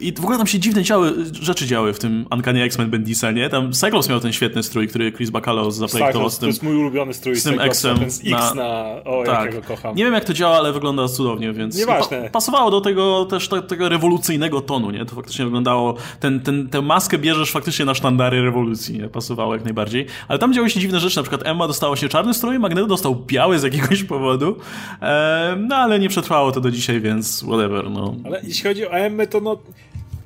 [0.00, 3.48] I w ogóle tam się dziwne działy, rzeczy działy w tym Uncanny X-Men Bendisa, nie?
[3.48, 6.40] Tam Cyclops miał ten świetny strój, który Chris Bacalo zaprojektował z tym.
[6.40, 7.98] To jest mój ulubiony strój z tym X-em.
[7.98, 9.44] Ten X na, na o, tak.
[9.44, 9.96] jakiego kocham.
[9.96, 12.22] Nie wiem jak to działa, ale wygląda cudownie, więc Nieważne.
[12.22, 15.04] Pa pasowało do tego też to, tego rewolucyjnego tonu, nie?
[15.04, 19.08] To faktycznie wyglądało, ten, ten, tę maskę bierzesz faktycznie na sztandary rewolucji, nie?
[19.08, 20.06] Pasowało jak najbardziej.
[20.28, 23.16] Ale tam działy się dziwne rzeczy, na przykład Emma dostała się czarny strój, Magneto dostał
[23.26, 24.56] biały z jakiegoś powodu,
[25.02, 28.14] e, no ale nie przetrwało to do dzisiaj, więc whatever, no.
[28.24, 29.58] Ale jeśli chodzi o Emmę, to no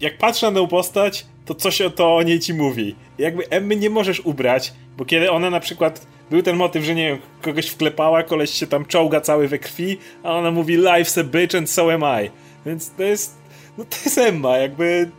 [0.01, 2.95] jak patrzę na tę postać, to coś o to o niej ci mówi.
[3.19, 7.09] Jakby Emmy nie możesz ubrać, bo kiedy ona na przykład był ten motyw, że nie
[7.09, 11.25] wiem, kogoś wklepała, koleś się tam czołga cały we krwi, a ona mówi life's a
[11.25, 12.31] bitch and so am I.
[12.67, 13.37] Więc to jest,
[13.79, 15.11] no to jest Emma, jakby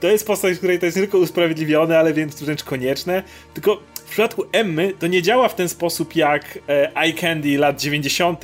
[0.00, 3.22] to jest postać, w której to jest nie tylko usprawiedliwione, ale więc wręcz konieczne.
[3.54, 7.80] Tylko w przypadku Emmy to nie działa w ten sposób jak e, Eye Candy lat
[7.80, 8.42] 90.,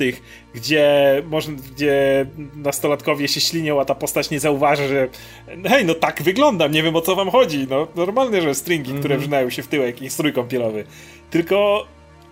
[0.53, 2.25] gdzie, można, gdzie
[2.55, 5.07] nastolatkowie się ślinią, a ta postać nie zauważy, że
[5.65, 7.67] hej, no tak wyglądam, nie wiem o co wam chodzi.
[7.69, 8.99] No normalne, że stringi, mm -hmm.
[8.99, 9.21] które mhm.
[9.21, 10.83] wrzynają się w tyłek i strój kąpielowy.
[11.29, 11.87] Tylko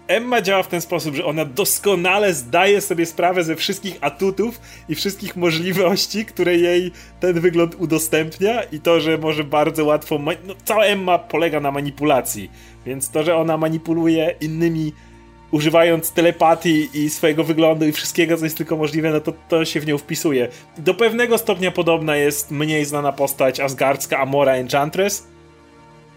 [0.07, 4.95] Emma działa w ten sposób, że ona doskonale zdaje sobie sprawę ze wszystkich atutów i
[4.95, 10.19] wszystkich możliwości, które jej ten wygląd udostępnia i to, że może bardzo łatwo...
[10.19, 12.51] No, cała Emma polega na manipulacji,
[12.85, 14.93] więc to, że ona manipuluje innymi
[15.51, 19.79] używając telepatii i swojego wyglądu i wszystkiego, co jest tylko możliwe, no to, to się
[19.79, 20.47] w nią wpisuje.
[20.77, 25.27] Do pewnego stopnia podobna jest mniej znana postać asgardzka Amora Enchantress.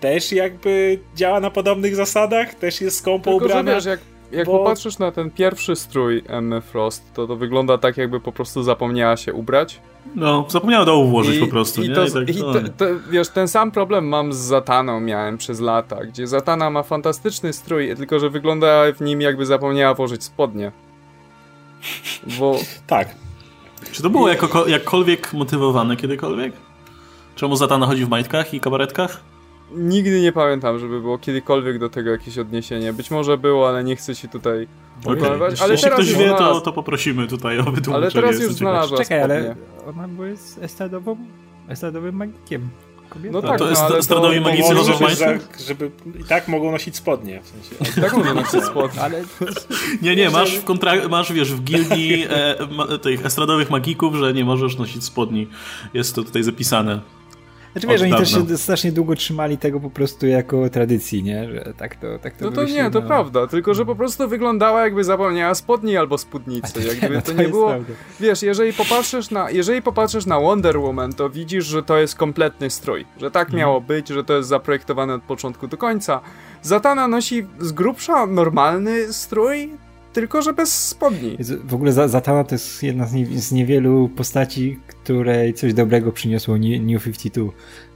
[0.01, 3.71] Też jakby działa na podobnych zasadach, też jest skąpo Tylko, ubrana.
[3.71, 4.01] że wiesz, jak,
[4.39, 8.33] jak bo- popatrzysz na ten pierwszy strój Emmy Frost, to to wygląda tak, jakby po
[8.33, 9.81] prostu zapomniała się ubrać.
[10.15, 11.95] No, zapomniałem do włożyć po prostu, i nie?
[11.95, 15.39] To, I tak, i o, te, te, wiesz, ten sam problem mam z Zataną miałem
[15.39, 20.25] przez lata, gdzie Zatana ma fantastyczny strój, tylko że wygląda w nim jakby zapomniała włożyć
[20.25, 20.73] spodnie.
[22.39, 22.57] Bo
[22.87, 23.09] Tak.
[23.93, 26.53] Czy to było jako, jakkolwiek motywowane kiedykolwiek?
[27.35, 29.21] Czemu Zatana chodzi w majtkach i kabaretkach?
[29.75, 32.93] Nigdy nie pamiętam, żeby było kiedykolwiek do tego jakieś odniesienie.
[32.93, 34.69] Być może było, ale nie chcę ci tutaj
[35.03, 35.51] wykonywać.
[35.51, 36.61] Jeśli Ale jeśli teraz ktoś wie, to, znalazł.
[36.61, 37.97] to poprosimy tutaj o wytłumaczenie.
[37.97, 39.57] Ale teraz już znalazła Czekaj, ale
[39.89, 41.17] ona była jest estradową,
[41.69, 42.69] estradowym magikiem.
[43.09, 43.33] Kobieta.
[43.33, 45.91] No No tak, to jest no, stradowi magicy w żeby,
[46.21, 47.43] i tak mogą nosić spodnie.
[47.43, 48.01] W sensie.
[48.01, 49.03] Tak mówię, nosić spodnie.
[49.03, 49.23] Ale
[50.03, 54.33] Nie, nie, masz w kontra- masz, wiesz, w gildii e, ma, tych estradowych magików, że
[54.33, 55.49] nie możesz nosić spodni.
[55.95, 57.01] Jest to tutaj zapisane.
[57.81, 61.49] Znaczy wiesz, oni też się strasznie długo trzymali tego po prostu jako tradycji, nie?
[61.51, 63.07] Że tak to, tak to No to nie, to no.
[63.07, 66.73] prawda, tylko że po prostu wyglądała jakby zapomniała spodni albo spódnicy.
[66.73, 67.69] to Jak nie, gdyby no to to nie było.
[67.69, 67.93] prawda.
[68.21, 72.71] Wiesz, jeżeli popatrzysz na, jeżeli popatrzysz na Wonder Woman, to widzisz, że to jest kompletny
[72.71, 73.05] strój.
[73.21, 73.59] Że tak Mhm.
[73.61, 76.21] miało być, że to jest zaprojektowane od początku do końca.
[76.63, 79.71] Zatana nosi z grubsza normalny strój,
[80.17, 81.37] tylko że bez spodni.
[81.65, 86.13] W ogóle Za- Zatana to jest jedna z, nie, z niewielu postaci, której coś dobrego
[86.13, 87.53] przyniosło New New 52.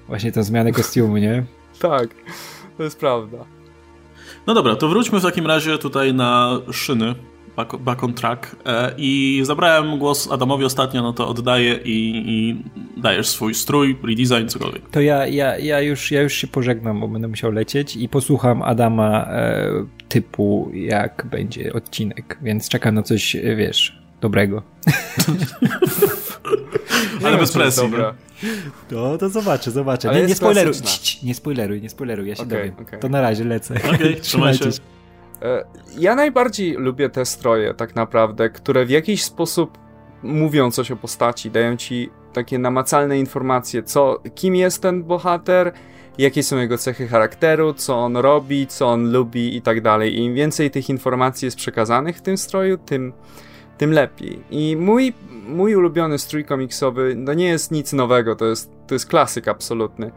[0.08, 1.44] Właśnie tą zmianę kostiumu, nie?
[1.80, 2.08] Tak,
[2.76, 3.38] to jest prawda.
[4.46, 7.14] No dobra, to wróćmy w takim razie tutaj na szyny.
[7.56, 8.56] Back, back on track.
[8.66, 12.62] E, I zabrałem głos Adamowi ostatnio, no to oddaję i, i
[13.00, 14.90] dajesz swój strój, redesign, cokolwiek.
[14.90, 18.62] To ja, ja, ja, już, ja już się pożegnam, bo będę musiał lecieć i posłucham
[18.62, 19.68] Adama e,
[20.08, 24.62] typu, jak będzie odcinek, więc czekam na coś, wiesz, dobrego.
[27.24, 27.82] Ale bez presji.
[27.90, 28.14] Dobra.
[28.88, 30.08] To, to zobaczę, zobaczę.
[30.08, 30.74] Ale Nie, nie spoileruj,
[31.22, 32.86] nie spoileruj, nie spoileruj, ja się Okej, dowiem.
[32.86, 33.00] okej.
[33.00, 33.74] To na razie lecę.
[33.94, 34.64] Okej, trzymaj się.
[35.42, 35.64] E,
[35.98, 39.78] Ja najbardziej lubię te stroje, tak naprawdę, które w jakiś sposób
[40.22, 45.72] mówią coś o postaci, dają ci takie namacalne informacje, co, kim jest ten bohater,
[46.18, 50.18] jakie są jego cechy charakteru, co on robi, co on lubi i tak dalej.
[50.18, 53.12] Im więcej tych informacji jest przekazanych w tym stroju, tym,
[53.78, 54.42] tym lepiej.
[54.50, 55.12] I mój,
[55.48, 60.10] mój ulubiony strój komiksowy, no nie jest nic nowego, to jest, to jest klasyk absolutny.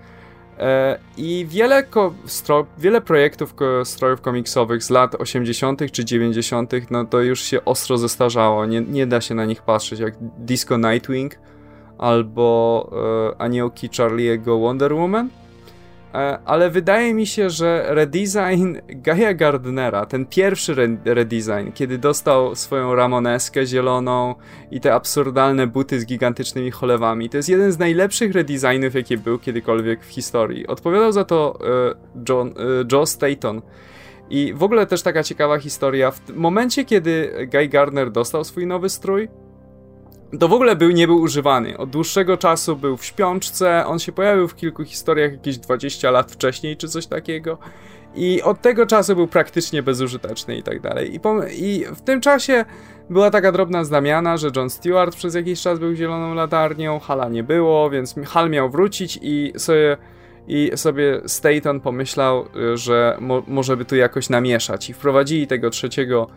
[0.64, 1.84] E, I wiele,
[2.26, 5.92] stro- wiele projektów strojów komiksowych z lat 80.
[5.92, 8.66] czy 90., no to już się ostro zestarzało.
[8.66, 11.40] Nie, nie da się na nich patrzeć, jak Disco Nightwing
[11.98, 12.90] albo
[13.38, 15.30] e, aniołki Charlie'ego Wonder Woman.
[16.14, 22.56] E, ale wydaje mi się, że redesign Gaia Gardnera, ten pierwszy re- redesign, kiedy dostał
[22.56, 24.36] swoją ramoneskę zieloną
[24.72, 29.40] i te absurdalne buty z gigantycznymi cholewami, to jest jeden z najlepszych redesignów, jaki był
[29.40, 30.68] kiedykolwiek w historii.
[30.68, 31.96] Odpowiadał za to e,
[32.30, 32.52] John, e,
[32.92, 33.62] Joe Staton.
[34.30, 36.12] I w ogóle też taka ciekawa historia.
[36.12, 39.30] W momencie, kiedy Guy Gardner dostał swój nowy strój,
[40.40, 41.78] to w ogóle był, nie był używany.
[41.78, 46.32] Od dłuższego czasu był w śpiączce, on się pojawił w kilku historiach jakieś 20 lat
[46.32, 47.58] wcześniej, czy coś takiego.
[48.16, 51.16] I od tego czasu był praktycznie bezużyteczny i tak dalej.
[51.16, 51.20] I,
[51.66, 52.66] I w tym czasie
[53.10, 57.44] była taka drobna znamiana, że John Stewart przez jakiś czas był zieloną latarnią, Hala nie
[57.44, 59.98] było, więc Hal miał wrócić i sobie,
[60.48, 64.90] i sobie Staton pomyślał, y, że mo- może by tu jakoś namieszać.
[64.90, 66.28] I wprowadzili tego trzeciego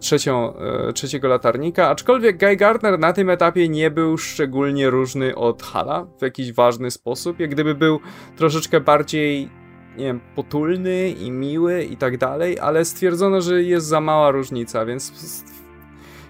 [0.00, 5.62] trzecią, e, trzeciego latarnika, aczkolwiek Guy Gardner na tym etapie nie był szczególnie różny od
[5.62, 8.00] Hala w jakiś ważny sposób, jak gdyby był
[8.36, 9.48] troszeczkę bardziej
[9.98, 14.86] nie wiem, potulny i miły i tak dalej, ale stwierdzono, że jest za mała różnica,
[14.86, 15.12] więc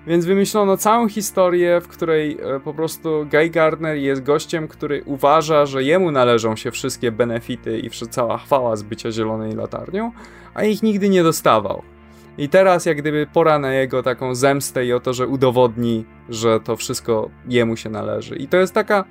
[0.07, 5.67] więc wymyślono całą historię, w której e, po prostu Guy Gardner jest gościem, który uważa,
[5.67, 10.13] że jemu należą się wszystkie benefity i cała chwała z bycia zielonej latarnią,
[10.55, 11.83] a ich nigdy nie dostawał.
[12.39, 16.61] I teraz jak gdyby pora na jego taką zemstę i o to, że udowodni, że
[16.61, 18.37] to wszystko jemu się należy.
[18.37, 19.05] I to jest taka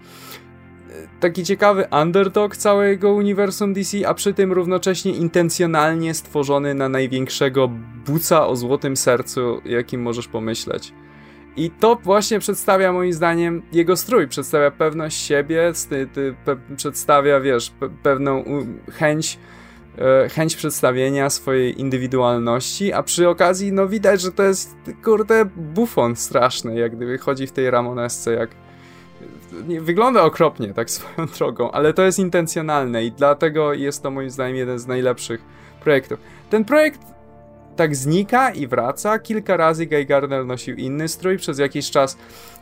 [1.20, 7.70] taki ciekawy underdog całego uniwersum DC, a przy tym równocześnie intencjonalnie stworzony na największego
[8.06, 10.94] buca o złotym sercu, jakim możesz pomyśleć.
[11.56, 17.40] I to właśnie przedstawia moim zdaniem jego strój, przedstawia pewność siebie, sty, ty, pe, przedstawia,
[17.40, 18.44] wiesz, pe, pewną
[18.92, 19.57] chęć e,
[20.30, 26.80] chęć przedstawienia swojej indywidualności, a przy okazji no widać, że to jest kurde bufon straszny,
[26.80, 28.50] jak gdyby chodzi w tej Ramonesce, jak
[29.82, 34.56] wygląda okropnie, tak swoją drogą, ale to jest intencjonalne i dlatego jest to moim zdaniem
[34.56, 35.42] jeden z najlepszych
[35.82, 36.20] projektów.
[36.50, 37.02] Ten projekt
[37.78, 39.20] tak znika i wraca.
[39.20, 42.18] Kilka razy Guy Gardner nosił inny strój przez jakiś czas.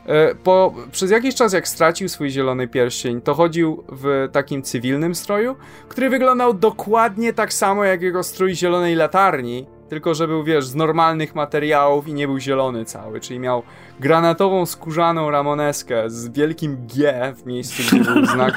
[0.06, 5.16] E, po, przez jakiś czas, jak stracił swój zielony pierścień, to chodził w takim cywilnym
[5.16, 5.56] stroju,
[5.90, 10.76] który wyglądał dokładnie tak samo jak jego strój zielonej latarni, tylko że był, wiesz, z
[10.76, 13.64] normalnych materiałów i nie był zielony cały, czyli miał
[14.00, 18.56] granatową, skórzaną ramoneskę z wielkim G w miejscu, gdzie był znak,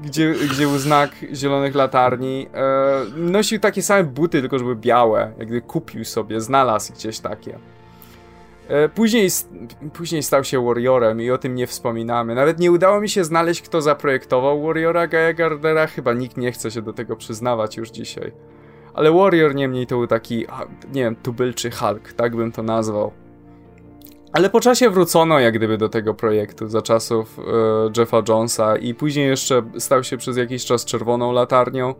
[0.00, 2.46] gdzie, gdzie był znak zielonych latarni.
[2.54, 7.20] E, nosił takie same buty, tylko że były białe, jak gdy kupił sobie, znalazł gdzieś
[7.20, 7.58] takie.
[8.68, 9.28] E, później,
[9.92, 12.34] później stał się Warriorem i o tym nie wspominamy.
[12.34, 15.86] Nawet nie udało mi się znaleźć, kto zaprojektował Warriora Gaia Gardera.
[15.86, 18.32] Chyba nikt nie chce się do tego przyznawać już dzisiaj.
[19.00, 20.46] Ale Warrior niemniej to był taki,
[20.92, 23.12] nie wiem, tubylczy Hulk, tak bym to nazwał.
[24.32, 27.42] Ale po czasie wrócono jak gdyby do tego projektu za czasów e,
[28.00, 31.94] Jeffa Jonesa i później jeszcze stał się przez jakiś czas czerwoną latarnią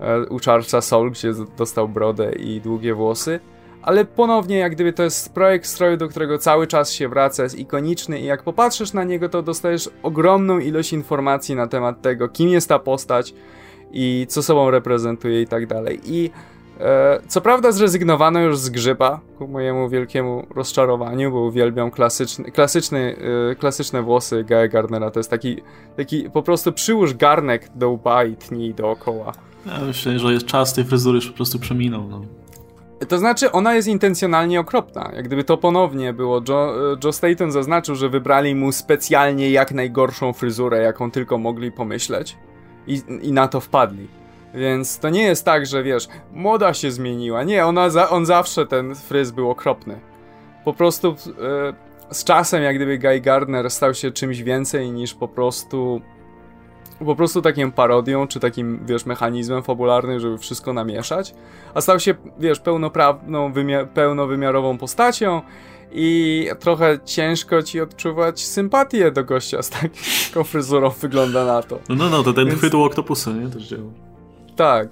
[0.00, 3.40] e, u Charlesa Soul, gdzie dostał brodę i długie włosy.
[3.82, 7.58] Ale ponownie jak gdyby to jest projekt stroju, do którego cały czas się wraca, jest
[7.58, 12.48] ikoniczny i jak popatrzysz na niego, to dostajesz ogromną ilość informacji na temat tego, kim
[12.48, 13.34] jest ta postać,
[13.92, 16.00] i co sobą reprezentuje i tak dalej.
[16.04, 16.30] I
[16.80, 23.16] e, co prawda zrezygnowano już z grzyba, ku mojemu wielkiemu rozczarowaniu, bo uwielbiam klasyczny, klasyczny,
[23.50, 25.10] e, klasyczne włosy Gaia Gardnera.
[25.10, 25.62] To jest taki,
[25.96, 29.32] taki po prostu przyłóż garnek do łba i tnij dookoła.
[29.66, 32.08] Ja myślę, że jest czas tej fryzury już po prostu przeminął.
[32.08, 32.22] No.
[33.08, 35.10] To znaczy, ona jest intencjonalnie okropna.
[35.16, 36.40] Jak gdyby to ponownie było.
[36.48, 42.36] Joe, Joe Staten zaznaczył, że wybrali mu specjalnie jak najgorszą fryzurę, jaką tylko mogli pomyśleć
[42.86, 44.08] i, i na to wpadli.
[44.54, 47.42] Więc to nie jest tak, że wiesz, moda się zmieniła.
[47.42, 50.00] Nie, ona za, on zawsze ten fryz był okropny.
[50.64, 51.16] Po prostu
[52.08, 56.00] e, z czasem, jak gdyby Guy Gardner stał się czymś więcej niż po prostu
[57.04, 61.34] po prostu takim parodią, czy takim, wiesz, mechanizmem fabularnym, żeby wszystko namieszać,
[61.74, 65.42] a stał się, wiesz, pełnoprawną, wymi- pełnowymiarową postacią
[65.92, 71.78] i trochę ciężko ci odczuwać sympatię do gościa z taką fryzurą wygląda na to.
[71.88, 72.58] No, no, no to ten Więc...
[72.58, 73.48] chwyt oktopusa, nie?
[73.48, 73.90] Też działa.
[74.56, 74.88] Tak.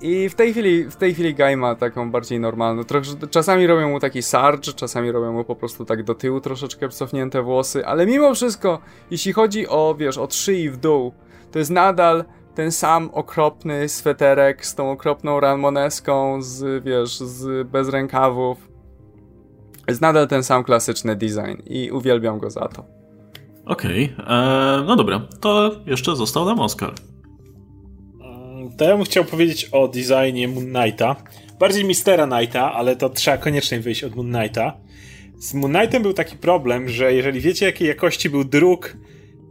[0.00, 2.84] I w tej chwili, w tej chwili Guy ma taką bardziej normalną.
[2.84, 6.88] Trochę, czasami robią mu taki sarge, czasami robią mu po prostu tak do tyłu troszeczkę
[6.88, 8.80] cofnięte włosy, ale mimo wszystko,
[9.10, 11.12] jeśli chodzi o, wiesz, od szyi w dół,
[11.52, 17.88] to jest nadal ten sam okropny sweterek z tą okropną ramoneską, z, wiesz, z bez
[17.88, 18.67] rękawów.
[19.88, 22.84] Jest nadal ten sam klasyczny design i uwielbiam go za to.
[23.64, 24.36] Okej, okay.
[24.36, 26.94] E, no dobra, to jeszcze został nam Oscar.
[28.20, 31.16] Mm, to ja bym chciał powiedzieć o designie Moon Knighta.
[31.58, 34.76] Bardziej Mistera Knighta, ale to trzeba koniecznie wyjść od Moon Knighta.
[35.38, 38.96] Z Moon Knightem był taki problem, że jeżeli wiecie jakiej jakości był druk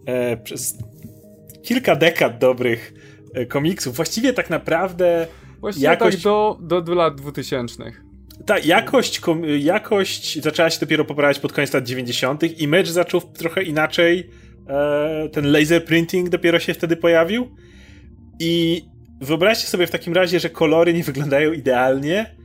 [0.05, 0.77] e, przez
[1.63, 2.93] kilka dekad dobrych
[3.33, 5.27] e, komiksów, właściwie tak naprawdę
[5.59, 6.17] Właściwie jakość...
[6.17, 8.06] tak do, do, do lat 2000
[8.47, 9.21] ta jakość,
[9.59, 12.61] jakość zaczęła się dopiero poprawiać pod koniec lat 90.
[12.61, 14.29] i mecz zaczął trochę inaczej.
[14.67, 17.55] E, ten laser printing dopiero się wtedy pojawił.
[18.39, 18.81] I
[19.21, 22.35] wyobraźcie sobie w takim razie, że kolory nie wyglądają idealnie.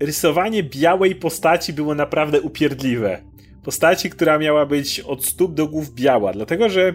[0.00, 3.22] Rysowanie białej postaci było naprawdę upierdliwe.
[3.64, 6.94] Postaci, która miała być od stóp do głów biała, dlatego że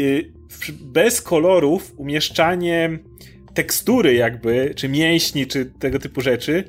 [0.00, 0.32] y,
[0.80, 2.98] bez kolorów umieszczanie
[3.54, 6.64] tekstury jakby, czy mięśni, czy tego typu rzeczy,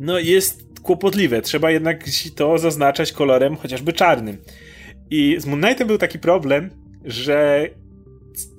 [0.00, 1.42] no jest kłopotliwe.
[1.42, 2.04] Trzeba jednak
[2.36, 4.38] to zaznaczać kolorem chociażby czarnym.
[5.10, 6.70] I z Moon Knightem był taki problem,
[7.04, 7.68] że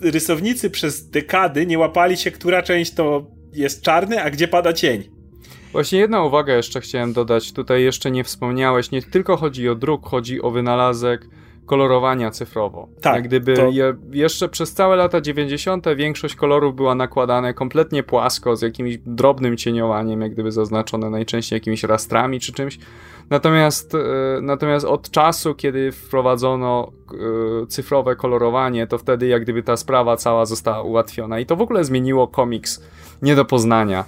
[0.01, 5.03] rysownicy przez dekady nie łapali się, która część to jest czarny, a gdzie pada cień.
[5.71, 7.51] Właśnie jedna uwaga jeszcze chciałem dodać.
[7.53, 8.91] Tutaj jeszcze nie wspomniałeś.
[8.91, 11.27] Nie tylko chodzi o druk, chodzi o wynalazek
[11.71, 12.87] kolorowania cyfrowo.
[13.01, 13.15] Tak.
[13.15, 13.69] Jak gdyby to...
[13.69, 15.85] je, jeszcze przez całe lata 90.
[15.95, 21.83] większość kolorów była nakładane kompletnie płasko, z jakimś drobnym cieniowaniem, jak gdyby zaznaczone najczęściej jakimiś
[21.83, 22.79] rastrami czy czymś.
[23.29, 23.97] Natomiast, e,
[24.41, 26.91] natomiast od czasu, kiedy wprowadzono
[27.63, 31.61] e, cyfrowe kolorowanie, to wtedy jak gdyby ta sprawa cała została ułatwiona i to w
[31.61, 32.83] ogóle zmieniło komiks
[33.21, 34.05] nie do poznania.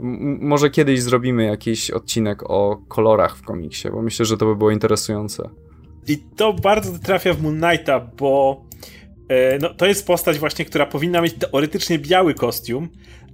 [0.00, 4.56] M może kiedyś zrobimy jakiś odcinek o kolorach w komiksie, bo myślę, że to by
[4.56, 5.50] było interesujące.
[6.08, 8.62] I to bardzo trafia w Moon Knighta, bo
[9.28, 12.88] e, no, to jest postać właśnie, która powinna mieć teoretycznie biały kostium,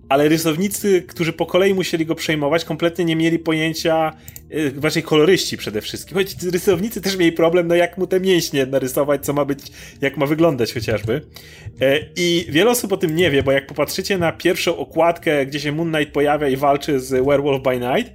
[0.09, 4.12] ale rysownicy, którzy po kolei musieli go przejmować, kompletnie nie mieli pojęcia,
[4.51, 6.16] e, raczej koloryści przede wszystkim.
[6.16, 9.59] Choć rysownicy też mieli problem, no jak mu te mięśnie narysować, co ma być,
[10.01, 11.23] jak ma wyglądać chociażby.
[11.81, 15.61] E, I wiele osób o tym nie wie, bo jak popatrzycie na pierwszą okładkę, gdzie
[15.61, 18.12] się Moon Knight pojawia i walczy z Werewolf by Night,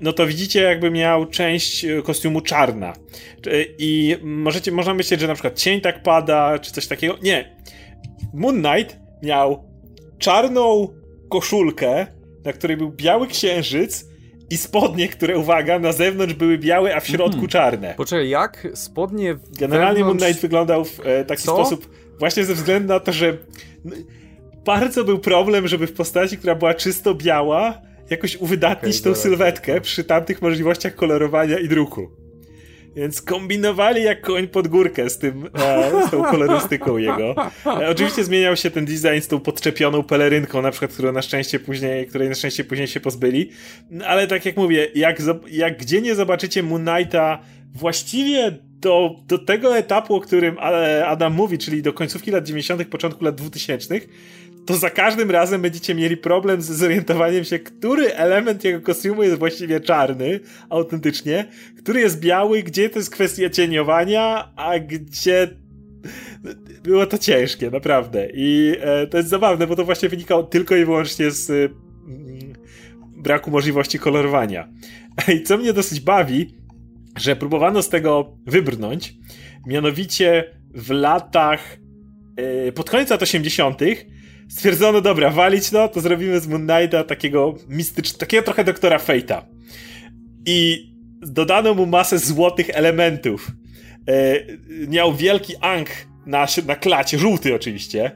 [0.00, 2.92] no to widzicie, jakby miał część e, kostiumu czarna.
[3.78, 7.18] I możecie, można myśleć, że na przykład cień tak pada, czy coś takiego.
[7.22, 7.56] Nie.
[8.34, 9.64] Moon Knight miał
[10.18, 10.88] czarną
[11.30, 12.06] koszulkę,
[12.44, 14.04] na której był biały księżyc
[14.50, 17.48] i spodnie, które, uwaga, na zewnątrz były białe, a w środku mm.
[17.48, 17.94] czarne.
[17.96, 18.68] Poczekaj, jak?
[18.74, 20.06] Spodnie Generalnie wewnątrz...
[20.06, 21.54] Moon Knight wyglądał w e, taki Co?
[21.54, 23.38] sposób właśnie ze względu na to, że
[24.64, 27.82] bardzo był problem, żeby w postaci, która była czysto biała,
[28.12, 32.22] jakoś uwydatnić okay, tą sylwetkę przy tamtych możliwościach kolorowania i druku.
[32.96, 37.34] Więc kombinowali jak koń pod górkę z tym, e, z tą kolorystyką jego.
[37.66, 41.58] E, oczywiście zmieniał się ten design z tą podczepioną pelerynką, na przykład, którą na szczęście
[41.58, 43.50] później, której na szczęście później się pozbyli.
[43.90, 45.18] No, ale tak jak mówię, jak,
[45.50, 47.38] jak gdzie nie zobaczycie Moon Knighta
[47.74, 50.56] właściwie do, do tego etapu, o którym
[51.06, 53.94] Adam mówi, czyli do końcówki lat 90., początku lat 2000,
[54.66, 59.38] to za każdym razem będziecie mieli problem z zorientowaniem się, który element jego kostiumu jest
[59.38, 60.40] właściwie czarny,
[60.70, 61.48] autentycznie,
[61.78, 65.48] który jest biały, gdzie to jest kwestia cieniowania, a gdzie
[66.82, 68.28] było to ciężkie, naprawdę.
[68.34, 71.70] I e, to jest zabawne, bo to właśnie wynikało tylko i wyłącznie z y,
[73.16, 74.68] braku możliwości kolorowania.
[75.34, 76.54] I co mnie dosyć bawi,
[77.18, 79.14] że próbowano z tego wybrnąć,
[79.66, 80.44] mianowicie
[80.74, 81.78] w latach
[82.68, 83.80] y, pod koniec lat 80
[84.52, 89.42] stwierdzono, dobra, walić no, to zrobimy z Moon Knighta takiego mistycznego, takiego trochę doktora Fate'a.
[90.46, 93.50] I dodano mu masę złotych elementów.
[94.08, 94.38] E,
[94.88, 95.88] miał wielki ang
[96.26, 98.10] na, na klacie, żółty oczywiście.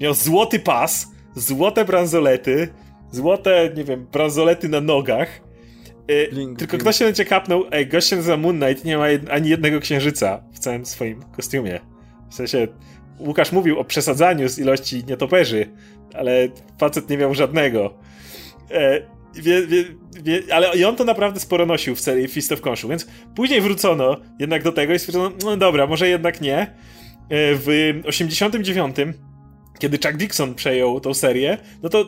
[0.00, 2.68] Miał złoty pas, złote bransolety,
[3.10, 5.40] złote, nie wiem, bransolety na nogach.
[6.08, 6.82] E, blink, tylko blink.
[6.82, 9.80] ktoś się będzie kapnął, ej, gość się nazywa Moon Knight nie ma jed ani jednego
[9.80, 11.80] księżyca w całym swoim kostiumie.
[12.30, 12.68] W sensie,
[13.26, 15.66] Łukasz mówił o przesadzaniu z ilości nietoperzy,
[16.14, 17.94] ale facet nie miał żadnego.
[18.70, 19.02] E,
[19.34, 19.84] wie, wie,
[20.22, 23.60] wie, ale i on to naprawdę sporo nosił w serii Fist of Khonshu, więc później
[23.60, 26.56] wrócono jednak do tego i stwierdzono, no dobra, może jednak nie.
[26.58, 26.66] E,
[27.30, 27.68] w
[28.06, 28.96] 89
[29.78, 32.04] kiedy Chuck Dixon przejął tą serię, no to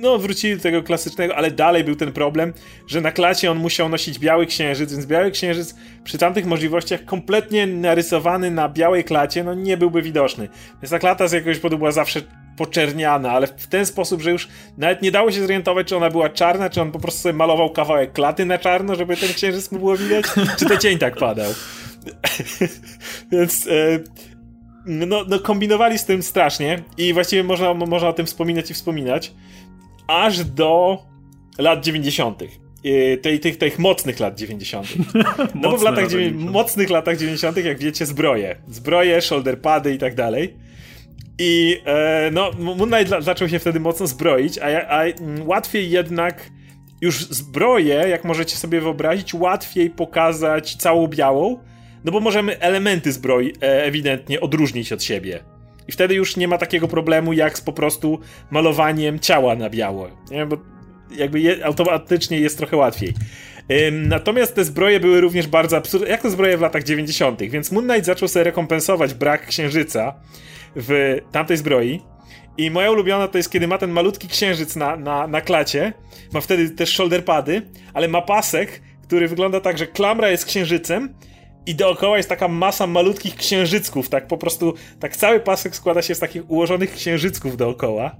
[0.00, 2.52] no, wrócili do tego klasycznego, ale dalej był ten problem,
[2.86, 5.74] że na klacie on musiał nosić biały księżyc, więc biały księżyc
[6.04, 10.48] przy tamtych możliwościach kompletnie narysowany na białej klacie, no nie byłby widoczny.
[10.82, 12.20] Więc ta klata z jakiegoś powodu była zawsze
[12.56, 16.28] poczerniana, ale w ten sposób, że już nawet nie dało się zorientować, czy ona była
[16.28, 19.78] czarna, czy on po prostu sobie malował kawałek klaty na czarno, żeby ten księżyc mu
[19.78, 20.24] było widać,
[20.58, 21.52] czy to cień tak padał.
[23.32, 23.66] Więc...
[23.66, 24.33] E,
[24.86, 29.32] no, no kombinowali z tym strasznie i właściwie można, można o tym wspominać i wspominać
[30.06, 31.02] aż do
[31.58, 32.42] lat 90.
[33.22, 34.88] Tej, tych, tych mocnych lat 90.
[35.54, 38.56] No bo w latach mocnych latach 90., jak wiecie, zbroje.
[38.68, 40.56] Zbroje, shoulder pady i tak dalej.
[41.38, 45.04] I e, no, Moon Knight zaczął się wtedy mocno zbroić, a, a
[45.44, 46.50] łatwiej jednak
[47.00, 51.58] już zbroję, jak możecie sobie wyobrazić, łatwiej pokazać całą białą,
[52.04, 55.44] no bo możemy elementy zbroi e, ewidentnie odróżnić od siebie.
[55.88, 58.20] I wtedy już nie ma takiego problemu jak z po prostu
[58.50, 60.08] malowaniem ciała na biało.
[60.30, 60.46] Nie?
[60.46, 60.56] Bo
[61.10, 63.14] jakby je, automatycznie jest trochę łatwiej.
[63.70, 67.72] Ym, natomiast te zbroje były również bardzo absurdalne, jak te zbroje w latach 90., więc
[67.72, 70.14] Moon Knight zaczął sobie rekompensować brak księżyca
[70.76, 72.00] w tamtej zbroi.
[72.58, 75.92] I moja ulubiona to jest, kiedy ma ten malutki księżyc na, na, na klacie,
[76.32, 77.62] ma wtedy też shoulder pady,
[77.94, 81.14] ale ma pasek, który wygląda tak, że klamra jest księżycem,
[81.66, 86.14] i dookoła jest taka masa malutkich księżycków, tak po prostu, tak cały pasek składa się
[86.14, 88.16] z takich ułożonych księżycków dookoła.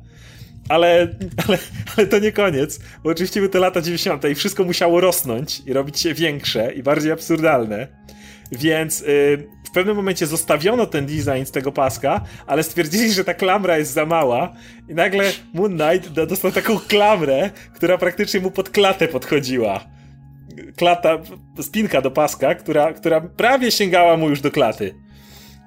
[0.69, 1.09] Ale,
[1.49, 1.59] ale,
[1.97, 4.25] ale to nie koniec, bo oczywiście były te lata 90.
[4.25, 7.89] i wszystko musiało rosnąć i robić się większe i bardziej absurdalne.
[8.53, 9.07] Więc yy,
[9.65, 13.93] w pewnym momencie zostawiono ten design z tego paska, ale stwierdzili, że ta klamra jest
[13.93, 14.53] za mała
[14.89, 19.95] i nagle Moon Knight dostał taką klamrę, która praktycznie mu pod klatę podchodziła
[20.77, 21.19] klata,
[21.61, 24.95] spinka do paska, która, która prawie sięgała mu już do klaty.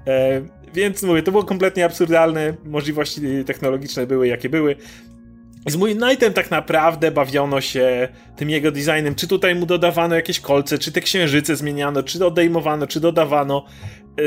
[0.07, 0.41] E,
[0.73, 4.75] więc mówię, to było kompletnie absurdalne, możliwości technologiczne były jakie były.
[5.67, 10.39] Z Moon Knightem tak naprawdę bawiono się tym jego designem, czy tutaj mu dodawano jakieś
[10.39, 13.65] kolce, czy te księżyce zmieniano, czy odejmowano, czy dodawano.
[14.19, 14.23] E,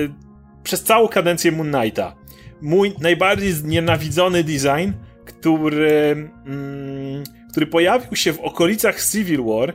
[0.62, 2.16] przez całą kadencję Moon Knighta.
[2.62, 4.92] Mój najbardziej znienawidzony design,
[5.24, 9.74] który, mm, który pojawił się w okolicach Civil War,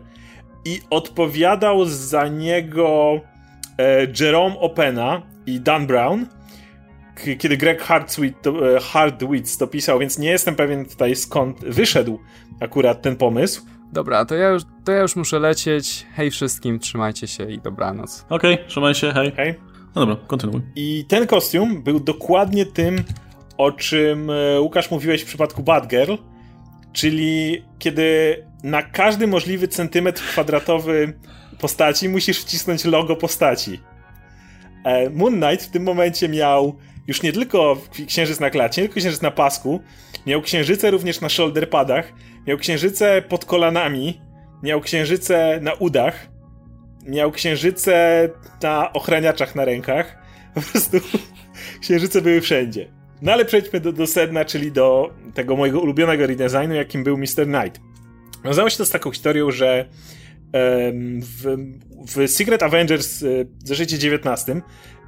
[0.65, 3.19] i odpowiadał za niego
[3.77, 6.25] e, Jerome Opena i Dan Brown,
[7.39, 12.19] kiedy Greg Hardwitz to, e, Hardwitz to pisał, więc nie jestem pewien tutaj skąd wyszedł
[12.59, 13.61] akurat ten pomysł.
[13.93, 16.05] Dobra, to ja już, to ja już muszę lecieć.
[16.13, 18.25] Hej wszystkim, trzymajcie się i dobranoc.
[18.29, 19.31] Okej, okay, trzymaj się, hej.
[19.31, 19.55] hej.
[19.95, 20.61] No dobra, kontynuuj.
[20.75, 23.03] I ten kostium był dokładnie tym,
[23.57, 26.13] o czym e, Łukasz mówiłeś w przypadku Batgirl,
[26.95, 31.13] czyli kiedy na każdy możliwy centymetr kwadratowy
[31.59, 33.79] postaci musisz wcisnąć logo postaci.
[34.85, 36.75] E, Moon Knight w tym momencie miał
[37.07, 37.77] już nie tylko
[38.07, 39.79] księżyc na klacie, nie tylko księżyc na pasku,
[40.27, 42.13] miał księżyce również na shoulder padach,
[42.47, 44.21] miał księżyce pod kolanami,
[44.63, 46.27] miał księżyce na udach,
[47.07, 48.29] miał księżyce
[48.63, 50.17] na ochraniaczach na rękach.
[50.55, 50.97] Po prostu
[51.81, 52.94] księżyce były wszędzie.
[53.25, 57.45] No ale przejdźmy do, do sedna, czyli do tego mojego ulubionego redesignu, jakim był Mr.
[57.45, 57.81] Knight.
[58.45, 59.85] Wiązało się to z taką historią, że
[61.21, 61.57] w,
[62.07, 64.61] w Secret Avengers e, w zeszycie 19,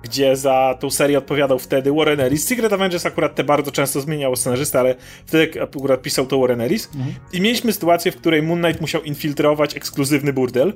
[0.04, 2.48] gdzie za tą serię odpowiadał wtedy Warren Ellis.
[2.48, 4.96] Secret Avengers akurat te bardzo często zmieniało scenarzysta, ale
[5.26, 6.90] wtedy akurat pisał to Warren Ellis.
[6.96, 7.16] Mhm.
[7.34, 10.74] I mieliśmy sytuację, w której Moon Knight musiał infiltrować ekskluzywny burdel,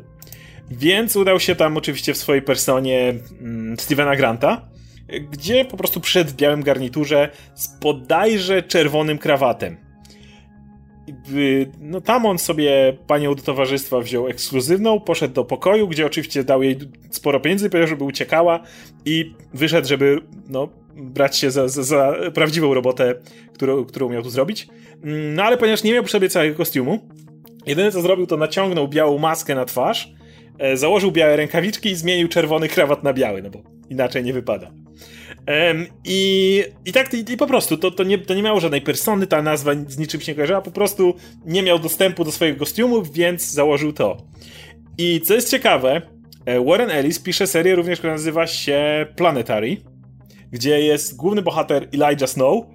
[0.72, 4.71] więc udał się tam oczywiście w swojej personie mm, Stevena Granta,
[5.32, 9.92] gdzie po prostu przyszedł w białym garniturze z bodajże czerwonym krawatem
[11.80, 16.64] no tam on sobie panią do towarzystwa wziął ekskluzywną, poszedł do pokoju, gdzie oczywiście dał
[16.64, 16.78] jej
[17.10, 18.60] sporo pieniędzy, powiedział, żeby uciekała
[19.06, 20.20] i wyszedł, żeby
[20.50, 23.16] no, brać się za, za, za prawdziwą robotę,
[23.54, 24.68] którą, którą miał tu zrobić.
[25.04, 27.00] Mm, no ale ponieważ nie miał przy sobie całego kostiumu,
[27.66, 30.14] jedyne co zrobił to naciągnął białą maskę na twarz,
[30.60, 34.72] e, założył białe rękawiczki i zmienił czerwony krawat na biały, no bo inaczej nie wypada.
[35.48, 38.82] Um, i, I tak, i, i, po prostu, to, to, nie, to nie miało żadnej
[38.82, 41.16] persony, ta nazwa z niczym się kojarzyła, po prostu
[41.46, 44.18] nie miał dostępu do swojego kostiumu, więc założył to.
[44.98, 46.02] I co jest ciekawe,
[46.46, 49.78] e, Warren Ellis pisze serię również, która nazywa się Planetary,
[50.52, 52.66] gdzie jest główny bohater Elijah Snow,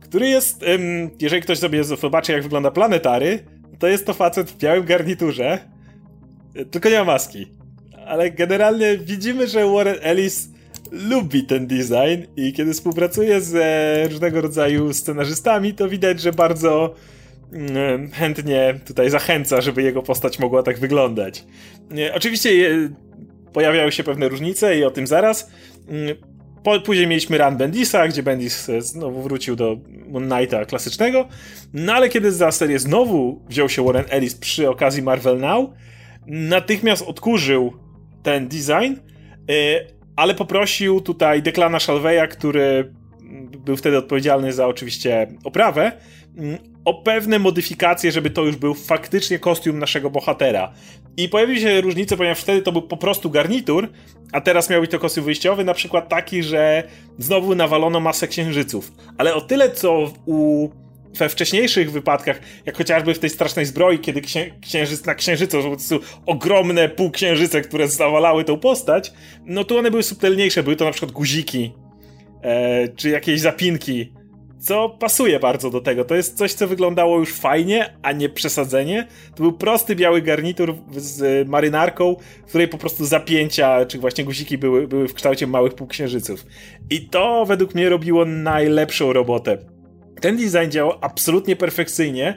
[0.00, 3.44] który jest, um, jeżeli ktoś sobie zobaczy jak wygląda Planetary,
[3.78, 5.58] to jest to facet w białym garniturze,
[6.54, 7.46] e, tylko nie ma maski.
[8.06, 10.51] Ale generalnie widzimy, że Warren Ellis
[10.92, 16.94] lubi ten design i kiedy współpracuje z e, różnego rodzaju scenarzystami, to widać, że bardzo
[17.52, 21.44] mm, chętnie tutaj zachęca, żeby jego postać mogła tak wyglądać.
[22.14, 22.50] Oczywiście
[23.52, 25.50] pojawiają się pewne różnice i o tym zaraz.
[25.88, 26.16] Mm,
[26.84, 29.76] później mieliśmy Run Bendisa, gdzie Bendis e, znowu wrócił do
[30.08, 31.28] Moon Knighta klasycznego.
[31.72, 35.70] No ale kiedy za serię znowu wziął się Warren Ellis przy okazji Marvel Now,
[36.26, 37.72] natychmiast odkurzył
[38.22, 38.94] ten design,
[39.50, 42.92] e, ale poprosił tutaj Declana Shalveya, który
[43.58, 45.92] był wtedy odpowiedzialny za oczywiście oprawę,
[46.36, 50.72] mm, o pewne modyfikacje, żeby to już był faktycznie kostium naszego bohatera.
[51.16, 53.88] I pojawiły się różnice, ponieważ wtedy to był po prostu garnitur,
[54.32, 56.82] a teraz miał być to kostium wyjściowy, na przykład taki, że
[57.18, 58.92] znowu nawalono masę księżyców.
[59.18, 60.68] Ale o tyle, co u
[61.18, 65.68] we wcześniejszych wypadkach, jak chociażby w tej strasznej zbroi, kiedy księ księżyc na księżycu, po
[65.68, 69.12] prostu ogromne półksiężyce, które zawalały tą postać,
[69.44, 71.72] no to one były subtelniejsze, były to na przykład guziki,
[72.42, 74.12] e, czy jakieś zapinki,
[74.62, 76.04] co pasuje bardzo do tego.
[76.04, 79.06] To jest coś, co wyglądało już fajnie, a nie przesadzenie.
[79.34, 82.16] To był prosty biały garnitur z marynarką,
[82.46, 86.46] w której po prostu zapięcia, czy właśnie guziki były, były w kształcie małych półksiężyców.
[86.90, 89.58] I to według mnie robiło najlepszą robotę
[90.22, 92.36] ten design działał absolutnie perfekcyjnie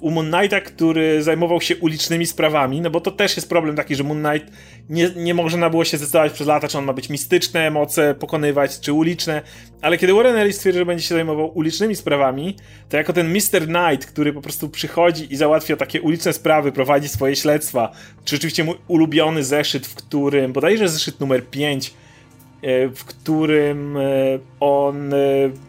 [0.00, 3.94] u Moon Knighta, który zajmował się ulicznymi sprawami, no bo to też jest problem taki,
[3.96, 4.52] że Moon Knight
[4.90, 8.80] nie, nie można było się zdecydować przez lata, czy on ma być mistyczne moce pokonywać,
[8.80, 9.42] czy uliczne,
[9.82, 12.56] ale kiedy Warren Ellis stwierdził, że będzie się zajmował ulicznymi sprawami,
[12.88, 13.66] to jako ten Mr.
[13.66, 17.92] Knight, który po prostu przychodzi i załatwia takie uliczne sprawy, prowadzi swoje śledztwa,
[18.24, 21.94] czy rzeczywiście mój ulubiony zeszyt, w którym, bodajże zeszyt numer 5,
[22.62, 24.02] e, w którym e,
[24.60, 25.16] on e,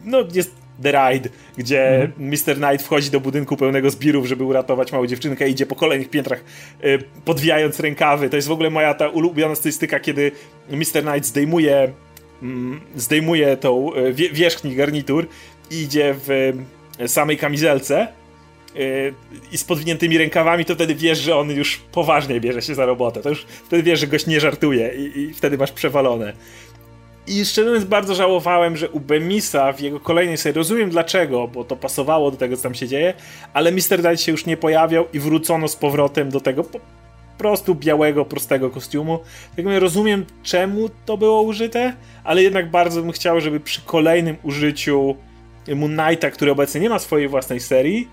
[0.06, 2.12] no, jest The Ride, gdzie mm.
[2.18, 2.56] Mr.
[2.56, 6.44] Knight wchodzi do budynku pełnego zbirów, żeby uratować małą dziewczynkę i idzie po kolejnych piętrach
[6.84, 8.30] y, podwijając rękawy.
[8.30, 10.32] To jest w ogóle moja ta ulubiona stylistyka, kiedy
[10.70, 11.03] Mr.
[11.03, 11.94] Knight zdejmuje
[12.41, 15.28] mm, zdejmuje tą y, wierzchni garnitur
[15.72, 16.53] i idzie w
[17.02, 18.08] y, samej kamizelce
[19.52, 23.22] i z podwiniętymi rękawami, to wtedy wiesz, że on już poważnie bierze się za robotę.
[23.22, 26.34] To już wtedy wiesz, że gość nie żartuje i, i wtedy masz przewalone.
[27.27, 31.64] I szczerze mówiąc bardzo żałowałem, że u Bemisa w jego kolejnej serii, rozumiem dlaczego, bo
[31.64, 33.14] to pasowało do tego, co tam się dzieje,
[33.53, 34.02] ale Mr.
[34.02, 36.80] Knight się już nie pojawiał i wrócono z powrotem do tego po
[37.38, 39.19] prostu białego, prostego kostiumu.
[39.56, 41.93] Tak mówię, rozumiem czemu to było użyte,
[42.23, 45.15] ale jednak bardzo bym chciał, żeby przy kolejnym użyciu
[45.76, 48.07] Moon Knighta, który obecnie nie ma swojej własnej serii,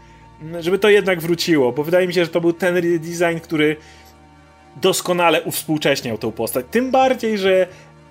[0.61, 3.77] żeby to jednak wróciło, bo wydaje mi się, że to był ten design, który
[4.83, 6.67] doskonale uwspółcześniał tą postać.
[6.71, 7.67] Tym bardziej, że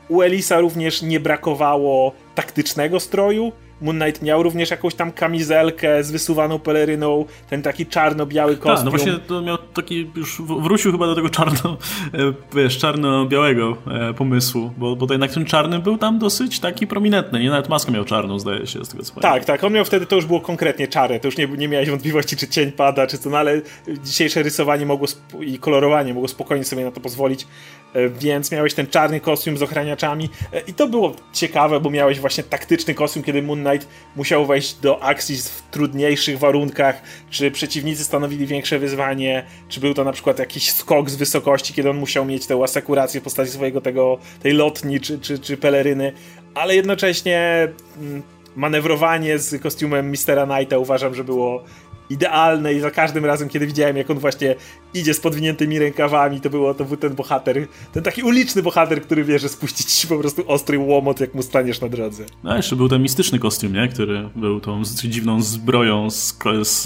[0.08, 3.52] u Elisa również nie brakowało taktycznego stroju.
[3.82, 8.76] Moon Knight miał również jakąś tam kamizelkę z wysuwaną peleryną, ten taki czarno-biały kostium.
[8.76, 11.78] Tak, no właśnie to miał taki, już wrócił chyba do tego czarno,
[12.14, 16.88] e, wiesz, czarno-białego e, pomysłu, bo, bo to jednak ten czarny był tam dosyć taki
[16.88, 17.50] prominentny, nie?
[17.50, 19.34] Nawet maskę miał czarną, zdaje się, z tego co pamiętam.
[19.34, 21.90] Tak, tak, on miał wtedy, to już było konkretnie czarne, to już nie, nie miałeś
[21.90, 23.62] wątpliwości, czy cień pada, czy co, no ale
[24.04, 25.08] dzisiejsze rysowanie mogło
[25.42, 27.48] i kolorowanie mogło spokojnie sobie na to pozwolić.
[27.94, 30.30] E, więc miałeś ten czarny kostium z ochraniaczami.
[30.54, 34.74] E, i to było ciekawe, bo miałeś właśnie taktyczny kostium, kiedy Moon Knight musiał wejść
[34.74, 40.40] do akcji w trudniejszych warunkach, czy przeciwnicy stanowili większe wyzwanie, czy był to na przykład
[40.40, 44.54] jakiś skok z wysokości, kiedy on musiał mieć tę asekurację w postaci swojego tego, tej
[44.54, 46.14] lotni, czy, czy, czy peleryny,
[46.54, 48.24] ale jednocześnie mm,
[48.56, 51.64] manewrowanie z kostiumem Mistera Knighta uważam, że było
[52.10, 54.56] idealne i za każdym razem, kiedy widziałem, jak on właśnie
[54.94, 59.24] idzie z podwiniętymi rękawami, to było, to był ten bohater, ten taki uliczny bohater, który
[59.24, 62.24] wie, że spuścić ci po prostu ostry łomot, jak mu staniesz na drodze.
[62.44, 63.88] No jeszcze był ten mistyczny kostium, nie?
[63.88, 66.84] Który był tą dziwną zbroją z, z,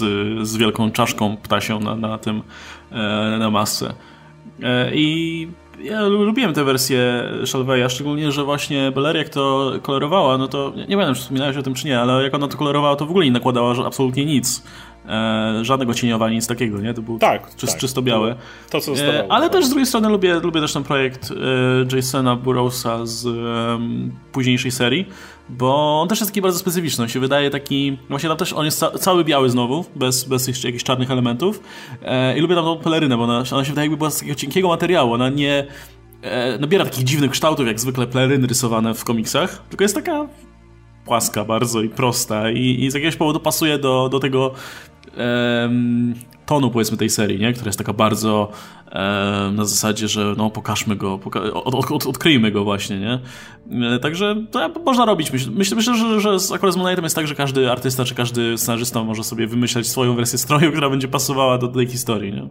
[0.48, 2.42] z wielką czaszką ptasią na, na tym,
[2.90, 2.94] e,
[3.38, 3.94] na masce.
[4.62, 5.48] E, I
[5.80, 10.86] ja lubiłem tę wersję Shalveya, szczególnie, że właśnie Beller jak to kolorowała, no to nie,
[10.86, 13.10] nie wiem, czy wspominałeś o tym czy nie, ale jak ona to kolorowała, to w
[13.10, 14.62] ogóle nie nakładała absolutnie nic.
[15.08, 16.94] E, żadnego cieniowania, nic takiego, nie?
[16.94, 17.80] To był tak, czyst, tak.
[17.80, 18.36] czysto białe.
[18.70, 19.12] To, co zostało.
[19.12, 21.30] E, ale też z drugiej strony lubię, lubię też ten projekt
[21.92, 23.28] e, Jasona Burroughsa z
[24.32, 25.08] późniejszej serii,
[25.58, 27.04] bo on też jest taki bardzo specyficzny.
[27.04, 30.48] On się wydaje taki, właśnie tam też on jest ca cały biały znowu, bez, bez
[30.48, 31.62] jeszcze jakichś czarnych elementów.
[32.36, 34.68] I lubię tam tą pelerynę, bo ona, ona się wydaje jakby była z takiego cienkiego
[34.68, 35.12] materiału.
[35.12, 35.66] Ona nie
[36.58, 40.26] nabiera takich dziwnych kształtów, jak zwykle peleryny rysowane w komiksach, tylko jest taka
[41.04, 44.54] płaska bardzo i prosta i, i z jakiegoś powodu pasuje do, do tego
[46.46, 47.52] tonu powiedzmy tej serii, nie?
[47.52, 48.48] która jest taka bardzo
[48.92, 53.18] um, na zasadzie, że no pokażmy go, poka od, od, odkryjmy go właśnie, nie?
[53.94, 55.32] E, także to można robić.
[55.32, 58.58] Myślę, myślę, myślę że, że z, akurat z jest tak, że każdy artysta czy każdy
[58.58, 62.48] scenarzysta może sobie wymyśleć swoją wersję stroju, która będzie pasowała do tej historii, nie?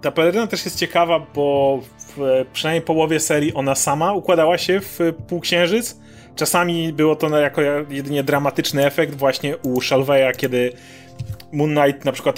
[0.00, 1.78] Ta peleryna też jest ciekawa, bo
[2.16, 4.98] w przynajmniej połowie serii ona sama układała się w
[5.28, 5.96] półksiężyc,
[6.38, 7.60] Czasami było to jako
[7.90, 10.72] jedynie dramatyczny efekt właśnie u Shalveya, kiedy
[11.52, 12.36] Moon Knight na przykład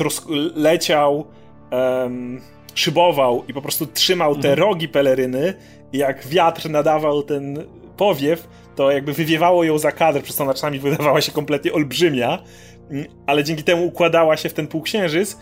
[0.54, 1.26] leciał,
[1.70, 2.40] um,
[2.74, 4.58] szybował i po prostu trzymał te mhm.
[4.58, 5.54] rogi peleryny
[5.92, 7.64] i jak wiatr nadawał ten
[7.96, 12.42] powiew, to jakby wywiewało ją za kadr, przez co ona czasami wydawała się kompletnie olbrzymia,
[12.90, 15.36] mm, ale dzięki temu układała się w ten półksiężyc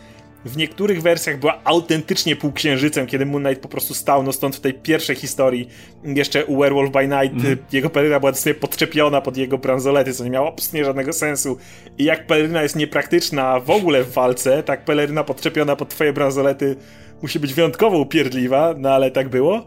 [0.44, 4.60] w niektórych wersjach była autentycznie półksiężycem, kiedy Moon Knight po prostu stał, no stąd w
[4.60, 5.68] tej pierwszej historii
[6.04, 7.58] jeszcze u Werewolf by Night mm.
[7.72, 11.58] jego peleryna była sobie podczepiona pod jego bransolety, co nie miało absolutnie żadnego sensu.
[11.98, 16.76] I jak peleryna jest niepraktyczna w ogóle w walce, tak peleryna podczepiona pod twoje bransolety
[17.22, 19.66] musi być wyjątkowo upierdliwa, no ale tak było.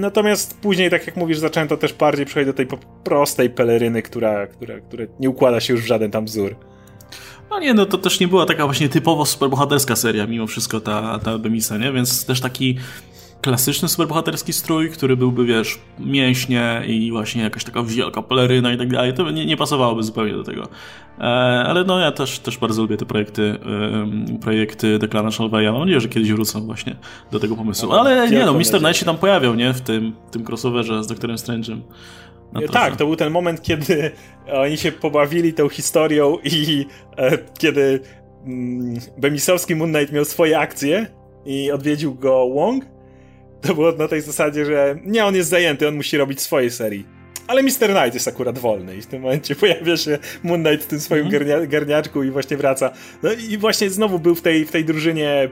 [0.00, 2.66] Natomiast później, tak jak mówisz, zacząłem to też bardziej przechodzić do tej
[3.04, 6.56] prostej peleryny, która, która, która nie układa się już w żaden tam wzór.
[7.50, 11.18] No nie, no to też nie była taka właśnie typowo superbohaterska seria, mimo wszystko ta,
[11.18, 11.92] ta Bemisa, nie?
[11.92, 12.76] Więc też taki
[13.40, 18.88] klasyczny superbohaterski strój, który byłby, wiesz, mięśnie i właśnie jakaś taka wielka peleryna i tak
[18.88, 20.68] dalej, to nie, nie pasowałoby zupełnie do tego.
[21.18, 21.22] E,
[21.66, 23.58] ale no ja też, też bardzo lubię te projekty,
[24.32, 25.72] e, projekty Declana Shalveya.
[25.72, 26.96] Mam nadzieję, że kiedyś wrócą właśnie
[27.32, 27.92] do tego pomysłu.
[27.92, 28.78] Ale nie no, Mr.
[28.78, 29.72] Knight się tam pojawiał, nie?
[29.72, 31.80] W tym, tym crossoverze z Doktorem Strange'em.
[32.52, 34.10] No tak, to był ten moment, kiedy
[34.52, 36.86] oni się pobawili tą historią i
[37.16, 38.00] e, kiedy
[38.46, 41.06] mm, Bemisowski Moon Knight miał swoje akcje
[41.44, 42.84] i odwiedził go Wong,
[43.60, 47.06] to było na tej zasadzie, że nie, on jest zajęty, on musi robić swoje serii.
[47.46, 47.70] Ale Mr.
[47.70, 51.26] Knight jest akurat wolny i w tym momencie pojawia się Moon Knight w tym swoim
[51.26, 51.68] mm -hmm.
[51.68, 52.92] garniaczku i właśnie wraca.
[53.22, 55.50] No i właśnie znowu był w tej, w tej drużynie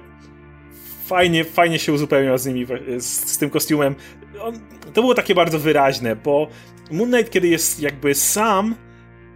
[1.07, 2.67] fajnie, fajnie się uzupełniał z nimi,
[2.99, 3.95] z, z tym kostiumem.
[4.41, 4.59] On,
[4.95, 6.49] to było takie bardzo wyraźne, bo
[6.91, 8.75] Moon Knight, kiedy jest jakby sam,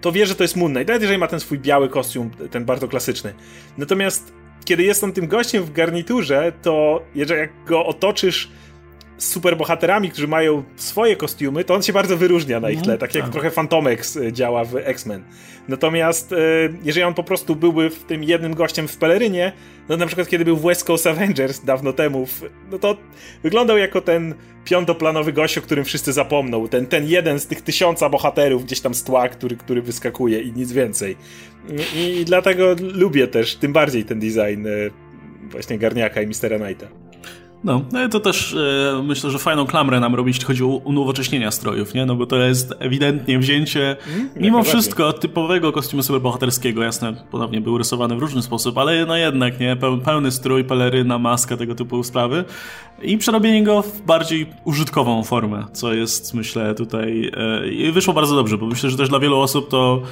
[0.00, 2.64] to wie, że to jest Moon Knight, nawet jeżeli ma ten swój biały kostium, ten
[2.64, 3.34] bardzo klasyczny.
[3.78, 4.32] Natomiast
[4.64, 8.50] kiedy jest on tym gościem w garniturze, to jeżeli jak go otoczysz
[9.18, 13.24] superbohaterami, którzy mają swoje kostiumy, to on się bardzo wyróżnia na ich tle, tak jak
[13.24, 13.32] tak.
[13.32, 15.24] trochę Fantomex e, działa w X-Men.
[15.68, 16.36] Natomiast e,
[16.84, 19.52] jeżeli on po prostu byłby w tym jednym gościem w pelerynie,
[19.88, 22.26] no na przykład kiedy był w West Coast Avengers dawno temu,
[22.70, 22.96] no to
[23.42, 24.34] wyglądał jako ten
[24.64, 26.68] piątoplanowy gość, o którym wszyscy zapomną.
[26.68, 30.52] Ten, ten jeden z tych tysiąca bohaterów gdzieś tam z tła, który, który wyskakuje i
[30.52, 31.16] nic więcej.
[31.96, 34.70] I, i dlatego lubię też tym bardziej ten design e,
[35.50, 36.86] właśnie Garniaka i Mistera Knighta.
[37.64, 41.50] No, no to też e, myślę, że fajną klamrę nam robić, jeśli chodzi o unowocześnienia
[41.50, 42.06] strojów, nie?
[42.06, 47.78] No bo to jest ewidentnie wzięcie, mm, mimo wszystko, typowego kostiumu superbohaterskiego, jasne, ponownie był
[47.78, 49.76] rysowany w różny sposób, ale no jednak, nie?
[50.04, 52.44] Pełny strój, peleryna, maska, tego typu sprawy
[53.02, 58.34] i przerobienie go w bardziej użytkową formę, co jest, myślę, tutaj e, i wyszło bardzo
[58.34, 60.02] dobrze, bo myślę, że też dla wielu osób to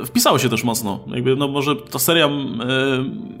[0.00, 1.00] e, wpisało się też mocno.
[1.06, 2.30] Jakby, no może ta seria e,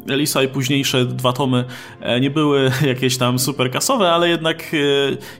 [0.08, 1.64] Elisa i późniejsze dwa tomy
[2.00, 4.76] e, nie były jakieś tam super kasowe, ale jednak e,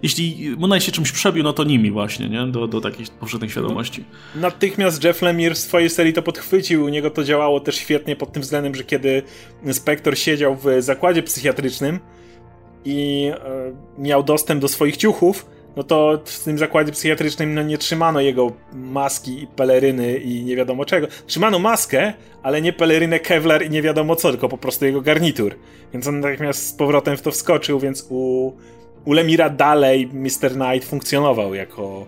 [0.03, 2.47] jeśli Moonlight się czymś przebił, no to nimi właśnie, nie?
[2.47, 4.05] Do, do takiej powszechnej świadomości.
[4.35, 8.33] Natychmiast Jeff Lemire w swojej serii to podchwycił, u niego to działało też świetnie pod
[8.33, 9.23] tym względem, że kiedy
[9.73, 12.01] Spector siedział w zakładzie psychiatrycznym,
[12.85, 15.47] i e, miał dostęp do swoich ciuchów,
[15.77, 20.57] no to w tym zakładzie psychiatrycznym no nie trzymano jego maski i peleryny i nie
[20.57, 21.07] wiadomo czego.
[21.27, 25.55] Trzymano maskę, ale nie pelerynę Kevlar i nie wiadomo co, tylko po prostu jego garnitur.
[25.93, 28.53] Więc on natychmiast z powrotem w to wskoczył, więc u,
[29.05, 30.53] u Lemira dalej Mr.
[30.53, 32.07] Knight funkcjonował jako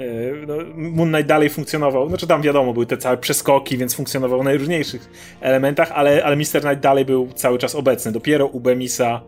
[0.00, 4.40] E, no, Moon Knight dalej funkcjonował, znaczy tam wiadomo, były te całe przeskoki, więc funkcjonował
[4.40, 5.10] w najróżniejszych
[5.40, 6.60] elementach, ale, ale Mr.
[6.60, 8.12] Knight dalej był cały czas obecny.
[8.12, 9.20] Dopiero u Bemisa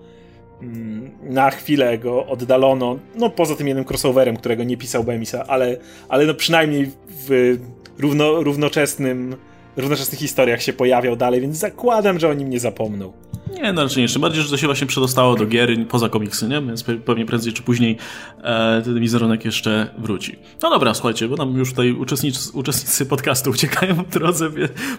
[1.22, 5.76] na chwilę go oddalono, no poza tym jednym crossoverem, którego nie pisał Bemisa, ale,
[6.09, 6.90] ale no przynajmniej
[7.28, 7.59] w
[7.98, 9.36] równo, równoczesnym,
[9.76, 13.12] równoczesnych historiach się pojawiał dalej, więc zakładam, że o nim nie zapomną.
[13.52, 14.20] Nie, no raczej nie.
[14.20, 16.62] Bardziej, że to się właśnie przedostało do gier poza komiksy, nie?
[16.62, 17.97] Więc pewnie prędzej czy później
[18.43, 20.39] e, ten wizerunek jeszcze wróci.
[20.62, 24.51] No dobra, słuchajcie, bo nam już tutaj uczestnicy, uczestnicy podcastu uciekają w drodze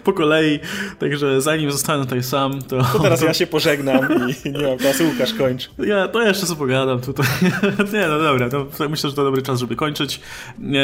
[0.04, 0.60] po kolei,
[0.98, 2.82] także zanim zostanę tutaj sam, to...
[2.92, 4.08] To teraz ja się pożegnam
[4.44, 5.70] i nie mam czasu, Łukasz kończ.
[5.86, 7.26] Ja, to jeszcze sobie pogadam tutaj.
[7.94, 10.20] nie, no dobra, to myślę, że to dobry czas, żeby kończyć.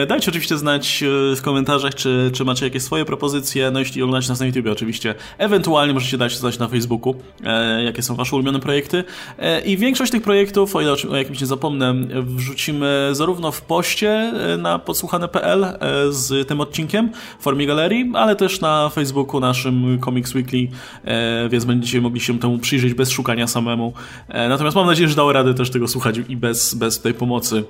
[0.08, 4.28] Dajcie oczywiście znać e, w komentarzach, czy, czy macie jakieś swoje propozycje, no jeśli oglądacie
[4.28, 5.14] nas na YouTube oczywiście.
[5.38, 7.14] Ewentualnie możecie dać znać na Facebooku.
[7.44, 9.04] E, jakie są wasze ulubione projekty.
[9.38, 11.94] E, I większość tych projektów, o ile o jakimś nie zapomnę,
[12.50, 15.76] wrzucimy zarówno w poście e, na podsłuchane.pl e,
[16.10, 20.68] z tym odcinkiem w formie galerii, ale też na Facebooku naszym Comics Weekly,
[21.50, 23.92] więc będziecie mogli się temu przyjrzeć bez szukania samemu.
[24.28, 27.64] Natomiast mam nadzieję, że dało radę też tego słuchać i bez, bez tej pomocy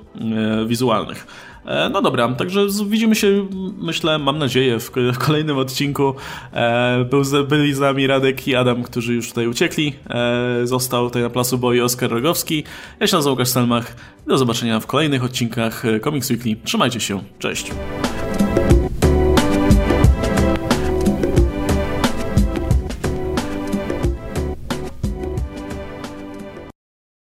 [0.67, 1.27] wizualnych.
[1.65, 3.47] E, no dobra, także widzimy się,
[3.77, 4.79] myślę, mam nadzieję,
[5.13, 6.13] w kolejnym odcinku.
[6.53, 9.93] E, był, byli z nami Radek i Adam, którzy już tutaj uciekli.
[10.09, 12.63] E, został tutaj na placu boi Oskar Rogowski.
[12.99, 13.95] Ja się nazywam Łukasz Stelmach.
[14.27, 16.55] Do zobaczenia w kolejnych odcinkach Comics Weekly.
[16.63, 17.71] Trzymajcie się, cześć.